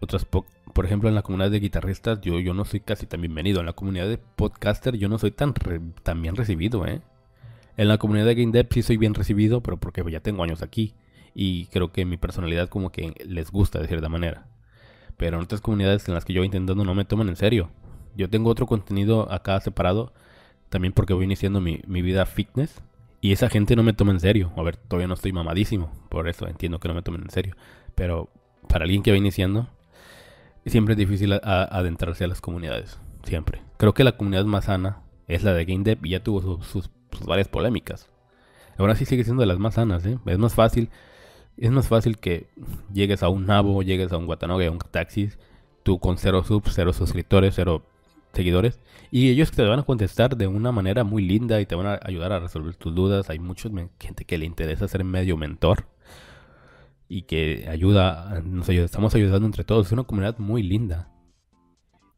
otras 0.00 0.24
por 0.24 0.86
ejemplo, 0.86 1.08
en 1.08 1.14
la 1.14 1.22
comunidad 1.22 1.50
de 1.50 1.60
guitarristas, 1.60 2.20
yo, 2.20 2.38
yo 2.38 2.54
no 2.54 2.64
soy 2.64 2.80
casi 2.80 3.06
tan 3.06 3.20
bienvenido. 3.20 3.60
En 3.60 3.66
la 3.66 3.72
comunidad 3.72 4.08
de 4.08 4.18
podcaster, 4.18 4.96
yo 4.96 5.08
no 5.08 5.18
soy 5.18 5.30
tan, 5.32 5.52
tan 6.02 6.22
bien 6.22 6.36
recibido, 6.36 6.86
¿eh? 6.86 7.02
En 7.80 7.88
la 7.88 7.96
comunidad 7.96 8.26
de 8.26 8.34
Game 8.34 8.52
Dev 8.52 8.66
sí 8.70 8.82
soy 8.82 8.98
bien 8.98 9.14
recibido, 9.14 9.62
pero 9.62 9.78
porque 9.78 10.04
ya 10.10 10.20
tengo 10.20 10.42
años 10.42 10.60
aquí. 10.60 10.92
Y 11.34 11.64
creo 11.68 11.92
que 11.92 12.04
mi 12.04 12.18
personalidad 12.18 12.68
como 12.68 12.92
que 12.92 13.14
les 13.24 13.50
gusta 13.50 13.80
de 13.80 13.88
cierta 13.88 14.10
manera. 14.10 14.48
Pero 15.16 15.38
en 15.38 15.44
otras 15.44 15.62
comunidades 15.62 16.06
en 16.06 16.12
las 16.12 16.26
que 16.26 16.34
yo 16.34 16.42
voy 16.42 16.46
intentando 16.48 16.84
no 16.84 16.94
me 16.94 17.06
toman 17.06 17.30
en 17.30 17.36
serio. 17.36 17.70
Yo 18.14 18.28
tengo 18.28 18.50
otro 18.50 18.66
contenido 18.66 19.32
acá 19.32 19.58
separado. 19.60 20.12
También 20.68 20.92
porque 20.92 21.14
voy 21.14 21.24
iniciando 21.24 21.62
mi, 21.62 21.80
vida 21.86 22.26
fitness. 22.26 22.82
Y 23.22 23.32
esa 23.32 23.48
gente 23.48 23.74
no 23.76 23.82
me 23.82 23.94
toma 23.94 24.12
en 24.12 24.20
serio. 24.20 24.52
A 24.56 24.62
ver, 24.62 24.76
todavía 24.76 25.08
no 25.08 25.14
estoy 25.14 25.32
mamadísimo. 25.32 25.90
Por 26.10 26.28
eso 26.28 26.46
entiendo 26.48 26.80
que 26.80 26.88
no 26.88 26.92
me 26.92 27.00
tomen 27.00 27.22
en 27.22 27.30
serio. 27.30 27.56
Pero 27.94 28.28
para 28.68 28.84
alguien 28.84 29.02
que 29.02 29.10
va 29.10 29.16
iniciando, 29.16 29.70
siempre 30.66 30.92
es 30.92 30.98
difícil 30.98 31.32
adentrarse 31.32 32.24
a 32.24 32.28
las 32.28 32.42
comunidades. 32.42 33.00
Siempre. 33.22 33.62
Creo 33.78 33.94
que 33.94 34.04
la 34.04 34.18
comunidad 34.18 34.44
más 34.44 34.66
sana 34.66 35.00
es 35.28 35.44
la 35.44 35.54
de 35.54 35.64
Game 35.64 35.82
Dev 35.82 36.04
y 36.04 36.10
ya 36.10 36.22
tuvo 36.22 36.62
sus 36.62 36.90
pues, 37.10 37.24
varias 37.24 37.48
polémicas. 37.48 38.08
Ahora 38.78 38.94
sí 38.94 39.04
sigue 39.04 39.24
siendo 39.24 39.42
de 39.42 39.46
las 39.46 39.58
más 39.58 39.74
sanas, 39.74 40.06
¿eh? 40.06 40.18
Es 40.26 40.38
más 40.38 40.54
fácil, 40.54 40.88
es 41.56 41.70
más 41.70 41.88
fácil 41.88 42.18
que 42.18 42.48
llegues 42.92 43.22
a 43.22 43.28
un 43.28 43.46
Nabo, 43.46 43.82
llegues 43.82 44.12
a 44.12 44.16
un 44.16 44.26
Watanabe, 44.28 44.66
a 44.66 44.70
un 44.70 44.78
Taxis, 44.78 45.38
tú 45.82 45.98
con 45.98 46.16
cero 46.18 46.42
subs, 46.44 46.72
cero 46.74 46.92
suscriptores, 46.92 47.54
cero 47.54 47.82
seguidores, 48.32 48.80
y 49.10 49.28
ellos 49.30 49.50
te 49.50 49.62
van 49.62 49.80
a 49.80 49.82
contestar 49.82 50.36
de 50.36 50.46
una 50.46 50.72
manera 50.72 51.04
muy 51.04 51.22
linda 51.22 51.60
y 51.60 51.66
te 51.66 51.74
van 51.74 51.86
a 51.86 52.00
ayudar 52.02 52.32
a 52.32 52.40
resolver 52.40 52.76
tus 52.76 52.94
dudas. 52.94 53.28
Hay 53.28 53.38
mucha 53.38 53.68
gente 53.98 54.24
que 54.24 54.38
le 54.38 54.46
interesa 54.46 54.88
ser 54.88 55.04
medio 55.04 55.36
mentor. 55.36 55.84
y 57.08 57.22
que 57.22 57.66
ayuda, 57.68 58.40
nos 58.44 58.68
ayuda, 58.68 58.84
estamos 58.84 59.14
ayudando 59.16 59.46
entre 59.46 59.64
todos. 59.64 59.86
Es 59.86 59.92
una 59.92 60.04
comunidad 60.04 60.38
muy 60.38 60.62
linda. 60.62 61.08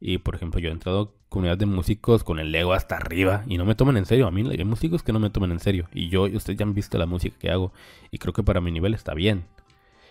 Y 0.05 0.17
por 0.17 0.35
ejemplo, 0.35 0.59
yo 0.59 0.67
he 0.67 0.73
entrado 0.73 1.01
a 1.01 1.29
comunidad 1.29 1.57
de 1.57 1.65
músicos 1.65 2.25
con 2.25 2.37
el 2.37 2.53
ego 2.53 2.73
hasta 2.73 2.97
arriba 2.97 3.45
y 3.47 3.57
no 3.57 3.63
me 3.63 3.73
toman 3.73 3.95
en 3.95 4.05
serio. 4.05 4.27
A 4.27 4.31
mí 4.31 4.45
hay 4.51 4.65
músicos 4.65 5.01
que 5.01 5.13
no 5.13 5.19
me 5.21 5.29
toman 5.29 5.53
en 5.53 5.61
serio. 5.61 5.87
Y 5.93 6.09
yo, 6.09 6.23
ustedes 6.23 6.59
ya 6.59 6.65
han 6.65 6.73
visto 6.73 6.97
la 6.97 7.05
música 7.05 7.37
que 7.39 7.49
hago 7.49 7.71
y 8.11 8.17
creo 8.17 8.33
que 8.33 8.43
para 8.43 8.59
mi 8.59 8.69
nivel 8.69 8.93
está 8.93 9.13
bien. 9.13 9.45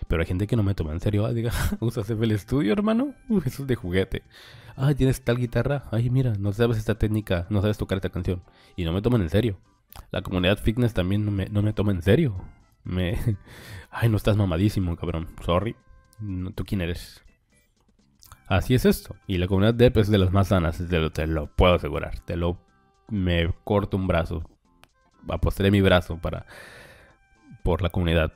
Pero 0.07 0.23
hay 0.23 0.27
gente 0.27 0.47
que 0.47 0.55
no 0.55 0.63
me 0.63 0.73
toma 0.73 0.93
en 0.93 0.99
serio. 0.99 1.27
Ah, 1.27 1.31
diga, 1.31 1.51
¿usas 1.79 2.09
el 2.09 2.31
estudio, 2.31 2.73
hermano? 2.73 3.13
eso 3.45 3.61
es 3.61 3.67
de 3.67 3.75
juguete. 3.75 4.23
Ay, 4.75 4.95
tienes 4.95 5.21
tal 5.21 5.37
guitarra. 5.37 5.83
Ay, 5.91 6.09
mira, 6.09 6.33
no 6.39 6.53
sabes 6.53 6.77
esta 6.79 6.95
técnica, 6.95 7.45
no 7.51 7.61
sabes 7.61 7.77
tocar 7.77 7.99
esta 7.99 8.09
canción. 8.09 8.41
Y 8.75 8.85
no 8.85 8.93
me 8.93 9.03
toman 9.03 9.21
en 9.21 9.29
serio. 9.29 9.59
La 10.09 10.23
comunidad 10.23 10.57
fitness 10.57 10.95
también 10.95 11.23
no 11.23 11.29
me, 11.29 11.45
no 11.49 11.61
me 11.61 11.71
toma 11.71 11.91
en 11.91 12.01
serio. 12.01 12.35
Me... 12.83 13.19
Ay, 13.91 14.09
no 14.09 14.17
estás 14.17 14.37
mamadísimo, 14.37 14.95
cabrón. 14.95 15.27
Sorry. 15.45 15.75
¿Tú 16.55 16.65
quién 16.65 16.81
eres? 16.81 17.23
Así 18.53 18.75
es 18.75 18.85
esto. 18.85 19.15
Y 19.25 19.39
la 19.39 19.47
comunidad 19.47 19.73
de 19.73 19.91
es 19.95 20.09
de 20.09 20.19
las 20.19 20.31
más 20.31 20.49
sanas, 20.49 20.77
te 20.77 20.99
lo, 20.99 21.09
lo 21.25 21.47
puedo 21.47 21.73
asegurar. 21.73 22.19
Te 22.19 22.37
lo... 22.37 22.59
Me 23.09 23.51
corto 23.63 23.97
un 23.97 24.05
brazo. 24.05 24.43
Apostaré 25.27 25.71
mi 25.71 25.81
brazo 25.81 26.17
para... 26.17 26.45
Por 27.63 27.81
la 27.81 27.89
comunidad. 27.89 28.31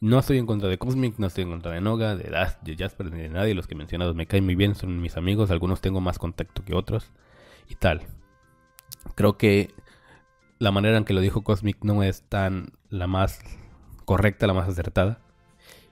No 0.00 0.18
estoy 0.18 0.38
en 0.38 0.46
contra 0.46 0.70
de 0.70 0.78
Cosmic, 0.78 1.18
no 1.18 1.26
estoy 1.26 1.44
en 1.44 1.50
contra 1.50 1.72
de 1.72 1.82
Noga, 1.82 2.16
de, 2.16 2.30
Das, 2.30 2.64
de 2.64 2.76
Jasper, 2.78 3.12
ni 3.12 3.20
de 3.20 3.28
nadie. 3.28 3.54
Los 3.54 3.66
que 3.66 3.74
he 3.74 3.76
mencionado 3.76 4.14
me 4.14 4.24
caen 4.26 4.46
muy 4.46 4.54
bien, 4.54 4.74
son 4.74 4.98
mis 5.02 5.18
amigos. 5.18 5.50
Algunos 5.50 5.82
tengo 5.82 6.00
más 6.00 6.18
contacto 6.18 6.64
que 6.64 6.74
otros. 6.74 7.12
Y 7.68 7.74
tal. 7.74 8.00
Creo 9.16 9.36
que 9.36 9.74
la 10.58 10.70
manera 10.70 10.96
en 10.96 11.04
que 11.04 11.12
lo 11.12 11.20
dijo 11.20 11.44
Cosmic 11.44 11.76
no 11.84 12.02
es 12.02 12.22
tan 12.22 12.72
la 12.88 13.06
más 13.06 13.38
correcta, 14.06 14.46
la 14.46 14.54
más 14.54 14.66
acertada. 14.66 15.20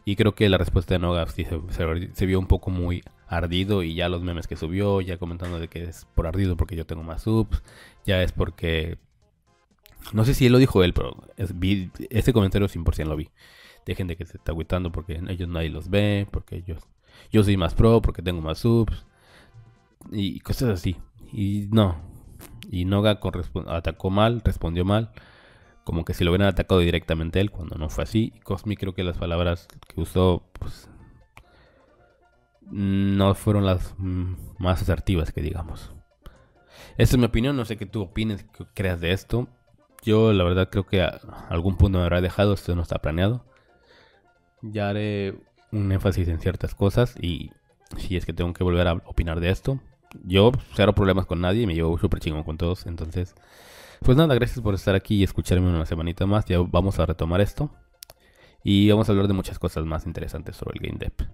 Y 0.05 0.17
creo 0.17 0.35
que 0.35 0.49
la 0.49 0.59
respuesta 0.59 0.95
de 0.95 0.99
Noga 0.99 1.27
se, 1.27 2.27
vio 2.27 2.39
un 2.39 2.47
poco 2.47 2.71
muy 2.71 3.03
ardido 3.29 3.83
y 3.83 3.95
ya 3.95 4.09
los 4.09 4.23
memes 4.23 4.47
que 4.47 4.57
subió, 4.57 5.01
ya 5.01 5.17
comentando 5.17 5.59
de 5.59 5.69
que 5.69 5.85
es 5.85 6.07
por 6.15 6.27
ardido 6.27 6.57
porque 6.57 6.77
yo 6.77 6.87
tengo 6.87 7.03
más 7.03 7.23
subs, 7.23 7.63
ya 8.05 8.23
es 8.23 8.33
porque... 8.33 8.99
No 10.13 10.25
sé 10.25 10.35
si 10.35 10.47
él 10.47 10.53
lo 10.53 10.59
dijo 10.59 10.83
él, 10.83 10.93
pero 10.93 11.17
vi, 11.55 11.91
ese 12.11 12.33
comentario 12.33 12.67
100% 12.67 13.05
lo 13.07 13.17
vi. 13.17 13.29
De 13.87 13.95
gente 13.95 14.17
que 14.17 14.27
se 14.27 14.37
está 14.37 14.51
agüitando 14.51 14.91
porque 14.91 15.21
ellos 15.29 15.49
nadie 15.49 15.71
los 15.71 15.89
ve, 15.89 16.27
porque 16.31 16.57
ellos, 16.57 16.83
yo 17.31 17.45
soy 17.45 17.57
más 17.57 17.75
pro, 17.75 18.03
porque 18.03 18.23
tengo 18.23 18.41
más 18.41 18.59
subs. 18.59 19.07
Y 20.11 20.41
cosas 20.41 20.71
así. 20.71 20.97
Y 21.33 21.69
no, 21.71 21.97
y 22.71 22.85
Noga 22.85 23.21
atacó 23.69 24.11
mal, 24.11 24.43
respondió 24.45 24.85
mal. 24.85 25.13
Como 25.85 26.05
que 26.05 26.15
si 26.15 26.25
lo 26.25 26.31
hubieran 26.31 26.49
atacado 26.49 26.81
directamente 26.81 27.41
él, 27.41 27.51
cuando 27.51 27.77
no 27.77 27.89
fue 27.89 28.05
así. 28.05 28.33
Y 28.35 28.41
Cosmi 28.41 28.77
creo 28.77 28.95
que 28.95 29.05
las 29.05 29.19
palabras 29.19 29.67
que 29.89 30.01
usó, 30.01 30.45
pues, 30.59 30.89
no 32.71 33.35
fueron 33.35 33.67
las 33.67 33.95
más 33.99 34.83
asertivas 34.83 35.33
que 35.33 35.43
digamos. 35.43 35.93
Esta 36.97 37.17
es 37.17 37.19
mi 37.19 37.25
opinión, 37.27 37.57
no 37.57 37.65
sé 37.65 37.77
qué 37.77 37.87
tú 37.87 38.03
opines, 38.03 38.45
qué 38.57 38.65
creas 38.75 39.01
de 39.01 39.13
esto. 39.13 39.49
Yo 40.03 40.33
la 40.33 40.45
verdad 40.45 40.69
creo 40.71 40.87
que 40.87 41.03
a 41.03 41.21
algún 41.49 41.77
punto 41.77 41.99
me 41.99 42.05
habrá 42.05 42.21
dejado, 42.21 42.55
esto 42.55 42.75
no 42.75 42.83
está 42.83 43.01
planeado. 43.01 43.45
Ya 44.63 44.89
haré 44.89 45.35
un 45.71 45.91
énfasis 45.93 46.29
en 46.29 46.41
ciertas 46.41 46.75
cosas 46.75 47.15
y 47.21 47.51
si 47.97 48.17
es 48.17 48.27
que 48.27 48.33
tengo 48.33 48.53
que 48.53 48.65
volver 48.65 48.89
a 48.89 48.95
opinar 48.95 49.41
de 49.41 49.51
esto, 49.51 49.81
yo 50.25 50.53
cero 50.75 50.95
problemas 50.95 51.27
con 51.27 51.41
nadie, 51.41 51.67
me 51.67 51.75
llevo 51.75 51.99
súper 51.99 52.21
chingón 52.21 52.43
con 52.43 52.59
todos. 52.59 52.87
Entonces, 52.87 53.35
pues 54.03 54.17
nada, 54.17 54.35
gracias 54.35 54.61
por 54.61 54.75
estar 54.75 54.95
aquí 54.95 55.17
y 55.17 55.23
escucharme 55.25 55.69
una 55.69 55.87
semanita 55.87 56.27
más. 56.27 56.45
Ya 56.47 56.59
vamos 56.61 56.99
a 56.99 57.07
retomar 57.07 57.41
esto. 57.41 57.71
Y 58.65 58.89
vamos 58.91 59.09
a 59.09 59.13
hablar 59.13 59.27
de 59.29 59.35
muchas 59.35 59.59
cosas 59.59 59.85
más 59.85 60.07
interesantes 60.07 60.57
sobre 60.57 60.79
el 60.79 60.87
Game 60.87 60.99
Dev. 60.99 61.29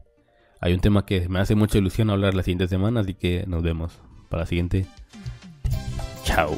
Hay 0.61 0.73
un 0.73 0.81
tema 0.81 1.05
que 1.05 1.29
me 1.29 1.41
hace 1.41 1.55
mucha 1.55 1.79
ilusión 1.79 2.11
hablar 2.11 2.35
las 2.35 2.47
siguientes 2.47 2.71
semanas 2.71 3.07
y 3.09 3.14
que 3.14 3.45
nos 3.47 3.62
vemos 3.62 4.01
para 4.29 4.43
la 4.43 4.47
siguiente. 4.47 4.87
Chao. 6.25 6.57